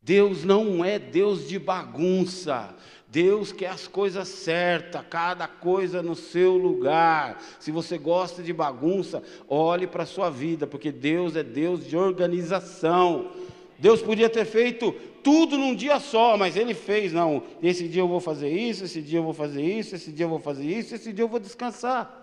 Deus 0.00 0.44
não 0.44 0.84
é 0.84 1.00
Deus 1.00 1.48
de 1.48 1.58
bagunça. 1.58 2.74
Deus 3.10 3.52
quer 3.52 3.70
as 3.70 3.88
coisas 3.88 4.28
certas, 4.28 5.02
cada 5.08 5.48
coisa 5.48 6.02
no 6.02 6.14
seu 6.14 6.58
lugar. 6.58 7.42
Se 7.58 7.70
você 7.70 7.96
gosta 7.96 8.42
de 8.42 8.52
bagunça, 8.52 9.22
olhe 9.48 9.86
para 9.86 10.02
a 10.02 10.06
sua 10.06 10.28
vida, 10.28 10.66
porque 10.66 10.92
Deus 10.92 11.34
é 11.34 11.42
Deus 11.42 11.86
de 11.86 11.96
organização. 11.96 13.30
Deus 13.78 14.02
podia 14.02 14.28
ter 14.28 14.44
feito 14.44 14.92
tudo 15.22 15.56
num 15.56 15.74
dia 15.74 15.98
só, 15.98 16.36
mas 16.36 16.54
Ele 16.54 16.74
fez, 16.74 17.10
não. 17.12 17.42
Esse 17.62 17.88
dia 17.88 18.02
eu 18.02 18.08
vou 18.08 18.20
fazer 18.20 18.50
isso, 18.50 18.84
esse 18.84 19.00
dia 19.00 19.20
eu 19.20 19.24
vou 19.24 19.32
fazer 19.32 19.62
isso, 19.62 19.94
esse 19.94 20.12
dia 20.12 20.26
eu 20.26 20.30
vou 20.30 20.40
fazer 20.40 20.64
isso, 20.64 20.94
esse 20.94 21.10
dia 21.10 21.24
eu 21.24 21.28
vou 21.28 21.40
descansar. 21.40 22.18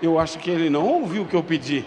Eu 0.00 0.18
acho 0.18 0.38
que 0.40 0.50
ele 0.50 0.68
não 0.68 0.84
ouviu 0.84 1.22
o 1.22 1.28
que 1.28 1.36
eu 1.36 1.44
pedi. 1.44 1.84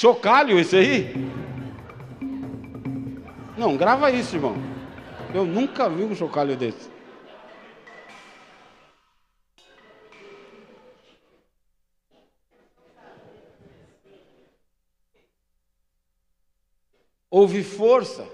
Chocalho 0.00 0.58
esse 0.58 0.76
aí? 0.76 1.12
Não, 3.58 3.76
grava 3.76 4.10
isso, 4.10 4.34
irmão. 4.34 4.56
Eu 5.34 5.44
nunca 5.44 5.90
vi 5.90 6.04
um 6.04 6.14
chocalho 6.14 6.56
desse. 6.56 6.90
Houve 17.28 17.62
força, 17.62 18.26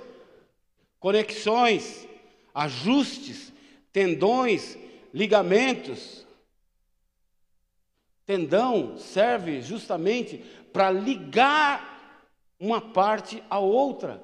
conexões, 1.01 2.07
ajustes, 2.55 3.53
tendões, 3.93 4.79
ligamentos, 5.13 6.25
Tendão 8.27 8.99
serve 8.99 9.63
justamente 9.63 10.45
para 10.77 10.91
ligar 10.91 12.21
uma 12.61 12.83
parte 12.83 13.43
à 13.49 13.59
outra. 13.59 14.23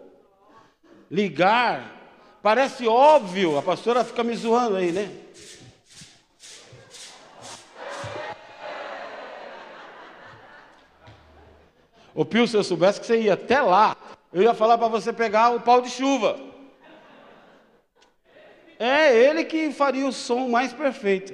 Ligar. 1.10 1.98
Parece 2.42 2.86
óbvio, 2.86 3.56
a 3.56 3.62
pastora 3.62 4.04
fica 4.04 4.22
me 4.22 4.36
zoando 4.36 4.76
aí, 4.76 4.92
né? 4.92 5.10
Ô 12.14 12.22
Pio, 12.22 12.46
se 12.46 12.54
eu 12.54 12.62
soubesse 12.62 13.00
que 13.00 13.06
você 13.06 13.18
ia 13.18 13.32
até 13.32 13.62
lá, 13.62 13.96
eu 14.30 14.42
ia 14.42 14.52
falar 14.52 14.76
para 14.76 14.88
você 14.88 15.10
pegar 15.10 15.54
o 15.54 15.60
pau 15.60 15.80
de 15.80 15.88
chuva. 15.88 16.38
É 18.78 19.16
ele 19.16 19.42
que 19.44 19.72
faria 19.72 20.06
o 20.06 20.12
som 20.12 20.48
mais 20.50 20.70
perfeito. 20.74 21.32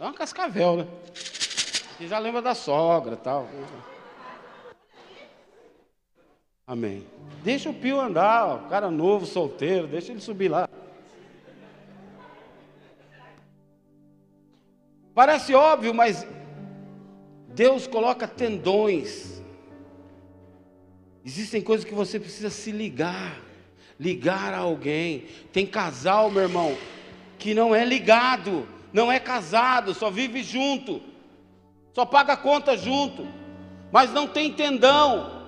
É 0.00 0.02
uma 0.02 0.14
cascavel, 0.14 0.78
né? 0.78 0.86
Você 1.96 2.06
já 2.08 2.18
lembra 2.18 2.40
da 2.40 2.54
sogra 2.54 3.16
tal. 3.16 3.48
Amém. 6.66 7.06
Deixa 7.42 7.68
o 7.70 7.74
Pio 7.74 8.00
andar, 8.00 8.46
ó, 8.46 8.58
cara 8.68 8.90
novo, 8.90 9.26
solteiro, 9.26 9.86
deixa 9.86 10.12
ele 10.12 10.20
subir 10.20 10.48
lá. 10.48 10.68
Parece 15.14 15.54
óbvio, 15.54 15.92
mas 15.92 16.26
Deus 17.48 17.86
coloca 17.86 18.26
tendões. 18.26 19.42
Existem 21.24 21.60
coisas 21.60 21.84
que 21.84 21.94
você 21.94 22.18
precisa 22.18 22.50
se 22.50 22.72
ligar, 22.72 23.38
ligar 24.00 24.54
a 24.54 24.58
alguém. 24.58 25.26
Tem 25.52 25.66
casal, 25.66 26.30
meu 26.30 26.42
irmão, 26.42 26.76
que 27.38 27.54
não 27.54 27.74
é 27.74 27.84
ligado 27.84 28.66
não 28.92 29.10
é 29.10 29.18
casado, 29.18 29.94
só 29.94 30.10
vive 30.10 30.42
junto, 30.42 31.00
só 31.92 32.06
paga 32.06 32.36
conta 32.36 32.76
junto, 32.76 33.26
mas 33.90 34.12
não 34.12 34.26
tem 34.26 34.52
tendão. 34.52 35.42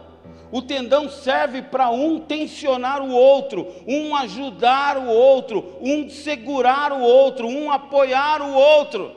O 0.53 0.63
tendão 0.63 1.09
serve 1.09 1.63
para 1.63 1.91
um 1.91 2.21
tensionar 2.21 3.03
o 3.03 3.11
outro, 3.11 3.67
um 3.89 4.15
ajudar 4.15 4.99
o 4.99 5.09
outro, 5.09 5.79
um 5.81 6.09
segurar 6.09 6.93
o 6.93 7.01
outro, 7.01 7.49
um 7.49 7.73
apoiar 7.73 8.41
o 8.41 8.53
outro. 8.53 9.17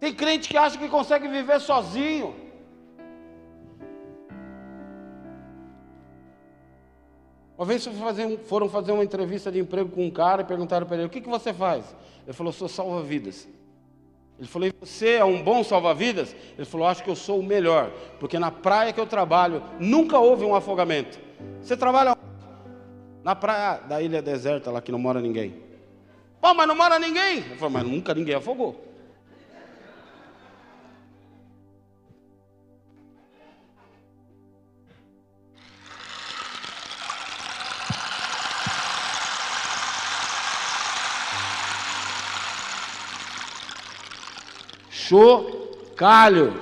Tem 0.00 0.12
crente 0.14 0.48
que 0.48 0.56
acha 0.56 0.78
que 0.78 0.88
consegue 0.88 1.28
viver 1.28 1.60
sozinho. 1.60 2.34
Uma 7.56 7.66
vez 7.66 7.86
foram 8.46 8.70
fazer 8.70 8.92
uma 8.92 9.04
entrevista 9.04 9.52
de 9.52 9.58
emprego 9.58 9.90
com 9.90 10.06
um 10.06 10.10
cara 10.10 10.40
e 10.40 10.46
perguntaram 10.46 10.86
para 10.86 10.96
ele: 10.96 11.06
O 11.06 11.10
que, 11.10 11.20
que 11.20 11.28
você 11.28 11.52
faz? 11.52 11.94
Ele 12.24 12.32
falou: 12.32 12.54
Sou 12.54 12.66
salva-vidas. 12.66 13.46
Ele 14.40 14.48
falou: 14.48 14.66
e 14.66 14.74
Você 14.80 15.10
é 15.10 15.24
um 15.24 15.42
bom 15.42 15.62
salva-vidas? 15.62 16.34
Ele 16.56 16.64
falou: 16.64 16.86
Acho 16.86 17.04
que 17.04 17.10
eu 17.10 17.14
sou 17.14 17.38
o 17.38 17.42
melhor, 17.42 17.90
porque 18.18 18.38
na 18.38 18.50
praia 18.50 18.90
que 18.90 18.98
eu 18.98 19.06
trabalho 19.06 19.62
nunca 19.78 20.18
houve 20.18 20.46
um 20.46 20.54
afogamento. 20.54 21.20
Você 21.60 21.76
trabalha 21.76 22.16
na 23.22 23.36
praia 23.36 23.80
da 23.82 24.00
ilha 24.00 24.22
deserta, 24.22 24.70
lá 24.70 24.80
que 24.80 24.90
não 24.90 24.98
mora 24.98 25.20
ninguém. 25.20 25.62
Pô, 26.40 26.54
mas 26.54 26.66
não 26.66 26.74
mora 26.74 26.98
ninguém? 26.98 27.38
Ele 27.38 27.56
falou: 27.56 27.70
Mas 27.70 27.84
nunca 27.84 28.14
ninguém 28.14 28.34
afogou. 28.34 28.89
Chocalho. 45.10 46.54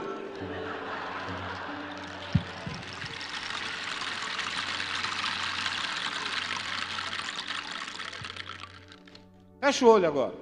Fecha 9.60 9.84
o 9.84 9.88
olho 9.90 10.06
agora. 10.06 10.34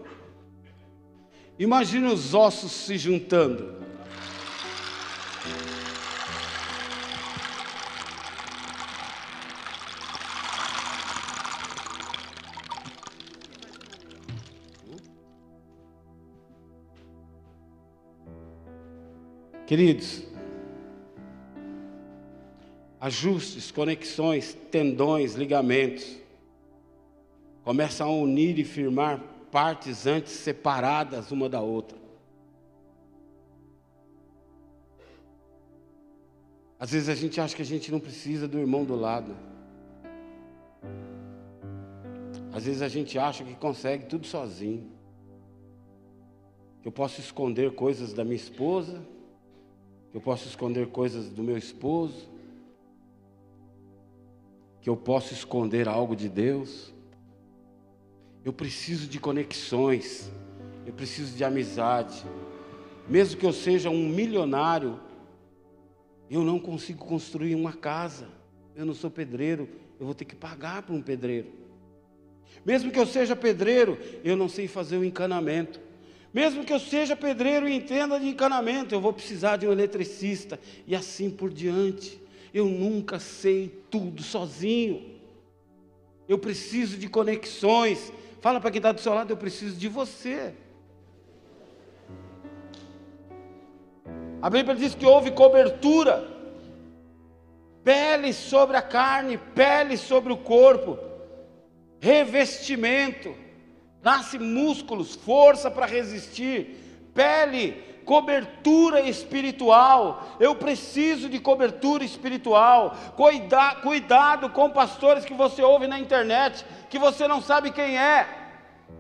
Imagine 1.59 2.07
os 2.07 2.33
ossos 2.33 2.71
se 2.71 2.97
juntando. 2.97 3.85
Queridos, 19.67 20.23
ajustes, 23.01 23.73
conexões, 23.73 24.55
tendões, 24.71 25.35
ligamentos 25.35 26.19
começam 27.65 28.09
a 28.09 28.13
unir 28.13 28.61
e 28.61 28.65
firmar 28.65 29.21
partes 29.51 30.07
antes 30.07 30.33
separadas 30.35 31.33
uma 31.33 31.49
da 31.49 31.61
outra. 31.61 31.99
Às 36.79 36.93
vezes 36.93 37.09
a 37.09 37.15
gente 37.17 37.41
acha 37.41 37.57
que 37.57 37.63
a 37.63 37.65
gente 37.65 37.91
não 37.91 37.99
precisa 37.99 38.47
do 38.47 38.61
irmão 38.61 38.85
do 38.85 38.95
lado. 38.95 39.35
Às 42.53 42.67
vezes 42.67 42.83
a 42.83 42.89
gente 42.89 43.19
acha 43.19 43.43
que 43.43 43.57
consegue 43.57 44.07
tudo 44.07 44.29
sozinho. 44.29 44.89
Eu 46.85 46.93
posso 46.93 47.21
esconder 47.21 47.75
coisas 47.75 48.13
da 48.13 48.23
minha 48.23 48.37
esposa, 48.37 49.03
eu 50.17 50.21
posso 50.23 50.49
esconder 50.49 50.87
coisas 50.87 51.29
do 51.29 51.43
meu 51.43 51.59
esposo, 51.59 52.27
que 54.81 54.89
eu 54.89 54.97
posso 54.97 55.35
esconder 55.35 55.87
algo 55.87 56.17
de 56.17 56.27
Deus. 56.27 56.91
Eu 58.43 58.51
preciso 58.51 59.07
de 59.09 59.21
conexões, 59.21 60.33
eu 60.87 60.95
preciso 60.95 61.37
de 61.37 61.45
amizade. 61.45 62.25
Mesmo 63.07 63.39
que 63.39 63.45
eu 63.45 63.53
seja 63.53 63.91
um 63.91 64.09
milionário, 64.09 64.99
eu 66.31 66.43
não 66.43 66.59
consigo 66.59 67.05
construir 67.05 67.55
uma 67.55 67.75
casa. 67.75 68.27
Eu 68.75 68.87
não 68.87 68.95
sou 68.95 69.11
pedreiro, 69.11 69.69
eu 70.01 70.07
vou 70.07 70.15
ter 70.15 70.25
que 70.25 70.35
pagar 70.35 70.81
para 70.81 70.95
um 70.95 71.03
pedreiro. 71.03 71.53
Mesmo 72.65 72.91
que 72.91 72.99
eu 72.99 73.07
seja 73.07 73.37
pedreiro, 73.37 73.99
eu 74.25 74.35
não 74.35 74.49
sei 74.49 74.67
fazer 74.67 74.97
o 74.97 75.05
encanamento. 75.05 75.79
Mesmo 76.37 76.67
que 76.67 76.73
eu 76.75 76.79
seja 76.79 77.17
pedreiro 77.17 77.67
e 77.67 77.73
entenda 77.73 78.21
de 78.21 78.29
encanamento, 78.29 78.95
eu 78.95 79.01
vou 79.01 79.11
precisar 79.11 79.57
de 79.57 79.67
um 79.67 79.73
eletricista 79.73 80.61
e 80.87 80.95
assim 80.95 81.31
por 81.31 81.49
diante. 81.49 82.21
Eu 82.53 82.67
nunca 82.67 83.19
sei 83.19 83.83
tudo 83.91 84.23
sozinho. 84.23 85.19
Eu 86.29 86.39
preciso 86.39 86.99
de 86.99 87.09
conexões. 87.09 88.13
Fala 88.43 88.61
para 88.61 88.71
quem 88.71 88.81
está 88.81 88.93
do 88.93 89.01
seu 89.01 89.15
lado, 89.15 89.31
eu 89.33 89.37
preciso 89.39 89.77
de 89.77 89.89
você. 89.89 90.53
A 94.43 94.51
Bíblia 94.51 94.77
diz 94.77 94.95
que 94.95 95.07
houve 95.07 95.31
cobertura, 95.31 96.23
pele 97.83 98.35
sobre 98.35 98.77
a 98.77 98.83
carne, 98.83 99.39
pele 99.39 99.97
sobre 99.97 100.35
o 100.35 100.37
corpo, 100.37 100.99
revestimento 101.99 103.46
nasce 104.07 104.39
músculos, 104.39 105.17
força 105.17 105.69
para 105.69 105.85
resistir, 105.85 107.11
pele, 107.13 107.73
cobertura 108.05 109.01
espiritual. 109.01 110.25
Eu 110.39 110.55
preciso 110.55 111.29
de 111.29 111.41
cobertura 111.41 112.05
espiritual. 112.05 112.95
Cuida, 113.17 113.75
cuidado 113.83 114.49
com 114.51 114.71
pastores 114.71 115.25
que 115.25 115.35
você 115.35 115.61
ouve 115.61 115.89
na 115.89 115.99
internet, 115.99 116.65
que 116.89 117.01
você 117.01 117.27
não 117.27 117.43
sabe 117.43 117.73
quem 117.73 117.99
é, 117.99 118.29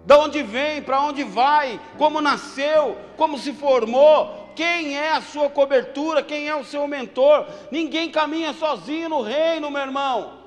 de 0.04 0.14
onde 0.14 0.42
vem, 0.42 0.82
para 0.82 1.00
onde 1.00 1.22
vai, 1.22 1.80
como 1.96 2.20
nasceu, 2.20 2.98
como 3.16 3.38
se 3.38 3.52
formou. 3.52 4.50
Quem 4.56 4.98
é 4.98 5.12
a 5.12 5.20
sua 5.20 5.48
cobertura? 5.48 6.20
Quem 6.20 6.48
é 6.48 6.56
o 6.56 6.64
seu 6.64 6.88
mentor? 6.88 7.46
Ninguém 7.70 8.10
caminha 8.10 8.52
sozinho 8.54 9.08
no 9.08 9.22
reino, 9.22 9.70
meu 9.70 9.82
irmão. 9.82 10.45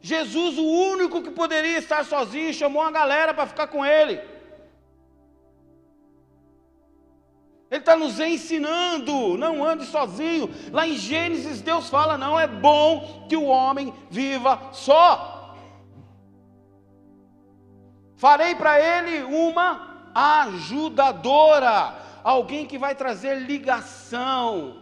Jesus, 0.00 0.56
o 0.56 0.64
único 0.64 1.22
que 1.22 1.30
poderia 1.30 1.78
estar 1.78 2.04
sozinho, 2.04 2.54
chamou 2.54 2.82
a 2.82 2.90
galera 2.90 3.34
para 3.34 3.46
ficar 3.46 3.66
com 3.66 3.84
ele. 3.84 4.20
Ele 7.70 7.80
está 7.80 7.94
nos 7.94 8.18
ensinando, 8.18 9.38
não 9.38 9.64
ande 9.64 9.84
sozinho. 9.84 10.50
Lá 10.72 10.86
em 10.86 10.96
Gênesis, 10.96 11.60
Deus 11.60 11.88
fala: 11.88 12.18
não 12.18 12.38
é 12.38 12.46
bom 12.46 13.26
que 13.28 13.36
o 13.36 13.44
homem 13.44 13.94
viva 14.10 14.60
só. 14.72 15.54
Farei 18.16 18.54
para 18.54 18.80
ele 18.80 19.22
uma 19.22 20.10
ajudadora, 20.14 21.94
alguém 22.24 22.66
que 22.66 22.76
vai 22.76 22.94
trazer 22.94 23.36
ligação, 23.36 24.79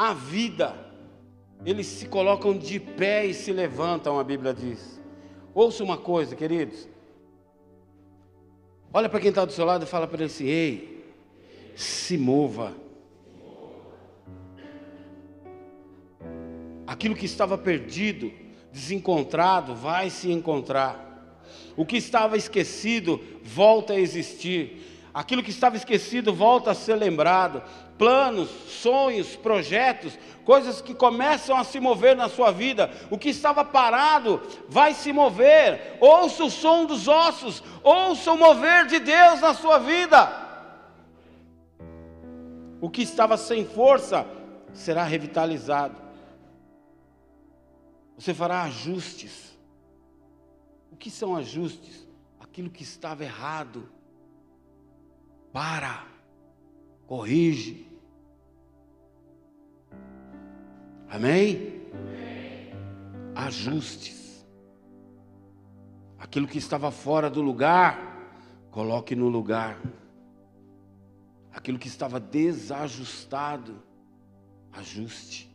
a 0.00 0.14
vida, 0.14 0.74
eles 1.62 1.86
se 1.86 2.06
colocam 2.06 2.56
de 2.56 2.80
pé 2.80 3.26
e 3.26 3.34
se 3.34 3.52
levantam, 3.52 4.18
a 4.18 4.24
Bíblia 4.24 4.54
diz. 4.54 4.98
Ouça 5.52 5.84
uma 5.84 5.98
coisa, 5.98 6.34
queridos. 6.34 6.88
Olha 8.94 9.10
para 9.10 9.20
quem 9.20 9.28
está 9.28 9.44
do 9.44 9.52
seu 9.52 9.66
lado 9.66 9.84
e 9.84 9.86
fala 9.86 10.06
para 10.06 10.16
ele 10.16 10.32
assim: 10.32 10.46
ei, 10.46 11.04
se 11.76 12.16
mova. 12.16 12.74
Aquilo 16.86 17.14
que 17.14 17.26
estava 17.26 17.58
perdido, 17.58 18.32
desencontrado, 18.72 19.74
vai 19.74 20.08
se 20.08 20.32
encontrar. 20.32 21.38
O 21.76 21.84
que 21.84 21.98
estava 21.98 22.38
esquecido 22.38 23.20
volta 23.42 23.92
a 23.92 24.00
existir. 24.00 24.80
Aquilo 25.12 25.42
que 25.42 25.50
estava 25.50 25.76
esquecido 25.76 26.32
volta 26.32 26.70
a 26.70 26.74
ser 26.74 26.94
lembrado. 26.94 27.62
Planos, 28.00 28.48
sonhos, 28.48 29.36
projetos, 29.36 30.18
coisas 30.42 30.80
que 30.80 30.94
começam 30.94 31.54
a 31.54 31.64
se 31.64 31.78
mover 31.78 32.16
na 32.16 32.30
sua 32.30 32.50
vida. 32.50 32.90
O 33.10 33.18
que 33.18 33.28
estava 33.28 33.62
parado 33.62 34.40
vai 34.70 34.94
se 34.94 35.12
mover. 35.12 35.98
Ouça 36.00 36.44
o 36.44 36.50
som 36.50 36.86
dos 36.86 37.06
ossos, 37.06 37.62
ouça 37.82 38.32
o 38.32 38.38
mover 38.38 38.86
de 38.86 39.00
Deus 39.00 39.42
na 39.42 39.52
sua 39.52 39.76
vida. 39.76 40.32
O 42.80 42.88
que 42.88 43.02
estava 43.02 43.36
sem 43.36 43.66
força 43.66 44.26
será 44.72 45.04
revitalizado. 45.04 46.00
Você 48.16 48.32
fará 48.32 48.62
ajustes. 48.62 49.54
O 50.90 50.96
que 50.96 51.10
são 51.10 51.36
ajustes? 51.36 52.08
Aquilo 52.40 52.70
que 52.70 52.82
estava 52.82 53.24
errado 53.24 53.92
para, 55.52 56.06
corrige. 57.06 57.89
Amém? 61.10 61.80
ajustes. 63.46 64.46
Aquilo 66.18 66.46
que 66.46 66.58
estava 66.58 66.90
fora 66.90 67.30
do 67.30 67.40
lugar, 67.40 67.98
coloque 68.70 69.16
no 69.16 69.28
lugar. 69.28 69.80
Aquilo 71.52 71.78
que 71.78 71.88
estava 71.88 72.20
desajustado, 72.20 73.82
ajuste. 74.72 75.50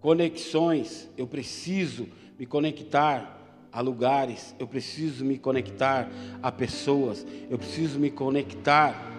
Conexões, 0.00 1.10
eu 1.16 1.26
preciso 1.26 2.08
me 2.38 2.46
conectar 2.46 3.36
a 3.70 3.82
lugares, 3.82 4.54
eu 4.58 4.66
preciso 4.66 5.24
me 5.24 5.38
conectar 5.38 6.08
a 6.42 6.50
pessoas, 6.50 7.26
eu 7.50 7.58
preciso 7.58 8.00
me 8.00 8.10
conectar. 8.10 9.09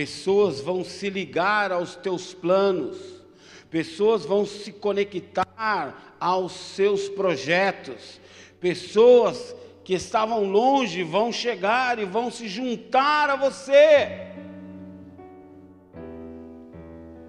Pessoas 0.00 0.62
vão 0.62 0.82
se 0.82 1.10
ligar 1.10 1.70
aos 1.70 1.94
teus 1.94 2.32
planos, 2.32 2.96
pessoas 3.68 4.24
vão 4.24 4.46
se 4.46 4.72
conectar 4.72 6.16
aos 6.18 6.52
seus 6.52 7.06
projetos, 7.10 8.18
pessoas 8.58 9.54
que 9.84 9.92
estavam 9.92 10.44
longe 10.44 11.02
vão 11.02 11.30
chegar 11.30 11.98
e 11.98 12.06
vão 12.06 12.30
se 12.30 12.48
juntar 12.48 13.28
a 13.28 13.36
você. 13.36 14.28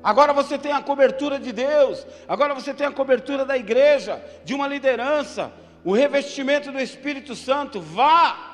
Agora 0.01 0.31
você 0.31 0.57
tem 0.57 0.71
a 0.71 0.81
cobertura 0.81 1.37
de 1.37 1.51
Deus, 1.51 2.07
agora 2.25 2.55
você 2.55 2.73
tem 2.73 2.87
a 2.87 2.91
cobertura 2.91 3.43
da 3.43 3.57
igreja, 3.57 4.23
de 4.45 4.53
uma 4.53 4.65
liderança, 4.65 5.51
o 5.83 5.91
revestimento 5.91 6.71
do 6.71 6.79
Espírito 6.79 7.35
Santo. 7.35 7.81
Vá! 7.81 8.50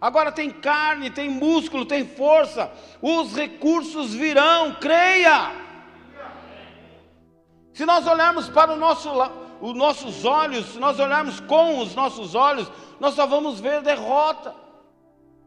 Agora 0.00 0.32
tem 0.32 0.50
carne, 0.50 1.10
tem 1.10 1.28
músculo, 1.28 1.84
tem 1.84 2.06
força, 2.06 2.72
os 3.02 3.36
recursos 3.36 4.14
virão, 4.14 4.74
creia. 4.76 5.52
Se 7.74 7.84
nós 7.84 8.06
olharmos 8.06 8.48
para 8.48 8.72
o 8.72 8.76
nosso, 8.76 9.10
os 9.60 9.74
nossos 9.74 10.24
olhos, 10.24 10.66
se 10.72 10.78
nós 10.78 10.98
olharmos 10.98 11.38
com 11.40 11.80
os 11.80 11.94
nossos 11.94 12.34
olhos, 12.34 12.70
nós 12.98 13.14
só 13.14 13.26
vamos 13.26 13.60
ver 13.60 13.82
derrota, 13.82 14.54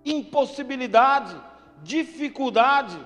impossibilidade, 0.05 1.35
dificuldade. 1.81 2.97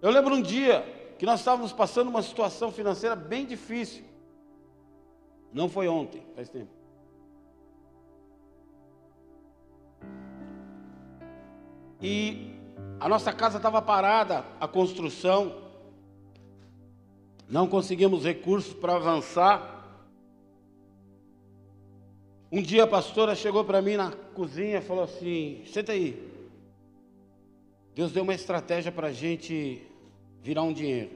Eu 0.00 0.10
lembro 0.10 0.34
um 0.34 0.42
dia 0.42 0.80
que 1.18 1.26
nós 1.26 1.40
estávamos 1.40 1.72
passando 1.72 2.08
uma 2.08 2.22
situação 2.22 2.72
financeira 2.72 3.14
bem 3.14 3.44
difícil. 3.44 4.04
Não 5.52 5.68
foi 5.68 5.86
ontem, 5.88 6.26
faz 6.34 6.48
tempo. 6.48 6.81
E 12.02 12.50
a 12.98 13.08
nossa 13.08 13.32
casa 13.32 13.58
estava 13.58 13.80
parada, 13.80 14.44
a 14.60 14.66
construção. 14.66 15.62
Não 17.48 17.68
conseguimos 17.68 18.24
recursos 18.24 18.74
para 18.74 18.96
avançar. 18.96 19.70
Um 22.50 22.60
dia 22.60 22.84
a 22.84 22.86
pastora 22.86 23.34
chegou 23.34 23.64
para 23.64 23.80
mim 23.80 23.96
na 23.96 24.10
cozinha 24.10 24.78
e 24.78 24.82
falou 24.82 25.04
assim: 25.04 25.62
Senta 25.66 25.92
aí. 25.92 26.32
Deus 27.94 28.12
deu 28.12 28.24
uma 28.24 28.34
estratégia 28.34 28.90
para 28.90 29.08
a 29.08 29.12
gente 29.12 29.82
virar 30.42 30.62
um 30.62 30.72
dinheiro. 30.72 31.10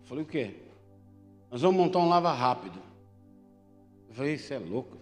Eu 0.00 0.04
falei, 0.04 0.24
o 0.24 0.26
quê? 0.26 0.54
Nós 1.50 1.62
vamos 1.62 1.76
montar 1.76 2.00
um 2.00 2.08
lava 2.08 2.32
rápido. 2.32 2.78
Eu 4.08 4.14
falei, 4.14 4.34
isso 4.34 4.52
é 4.52 4.58
louco. 4.58 4.97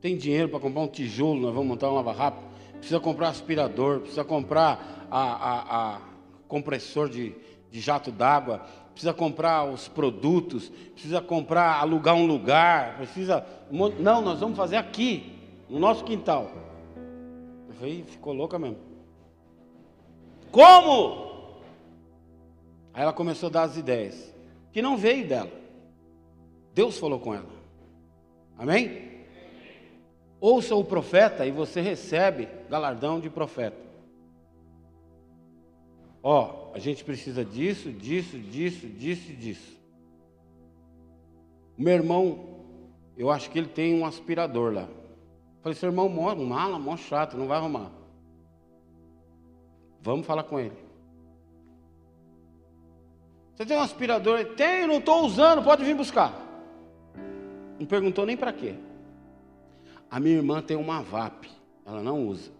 Tem 0.00 0.16
dinheiro 0.16 0.48
para 0.48 0.60
comprar 0.60 0.80
um 0.80 0.88
tijolo, 0.88 1.40
nós 1.40 1.54
vamos 1.54 1.68
montar 1.68 1.90
um 1.90 1.94
lava 1.94 2.12
rápido. 2.12 2.48
Precisa 2.74 2.98
comprar 2.98 3.28
aspirador, 3.28 4.00
precisa 4.00 4.24
comprar 4.24 5.06
a, 5.10 5.20
a, 5.20 5.94
a 5.96 6.00
compressor 6.48 7.08
de, 7.10 7.34
de 7.70 7.80
jato 7.80 8.10
d'água, 8.10 8.60
precisa 8.92 9.12
comprar 9.12 9.64
os 9.64 9.88
produtos, 9.88 10.70
precisa 10.94 11.20
comprar, 11.20 11.80
alugar 11.80 12.14
um 12.14 12.26
lugar, 12.26 12.96
precisa. 12.96 13.44
Não, 13.70 14.22
nós 14.22 14.40
vamos 14.40 14.56
fazer 14.56 14.76
aqui, 14.76 15.38
no 15.68 15.78
nosso 15.78 16.02
quintal. 16.02 16.50
Eu 17.68 17.74
falei, 17.74 18.02
ficou 18.04 18.32
louca 18.32 18.58
mesmo. 18.58 18.78
Como? 20.50 21.28
Aí 22.94 23.02
ela 23.02 23.12
começou 23.12 23.48
a 23.48 23.52
dar 23.52 23.62
as 23.64 23.76
ideias, 23.76 24.34
que 24.72 24.80
não 24.80 24.96
veio 24.96 25.28
dela. 25.28 25.50
Deus 26.74 26.98
falou 26.98 27.20
com 27.20 27.34
ela. 27.34 27.50
Amém? 28.58 29.09
Ouça 30.40 30.74
o 30.74 30.82
profeta 30.82 31.44
e 31.44 31.50
você 31.50 31.80
recebe 31.80 32.48
galardão 32.68 33.20
de 33.20 33.28
profeta. 33.28 33.76
Ó, 36.22 36.70
a 36.74 36.78
gente 36.78 37.04
precisa 37.04 37.44
disso, 37.44 37.92
disso, 37.92 38.38
disso, 38.38 38.86
disso 38.86 39.30
e 39.30 39.36
disso. 39.36 39.80
O 41.78 41.82
meu 41.82 41.94
irmão, 41.94 42.60
eu 43.16 43.30
acho 43.30 43.50
que 43.50 43.58
ele 43.58 43.68
tem 43.68 43.94
um 43.94 44.06
aspirador 44.06 44.72
lá. 44.72 44.88
falei, 45.62 45.76
seu 45.76 45.90
irmão, 45.90 46.08
mala, 46.08 46.78
mó 46.78 46.96
chato, 46.96 47.36
não 47.36 47.46
vai 47.46 47.58
arrumar. 47.58 47.90
Vamos 50.02 50.26
falar 50.26 50.44
com 50.44 50.58
ele. 50.58 50.76
Você 53.54 53.66
tem 53.66 53.76
um 53.76 53.82
aspirador? 53.82 54.42
Tenho, 54.56 54.88
não 54.88 54.98
estou 54.98 55.22
usando, 55.22 55.62
pode 55.62 55.84
vir 55.84 55.94
buscar. 55.94 56.32
Não 57.78 57.86
perguntou 57.86 58.24
nem 58.24 58.36
para 58.36 58.54
quê. 58.54 58.74
A 60.10 60.18
minha 60.18 60.36
irmã 60.36 60.60
tem 60.60 60.76
uma 60.76 61.02
VAP, 61.02 61.46
ela 61.86 62.02
não 62.02 62.26
usa. 62.26 62.50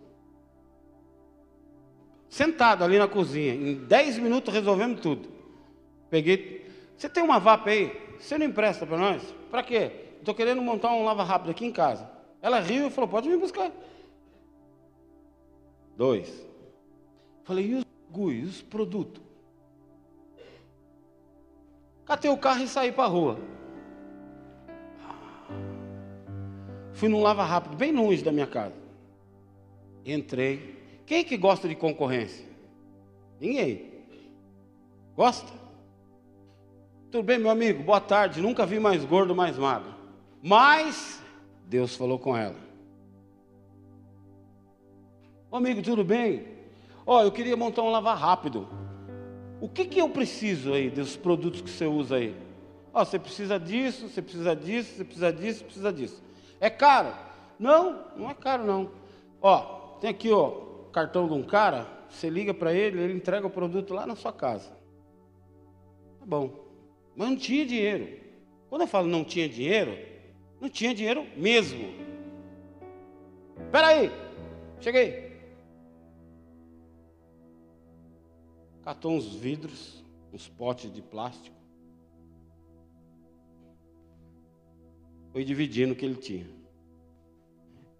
Sentado 2.28 2.84
ali 2.84 2.96
na 2.96 3.09
cozinha, 3.09 3.53
em 3.55 3.74
10 3.74 4.18
minutos 4.18 4.55
resolvemos 4.55 5.01
tudo. 5.01 5.28
Peguei, 6.09 6.70
você 6.96 7.09
tem 7.09 7.22
uma 7.22 7.40
VAP 7.40 7.68
aí? 7.68 8.16
Você 8.20 8.38
não 8.38 8.46
empresta 8.46 8.86
para 8.86 8.96
nós? 8.96 9.22
Para 9.51 9.62
quê? 9.62 9.90
Estou 10.18 10.34
querendo 10.34 10.62
montar 10.62 10.92
um 10.92 11.05
lava 11.05 11.24
rápido 11.24 11.51
aqui 11.51 11.64
em 11.64 11.72
casa. 11.72 12.09
Ela 12.40 12.61
riu 12.61 12.86
e 12.86 12.90
falou: 12.90 13.09
pode 13.09 13.28
vir 13.28 13.38
buscar. 13.38 13.72
Dois. 15.96 16.46
Falei, 17.44 17.66
e 17.66 17.74
os 17.74 17.84
bagulho, 17.84 18.44
os 18.44 18.62
produtos? 18.62 19.22
Catei 22.04 22.30
o 22.30 22.37
carro 22.37 22.62
e 22.62 22.68
saí 22.68 22.92
para 22.92 23.04
a 23.04 23.08
rua. 23.08 23.38
Fui 27.00 27.08
num 27.08 27.22
lava 27.22 27.42
rápido, 27.42 27.76
bem 27.76 27.92
longe 27.92 28.22
da 28.22 28.30
minha 28.30 28.46
casa. 28.46 28.74
Entrei. 30.04 30.76
Quem 31.06 31.24
que 31.24 31.34
gosta 31.34 31.66
de 31.66 31.74
concorrência? 31.74 32.44
Ninguém. 33.40 33.90
Gosta? 35.16 35.50
Tudo 37.10 37.24
bem, 37.24 37.38
meu 37.38 37.48
amigo? 37.48 37.82
Boa 37.82 38.02
tarde. 38.02 38.42
Nunca 38.42 38.66
vi 38.66 38.78
mais 38.78 39.02
gordo, 39.02 39.34
mais 39.34 39.56
magro. 39.56 39.94
Mas 40.42 41.22
Deus 41.64 41.96
falou 41.96 42.18
com 42.18 42.36
ela. 42.36 42.58
Ô 45.50 45.56
amigo, 45.56 45.80
tudo 45.80 46.04
bem? 46.04 46.48
Ó, 47.06 47.18
oh, 47.18 47.22
eu 47.22 47.32
queria 47.32 47.56
montar 47.56 47.80
um 47.80 47.90
lavar 47.90 48.18
rápido. 48.18 48.68
O 49.58 49.70
que, 49.70 49.86
que 49.86 50.02
eu 50.02 50.10
preciso 50.10 50.74
aí 50.74 50.90
dos 50.90 51.16
produtos 51.16 51.62
que 51.62 51.70
você 51.70 51.86
usa 51.86 52.16
aí? 52.16 52.36
Ó, 52.92 53.00
oh, 53.00 53.04
você 53.06 53.18
precisa 53.18 53.58
disso, 53.58 54.06
você 54.06 54.20
precisa 54.20 54.54
disso, 54.54 54.96
você 54.96 55.04
precisa 55.04 55.32
disso, 55.32 55.64
precisa 55.64 55.90
disso. 55.90 56.29
É 56.61 56.70
caro? 56.70 57.14
Não, 57.58 58.04
não 58.16 58.30
é 58.30 58.34
caro 58.34 58.64
não. 58.64 58.92
Ó, 59.41 59.96
tem 59.99 60.11
aqui 60.11 60.30
ó, 60.30 60.50
cartão 60.92 61.26
de 61.26 61.34
um 61.34 61.42
cara, 61.42 61.87
você 62.08 62.28
liga 62.28 62.53
para 62.54 62.72
ele, 62.72 63.00
ele 63.00 63.14
entrega 63.14 63.46
o 63.46 63.50
produto 63.50 63.95
lá 63.95 64.07
na 64.07 64.14
sua 64.14 64.32
casa. 64.32 64.70
Tá 66.18 66.26
bom. 66.26 66.53
Mas 67.16 67.28
não 67.30 67.37
tinha 67.37 67.66
dinheiro. 67.66 68.20
Quando 68.68 68.82
eu 68.82 68.88
falo 68.88 69.08
não 69.08 69.24
tinha 69.24 69.49
dinheiro, 69.49 69.96
não 70.61 70.68
tinha 70.68 70.95
dinheiro 70.95 71.26
mesmo. 71.37 71.92
Espera 73.66 73.88
aí, 73.88 74.12
cheguei. 74.80 75.30
catou 78.82 79.12
uns 79.12 79.34
vidros, 79.34 80.04
uns 80.32 80.49
potes 80.49 80.92
de 80.92 81.00
plástico. 81.03 81.57
Foi 85.32 85.44
dividindo 85.44 85.92
o 85.92 85.96
que 85.96 86.04
ele 86.04 86.16
tinha. 86.16 86.46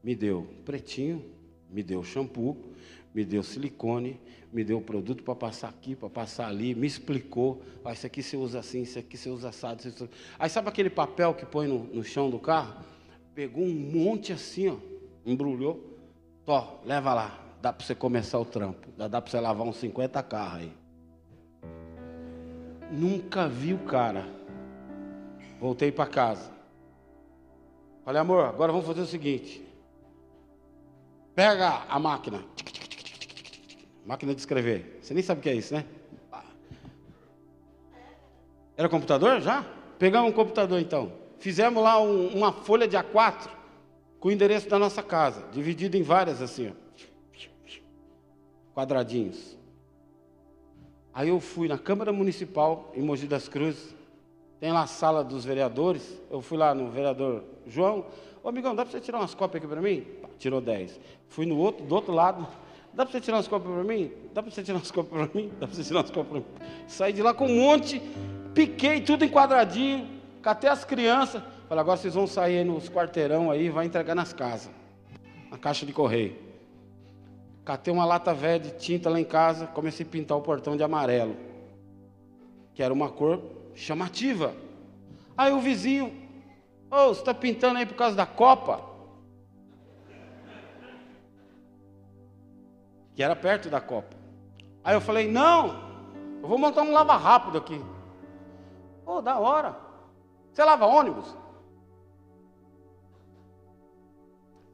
Me 0.03 0.15
deu 0.15 0.47
pretinho, 0.65 1.25
me 1.71 1.83
deu 1.83 2.03
shampoo, 2.03 2.57
me 3.15 3.25
deu 3.25 3.43
silicone, 3.43 4.21
me 4.53 4.65
deu 4.65 4.81
produto 4.81 5.23
para 5.23 5.35
passar 5.35 5.69
aqui, 5.69 5.95
para 5.95 6.09
passar 6.09 6.49
ali, 6.49 6.75
me 6.75 6.87
explicou. 6.87 7.63
Ah, 7.85 7.93
isso 7.93 8.07
aqui 8.07 8.23
você 8.23 8.37
usa 8.37 8.59
assim, 8.59 8.83
isso 8.83 8.99
aqui 8.99 9.17
você 9.17 9.29
usa 9.29 9.51
assado. 9.51 9.83
Aí 10.39 10.49
sabe 10.49 10.69
aquele 10.69 10.91
papel 10.91 11.35
que 11.35 11.47
põe 11.47 11.69
no, 11.69 11.85
no 11.85 12.03
chão 12.03 12.31
do 12.31 12.39
carro? 12.39 12.85
Pegou 13.35 13.63
um 13.63 13.75
monte 13.75 14.33
assim, 14.33 14.69
ó, 14.69 14.77
embrulhou. 15.25 15.99
Tó, 16.45 16.81
leva 16.85 17.15
lá, 17.15 17.57
dá 17.63 17.73
para 17.73 17.87
você 17.87 17.95
começar 17.95 18.39
o 18.41 18.45
trampo. 18.45 18.89
Dá, 18.97 19.07
dá 19.07 19.21
para 19.21 19.31
você 19.31 19.39
lavar 19.39 19.67
uns 19.67 19.77
50 19.77 20.23
carros 20.23 20.61
aí. 20.61 20.73
Nunca 22.91 23.47
vi 23.47 23.73
o 23.73 23.79
cara. 23.79 24.27
Voltei 25.61 25.93
para 25.93 26.07
casa. 26.07 26.60
Falei, 28.11 28.23
amor, 28.23 28.45
agora 28.47 28.73
vamos 28.73 28.89
fazer 28.89 29.03
o 29.03 29.07
seguinte. 29.07 29.65
Pega 31.33 31.85
a 31.89 31.97
máquina. 31.97 32.43
Máquina 34.05 34.35
de 34.35 34.41
escrever. 34.41 34.99
Você 35.01 35.15
nem 35.15 35.23
sabe 35.23 35.39
o 35.39 35.43
que 35.45 35.49
é 35.49 35.55
isso, 35.55 35.73
né? 35.73 35.85
Era 38.77 38.89
computador 38.89 39.41
já? 39.41 39.65
Pegamos 39.97 40.29
um 40.29 40.35
computador 40.35 40.81
então. 40.81 41.13
Fizemos 41.39 41.81
lá 41.81 42.03
um, 42.03 42.27
uma 42.35 42.53
folha 42.53 42.89
de 42.89 42.97
A4 42.97 43.49
com 44.19 44.27
o 44.27 44.33
endereço 44.33 44.69
da 44.69 44.77
nossa 44.77 45.05
casa, 45.05 45.47
dividido 45.53 45.97
em 45.97 46.03
várias 46.03 46.43
assim, 46.43 46.73
ó. 46.73 46.73
quadradinhos. 48.75 49.57
Aí 51.15 51.29
eu 51.29 51.39
fui 51.39 51.69
na 51.69 51.79
Câmara 51.79 52.13
Municipal 52.13 52.91
em 52.93 53.03
Mogi 53.03 53.29
das 53.29 53.49
Cruzes, 53.49 53.95
tem 54.61 54.71
lá 54.71 54.83
a 54.83 54.87
sala 54.87 55.25
dos 55.25 55.45
vereadores. 55.45 56.21
Eu 56.31 56.43
fui 56.43 56.59
lá 56.59 56.75
no 56.75 56.91
vereador 56.91 57.43
João. 57.67 58.05
Ô 58.43 58.49
amigão, 58.49 58.75
dá 58.75 58.85
para 58.85 58.93
você 58.93 59.01
tirar 59.01 59.19
umas 59.19 59.35
cópias 59.35 59.63
aqui 59.63 59.73
para 59.73 59.81
mim? 59.81 60.07
tirou 60.41 60.61
10. 60.61 60.99
Fui 61.29 61.47
no 61.47 61.57
outro, 61.57 61.85
do 61.85 61.95
outro 61.95 62.13
lado. 62.13 62.47
Dá 62.93 63.05
para 63.05 63.13
você 63.13 63.21
tirar 63.21 63.37
umas 63.37 63.47
cópias 63.47 63.73
para 63.73 63.85
mim? 63.85 64.11
Dá 64.35 64.43
para 64.43 64.51
você 64.51 64.63
tirar 64.63 64.79
umas 64.79 64.91
cópias 64.91 65.29
para 65.29 65.41
mim? 65.41 65.53
Dá 65.61 65.67
para 65.67 65.77
você 65.77 65.85
tirar 65.85 66.01
umas 66.01 66.11
cópias 66.11 66.27
para 66.27 66.39
mim? 66.39 66.45
Saí 66.89 67.13
de 67.13 67.23
lá 67.23 67.33
com 67.33 67.47
um 67.47 67.57
monte, 67.57 68.03
piquei 68.53 69.01
tudo 69.01 69.25
em 69.25 69.29
quadradinho, 69.29 70.09
catei 70.43 70.69
as 70.69 70.85
crianças. 70.85 71.43
Falei, 71.69 71.83
agora 71.83 71.97
vocês 71.97 72.15
vão 72.15 72.27
sair 72.27 72.65
nos 72.65 72.89
quarteirão 72.89 73.51
aí, 73.51 73.69
vai 73.69 73.87
entregar 73.87 74.17
nas 74.17 74.33
casas, 74.33 74.73
na 75.51 75.57
caixa 75.57 75.87
de 75.87 75.93
correio. 75.93 76.37
Catei 77.65 77.93
uma 77.93 78.05
lata 78.05 78.35
velha 78.35 78.59
de 78.59 78.71
tinta 78.73 79.09
lá 79.09 79.21
em 79.21 79.25
casa, 79.25 79.67
comecei 79.69 80.05
a 80.05 80.09
pintar 80.09 80.37
o 80.37 80.41
portão 80.41 80.77
de 80.77 80.83
amarelo, 80.83 81.37
que 82.75 82.83
era 82.83 82.93
uma 82.93 83.09
cor 83.09 83.41
chamativa. 83.75 84.55
Aí 85.37 85.53
o 85.53 85.61
vizinho, 85.61 86.09
ô, 86.91 86.97
oh, 86.97 87.09
você 87.09 87.21
está 87.21 87.35
pintando 87.35 87.79
aí 87.79 87.87
por 87.87 87.95
causa 87.95 88.17
da 88.17 88.27
Copa? 88.27 88.89
Que 93.15 93.23
era 93.23 93.35
perto 93.35 93.69
da 93.69 93.81
Copa. 93.81 94.17
Aí 94.83 94.95
eu 94.95 95.01
falei, 95.01 95.31
não, 95.31 95.91
eu 96.43 96.49
vou 96.49 96.59
montar 96.59 96.83
um 96.83 96.93
lava 96.93 97.17
rápido 97.17 97.59
aqui. 97.59 97.81
Ô, 99.05 99.17
oh, 99.17 99.23
da 99.23 99.39
hora. 99.39 99.77
Você 100.53 100.65
lava 100.65 100.87
ônibus? 100.87 101.37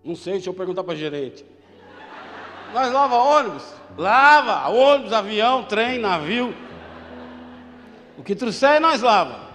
Não 0.04 0.14
sei, 0.14 0.34
deixa 0.34 0.50
eu 0.50 0.54
perguntar 0.54 0.84
para 0.84 0.92
a 0.92 0.96
gerente. 0.96 1.44
Nós 2.72 2.92
lava 2.92 3.16
ônibus? 3.16 3.74
Lava, 3.96 4.68
ônibus, 4.68 5.12
avião, 5.12 5.64
trem, 5.64 5.98
navio. 5.98 6.54
O 8.26 8.28
que 8.28 8.34
trouxer, 8.34 8.80
nós 8.80 9.02
lava. 9.02 9.50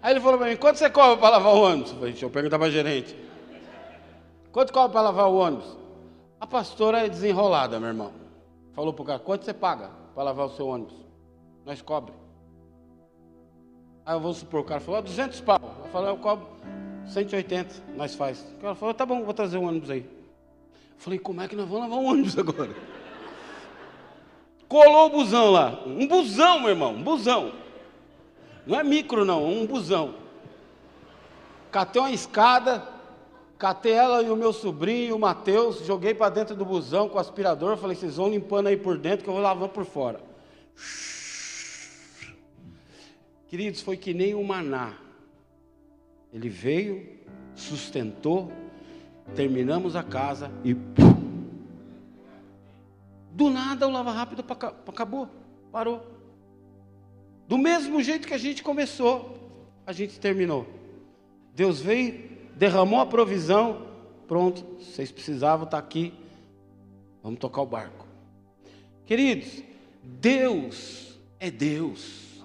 Aí 0.00 0.14
ele 0.14 0.20
falou 0.20 0.38
para 0.38 0.48
mim, 0.48 0.56
quanto 0.56 0.78
você 0.78 0.88
cobra 0.88 1.18
para 1.18 1.36
lavar 1.36 1.54
o 1.54 1.60
ônibus? 1.60 1.90
Eu 1.90 1.96
falei, 1.98 2.12
deixa 2.12 2.24
eu 2.24 2.30
perguntar 2.30 2.58
para 2.58 2.68
a 2.68 2.70
gerente. 2.70 3.14
Quanto 4.50 4.72
cobra 4.72 4.88
para 4.88 5.02
lavar 5.02 5.28
o 5.28 5.36
ônibus? 5.36 5.76
A 6.40 6.46
pastora 6.46 7.04
é 7.04 7.10
desenrolada, 7.10 7.78
meu 7.78 7.90
irmão. 7.90 8.10
Falou 8.72 8.94
para 8.94 9.02
o 9.02 9.04
cara, 9.04 9.18
quanto 9.18 9.44
você 9.44 9.52
paga 9.52 9.90
para 10.14 10.22
lavar 10.22 10.46
o 10.46 10.48
seu 10.56 10.66
ônibus? 10.66 10.94
Nós 11.66 11.82
cobre. 11.82 12.14
Aí 14.06 14.16
eu 14.16 14.20
vou 14.20 14.32
supor, 14.32 14.60
o 14.60 14.64
cara 14.64 14.80
falou, 14.80 15.02
200 15.02 15.38
pau. 15.42 15.60
Eu 15.84 15.90
falei, 15.90 16.10
eu 16.10 16.16
cobro 16.16 16.48
180, 17.04 17.74
nós 17.94 18.14
faz. 18.14 18.40
O 18.56 18.62
cara 18.62 18.74
falou, 18.76 18.94
tá 18.94 19.04
bom, 19.04 19.22
vou 19.24 19.34
trazer 19.34 19.58
um 19.58 19.68
ônibus 19.68 19.90
aí. 19.90 20.08
Eu 20.08 20.96
falei, 20.96 21.18
como 21.18 21.42
é 21.42 21.46
que 21.46 21.54
nós 21.54 21.68
vamos 21.68 21.82
lavar 21.82 21.98
um 21.98 22.08
ônibus 22.08 22.38
agora? 22.38 22.74
Colou 24.68 25.06
o 25.06 25.10
busão 25.10 25.50
lá. 25.50 25.82
Um 25.86 26.06
busão, 26.06 26.60
meu 26.60 26.70
irmão, 26.70 26.94
um 26.94 27.02
busão. 27.02 27.52
Não 28.66 28.78
é 28.78 28.84
micro, 28.84 29.24
não, 29.24 29.46
um 29.46 29.66
busão. 29.66 30.14
Catei 31.70 32.02
uma 32.02 32.10
escada, 32.10 32.86
catei 33.58 33.92
ela 33.92 34.22
e 34.22 34.30
o 34.30 34.36
meu 34.36 34.52
sobrinho, 34.52 35.16
o 35.16 35.18
Matheus, 35.18 35.84
joguei 35.86 36.14
para 36.14 36.28
dentro 36.28 36.54
do 36.54 36.66
busão 36.66 37.08
com 37.08 37.16
o 37.16 37.20
aspirador. 37.20 37.78
Falei, 37.78 37.96
vocês 37.96 38.16
vão 38.16 38.28
limpando 38.28 38.66
aí 38.66 38.76
por 38.76 38.98
dentro 38.98 39.24
que 39.24 39.30
eu 39.30 39.34
vou 39.34 39.42
lavando 39.42 39.70
por 39.70 39.86
fora. 39.86 40.20
Queridos, 43.48 43.80
foi 43.80 43.96
que 43.96 44.12
nem 44.12 44.34
o 44.34 44.44
maná. 44.44 44.92
Ele 46.30 46.50
veio, 46.50 47.08
sustentou, 47.56 48.52
terminamos 49.34 49.96
a 49.96 50.02
casa 50.02 50.50
e 50.62 50.76
do 53.38 53.50
nada 53.50 53.86
o 53.86 53.90
lava 53.92 54.10
rápido 54.10 54.44
acabou, 54.88 55.28
parou. 55.70 56.04
Do 57.46 57.56
mesmo 57.56 58.02
jeito 58.02 58.26
que 58.26 58.34
a 58.34 58.38
gente 58.38 58.64
começou, 58.64 59.38
a 59.86 59.92
gente 59.92 60.18
terminou. 60.18 60.66
Deus 61.54 61.80
veio, 61.80 62.36
derramou 62.56 62.98
a 62.98 63.06
provisão, 63.06 63.86
pronto, 64.26 64.64
vocês 64.80 65.12
precisavam 65.12 65.66
estar 65.66 65.78
aqui, 65.78 66.12
vamos 67.22 67.38
tocar 67.38 67.62
o 67.62 67.66
barco. 67.66 68.08
Queridos, 69.06 69.62
Deus 70.02 71.16
é 71.38 71.48
Deus. 71.48 72.42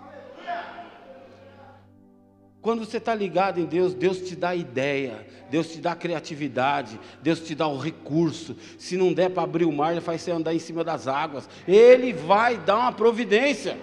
Quando 2.64 2.86
você 2.86 2.96
está 2.96 3.14
ligado 3.14 3.60
em 3.60 3.66
Deus, 3.66 3.94
Deus 3.94 4.20
te 4.20 4.38
dá 4.38 4.56
ideia, 4.56 5.28
Deus 5.52 5.68
te 5.68 5.82
dá 5.82 5.94
criatividade, 5.94 6.98
Deus 7.22 7.42
te 7.42 7.54
dá 7.54 7.68
o 7.68 7.78
recurso. 7.78 8.56
Se 8.80 8.96
não 8.96 9.12
der 9.12 9.32
para 9.32 9.44
abrir 9.44 9.66
o 9.66 9.72
mar, 9.74 9.92
Ele 9.92 10.00
faz 10.00 10.22
você 10.22 10.32
andar 10.32 10.56
em 10.56 10.60
cima 10.60 10.82
das 10.82 11.06
águas. 11.06 11.50
Ele 11.68 12.14
vai 12.14 12.56
dar 12.56 12.78
uma 12.78 12.92
providência. 12.94 13.78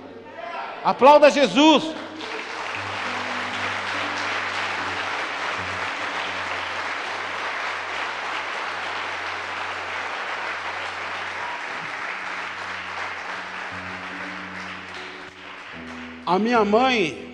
Aplauda 0.83 1.31
Jesus. 1.31 1.95
A 16.25 16.39
minha 16.39 16.65
mãe 16.65 17.30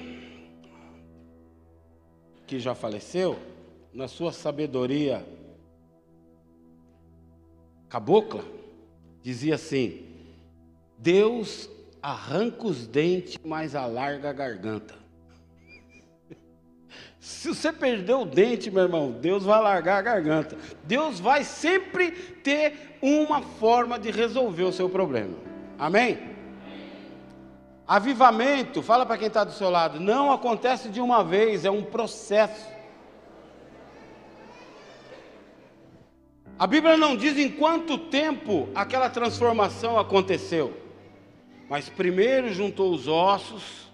que 2.47 2.61
já 2.61 2.75
faleceu, 2.75 3.39
na 3.93 4.09
sua 4.09 4.33
sabedoria 4.33 5.27
cabocla, 7.89 8.45
dizia 9.23 9.55
assim: 9.55 10.05
Deus 10.99 11.69
arranca 12.03 12.67
os 12.67 12.87
dentes, 12.87 13.39
mas 13.45 13.75
alarga 13.75 14.31
a 14.31 14.33
garganta. 14.33 14.95
Se 17.19 17.49
você 17.49 17.73
perdeu 17.73 18.21
o 18.21 18.27
dente, 18.27 18.71
meu 18.71 18.85
irmão, 18.85 19.11
Deus 19.11 19.45
vai 19.45 19.61
largar 19.61 19.99
a 19.99 20.03
garganta. 20.03 20.57
Deus 20.85 21.19
vai 21.19 21.43
sempre 21.43 22.13
ter 22.13 22.99
uma 23.03 23.43
forma 23.43 23.99
de 23.99 24.11
resolver 24.11 24.65
o 24.65 24.73
seu 24.73 24.89
problema. 24.89 25.37
Amém? 25.79 26.36
Avivamento, 27.87 28.83
fala 28.83 29.07
para 29.07 29.17
quem 29.17 29.29
está 29.29 29.45
do 29.45 29.53
seu 29.53 29.71
lado, 29.71 30.01
não 30.01 30.33
acontece 30.33 30.89
de 30.89 31.01
uma 31.01 31.23
vez, 31.23 31.65
é 31.65 31.71
um 31.71 31.85
processo. 31.85 32.67
A 36.59 36.67
Bíblia 36.67 36.97
não 36.97 37.17
diz 37.17 37.39
em 37.39 37.49
quanto 37.49 37.97
tempo 37.97 38.69
aquela 38.75 39.09
transformação 39.09 39.97
aconteceu, 39.97 40.77
mas 41.71 41.89
primeiro 41.89 42.53
juntou 42.53 42.93
os 42.93 43.07
ossos, 43.07 43.87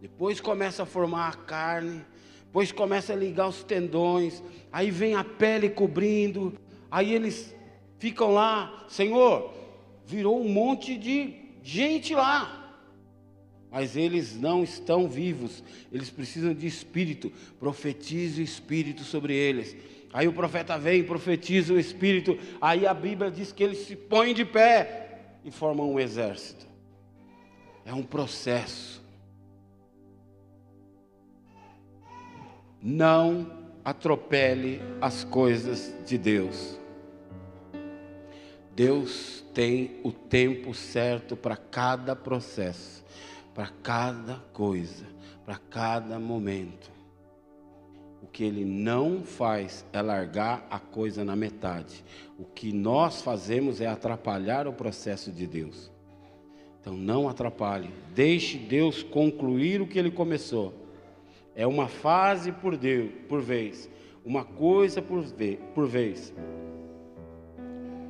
depois 0.00 0.40
começa 0.40 0.84
a 0.84 0.86
formar 0.86 1.28
a 1.28 1.36
carne, 1.36 2.06
depois 2.46 2.72
começa 2.72 3.12
a 3.12 3.16
ligar 3.16 3.48
os 3.48 3.62
tendões, 3.62 4.42
aí 4.72 4.90
vem 4.90 5.14
a 5.14 5.22
pele 5.22 5.68
cobrindo, 5.68 6.58
aí 6.90 7.12
eles 7.12 7.54
ficam 7.98 8.32
lá, 8.32 8.86
Senhor, 8.88 9.52
virou 10.06 10.40
um 10.40 10.48
monte 10.48 10.96
de 10.96 11.34
gente 11.62 12.14
lá 12.14 12.57
mas 13.70 13.96
eles 13.96 14.34
não 14.34 14.64
estão 14.64 15.08
vivos, 15.08 15.62
eles 15.92 16.08
precisam 16.08 16.54
de 16.54 16.66
espírito. 16.66 17.30
Profetize 17.60 18.40
o 18.40 18.44
espírito 18.44 19.04
sobre 19.04 19.34
eles. 19.34 19.76
Aí 20.12 20.26
o 20.26 20.32
profeta 20.32 20.78
vem, 20.78 21.04
profetiza 21.04 21.74
o 21.74 21.78
espírito. 21.78 22.38
Aí 22.60 22.86
a 22.86 22.94
Bíblia 22.94 23.30
diz 23.30 23.52
que 23.52 23.62
eles 23.62 23.78
se 23.80 23.94
põem 23.94 24.32
de 24.32 24.44
pé 24.44 25.18
e 25.44 25.50
formam 25.50 25.92
um 25.92 26.00
exército. 26.00 26.66
É 27.84 27.92
um 27.92 28.02
processo. 28.02 29.02
Não 32.80 33.52
atropele 33.84 34.80
as 35.00 35.24
coisas 35.24 35.94
de 36.06 36.16
Deus. 36.16 36.78
Deus 38.74 39.44
tem 39.52 40.00
o 40.02 40.12
tempo 40.12 40.72
certo 40.72 41.36
para 41.36 41.56
cada 41.56 42.16
processo 42.16 42.97
para 43.58 43.70
cada 43.82 44.36
coisa, 44.52 45.04
para 45.44 45.56
cada 45.56 46.16
momento. 46.20 46.92
O 48.22 48.26
que 48.28 48.44
ele 48.44 48.64
não 48.64 49.24
faz 49.24 49.84
é 49.92 50.00
largar 50.00 50.64
a 50.70 50.78
coisa 50.78 51.24
na 51.24 51.34
metade. 51.34 52.04
O 52.38 52.44
que 52.44 52.72
nós 52.72 53.20
fazemos 53.20 53.80
é 53.80 53.88
atrapalhar 53.88 54.68
o 54.68 54.72
processo 54.72 55.32
de 55.32 55.44
Deus. 55.44 55.90
Então 56.80 56.96
não 56.96 57.28
atrapalhe, 57.28 57.90
deixe 58.14 58.58
Deus 58.58 59.02
concluir 59.02 59.82
o 59.82 59.88
que 59.88 59.98
ele 59.98 60.12
começou. 60.12 60.72
É 61.52 61.66
uma 61.66 61.88
fase 61.88 62.52
por 62.52 62.76
Deus, 62.76 63.10
por 63.28 63.40
vez, 63.40 63.90
uma 64.24 64.44
coisa 64.44 65.02
por, 65.02 65.24
por 65.74 65.88
vez. 65.88 66.32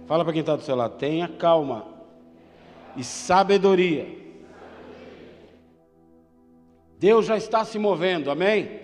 Fala 0.06 0.24
para 0.24 0.34
quem 0.34 0.40
está 0.40 0.56
do 0.56 0.62
seu 0.62 0.76
lado, 0.76 0.98
tenha 0.98 1.26
calma 1.26 1.86
e 2.94 3.02
sabedoria. 3.02 4.27
Deus 6.98 7.26
já 7.26 7.36
está 7.36 7.64
se 7.64 7.78
movendo, 7.78 8.30
amém? 8.30 8.80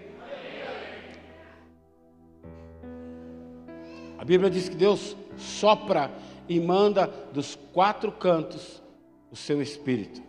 A 4.16 4.24
Bíblia 4.24 4.48
diz 4.48 4.68
que 4.68 4.76
Deus 4.76 5.16
sopra 5.36 6.10
e 6.48 6.60
manda 6.60 7.06
dos 7.06 7.56
quatro 7.72 8.12
cantos 8.12 8.80
o 9.30 9.36
seu 9.36 9.60
espírito. 9.60 10.22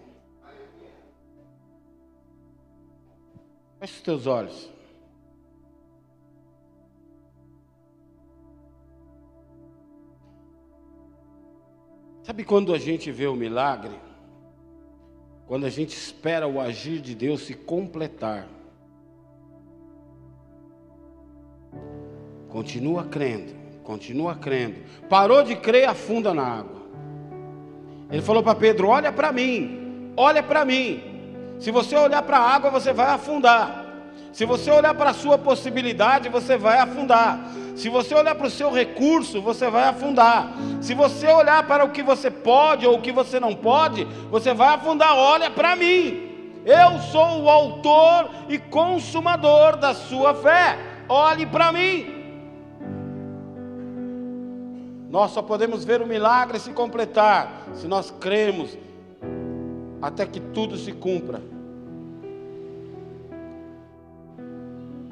Feche 3.80 3.94
os 3.94 4.02
teus 4.02 4.26
olhos. 4.26 4.72
Sabe 12.24 12.44
quando 12.44 12.74
a 12.74 12.80
gente 12.80 13.12
vê 13.12 13.28
o 13.28 13.36
milagre? 13.36 13.94
Quando 15.48 15.66
a 15.66 15.70
gente 15.70 15.96
espera 15.96 16.48
o 16.48 16.60
agir 16.60 17.00
de 17.00 17.14
Deus 17.14 17.42
se 17.42 17.54
completar. 17.54 18.48
Continua 22.50 23.04
crendo, 23.04 23.54
continua 23.84 24.36
crendo. 24.36 24.78
Parou 25.10 25.44
de 25.44 25.56
crer, 25.56 25.88
afunda 25.88 26.34
na 26.34 26.44
água. 26.44 26.82
Ele 28.10 28.22
falou 28.22 28.42
para 28.42 28.56
Pedro: 28.56 28.88
Olha 28.88 29.12
para 29.12 29.32
mim, 29.32 30.14
olha 30.18 30.42
para 30.42 30.66
mim. 30.66 31.16
Se 31.60 31.70
você 31.70 31.96
olhar 31.96 32.22
para 32.24 32.38
a 32.38 32.50
água, 32.56 32.72
você 32.72 32.92
vai 32.92 33.08
afundar. 33.08 33.86
Se 34.34 34.46
você 34.46 34.70
olhar 34.72 34.94
para 34.96 35.12
a 35.12 35.14
sua 35.14 35.38
possibilidade, 35.38 36.28
você 36.28 36.58
vai 36.58 36.80
afundar. 36.80 37.40
Se 37.76 37.90
você 37.90 38.16
olhar 38.16 38.34
para 38.36 38.48
o 38.48 38.50
seu 38.50 38.72
recurso, 38.72 39.42
você 39.42 39.70
vai 39.70 39.84
afundar. 39.84 40.54
Se 40.82 40.94
você 40.94 41.28
olhar 41.28 41.68
para 41.68 41.84
o 41.84 41.90
que 41.90 42.02
você 42.02 42.32
pode 42.32 42.88
ou 42.88 42.96
o 42.96 43.02
que 43.02 43.12
você 43.12 43.38
não 43.38 43.54
pode, 43.54 44.06
você 44.32 44.54
vai 44.54 44.70
afundar. 44.70 45.14
Olha 45.16 45.52
para 45.52 45.76
mim. 45.76 46.24
Eu 46.66 47.00
sou 47.12 47.44
o 47.44 47.50
autor 47.50 48.30
e 48.48 48.58
consumador 48.58 49.76
da 49.76 49.94
sua 49.94 50.34
fé. 50.34 50.80
Olhe 51.10 51.46
para 51.46 51.72
mim. 51.74 52.14
Nós 55.10 55.32
só 55.32 55.42
podemos 55.42 55.84
ver 55.84 56.02
o 56.02 56.08
milagre 56.08 56.58
se 56.60 56.72
completar 56.72 57.68
se 57.74 57.88
nós 57.88 58.10
cremos 58.10 58.78
até 60.02 60.26
que 60.26 60.40
tudo 60.40 60.78
se 60.78 60.94
cumpra. 60.94 61.42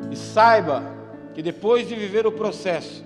E 0.10 0.16
saiba 0.16 1.03
que 1.34 1.42
depois 1.42 1.88
de 1.88 1.96
viver 1.96 2.26
o 2.28 2.32
processo, 2.32 3.04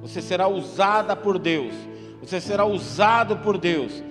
você 0.00 0.22
será 0.22 0.48
usada 0.48 1.14
por 1.16 1.38
Deus, 1.38 1.74
você 2.20 2.40
será 2.40 2.64
usado 2.64 3.36
por 3.38 3.58
Deus 3.58 4.02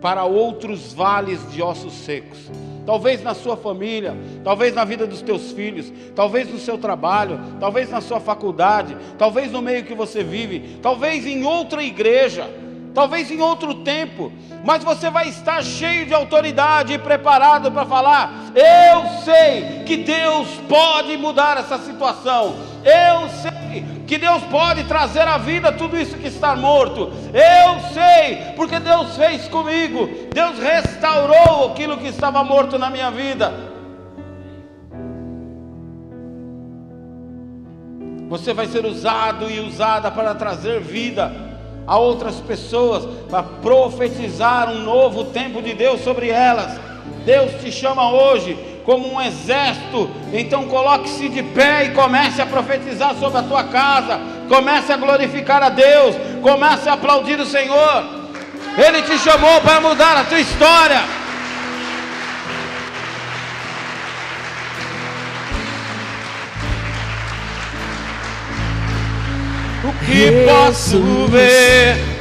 para 0.00 0.24
outros 0.24 0.92
vales 0.92 1.40
de 1.50 1.62
ossos 1.62 1.92
secos. 1.92 2.38
Talvez 2.86 3.22
na 3.22 3.34
sua 3.34 3.56
família, 3.56 4.16
talvez 4.42 4.74
na 4.74 4.84
vida 4.84 5.06
dos 5.06 5.20
teus 5.20 5.52
filhos, 5.52 5.92
talvez 6.14 6.50
no 6.50 6.58
seu 6.58 6.78
trabalho, 6.78 7.38
talvez 7.60 7.90
na 7.90 8.00
sua 8.00 8.18
faculdade, 8.18 8.96
talvez 9.18 9.52
no 9.52 9.60
meio 9.60 9.84
que 9.84 9.94
você 9.94 10.24
vive, 10.24 10.78
talvez 10.80 11.26
em 11.26 11.44
outra 11.44 11.82
igreja, 11.82 12.48
talvez 12.94 13.30
em 13.30 13.40
outro 13.40 13.74
tempo, 13.76 14.32
mas 14.64 14.82
você 14.82 15.10
vai 15.10 15.28
estar 15.28 15.62
cheio 15.62 16.06
de 16.06 16.14
autoridade 16.14 16.94
e 16.94 16.98
preparado 16.98 17.70
para 17.70 17.84
falar: 17.84 18.52
Eu 18.54 19.22
sei 19.22 19.84
que 19.84 19.98
Deus 19.98 20.48
pode 20.68 21.16
mudar 21.16 21.58
essa 21.58 21.78
situação, 21.78 22.56
eu 22.88 23.28
sei 23.28 23.84
que 24.06 24.16
Deus 24.16 24.42
pode 24.44 24.84
trazer 24.84 25.20
à 25.20 25.36
vida 25.36 25.70
tudo 25.72 25.98
isso 25.98 26.16
que 26.16 26.28
está 26.28 26.56
morto. 26.56 27.12
Eu 27.34 27.80
sei, 27.92 28.54
porque 28.56 28.78
Deus 28.80 29.14
fez 29.16 29.46
comigo. 29.48 30.08
Deus 30.32 30.58
restaurou 30.58 31.70
aquilo 31.70 31.98
que 31.98 32.08
estava 32.08 32.42
morto 32.42 32.78
na 32.78 32.88
minha 32.88 33.10
vida. 33.10 33.52
Você 38.30 38.54
vai 38.54 38.66
ser 38.66 38.84
usado 38.86 39.50
e 39.50 39.60
usada 39.60 40.10
para 40.10 40.34
trazer 40.34 40.80
vida 40.80 41.30
a 41.86 41.98
outras 41.98 42.36
pessoas, 42.36 43.04
para 43.28 43.42
profetizar 43.42 44.70
um 44.70 44.82
novo 44.82 45.24
tempo 45.24 45.60
de 45.62 45.74
Deus 45.74 46.00
sobre 46.02 46.28
elas. 46.28 46.78
Deus 47.24 47.52
te 47.62 47.70
chama 47.70 48.10
hoje 48.10 48.77
como 48.88 49.12
um 49.12 49.20
exército. 49.20 50.10
Então 50.32 50.64
coloque-se 50.64 51.28
de 51.28 51.42
pé 51.42 51.84
e 51.84 51.90
comece 51.90 52.40
a 52.40 52.46
profetizar 52.46 53.14
sobre 53.16 53.38
a 53.38 53.42
tua 53.42 53.64
casa. 53.64 54.18
Comece 54.48 54.90
a 54.90 54.96
glorificar 54.96 55.62
a 55.62 55.68
Deus. 55.68 56.16
Comece 56.40 56.88
a 56.88 56.94
aplaudir 56.94 57.38
o 57.38 57.44
Senhor. 57.44 58.04
Ele 58.78 59.02
te 59.02 59.18
chamou 59.18 59.60
para 59.60 59.78
mudar 59.82 60.16
a 60.16 60.24
tua 60.24 60.40
história. 60.40 61.02
O 69.84 70.06
que 70.06 70.46
posso 70.46 71.26
ver? 71.26 72.18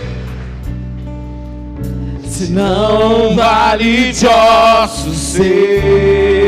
se 2.37 2.51
não 2.51 3.35
vale 3.35 4.11
de 4.11 4.27
ossos 4.27 5.17
secos. 5.17 6.46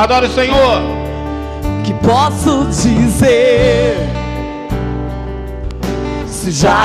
Adore 0.00 0.28
o 0.28 0.30
Senhor. 0.30 0.80
Que 1.84 1.92
posso 1.92 2.64
dizer 2.70 3.98
se 6.26 6.50
já 6.50 6.78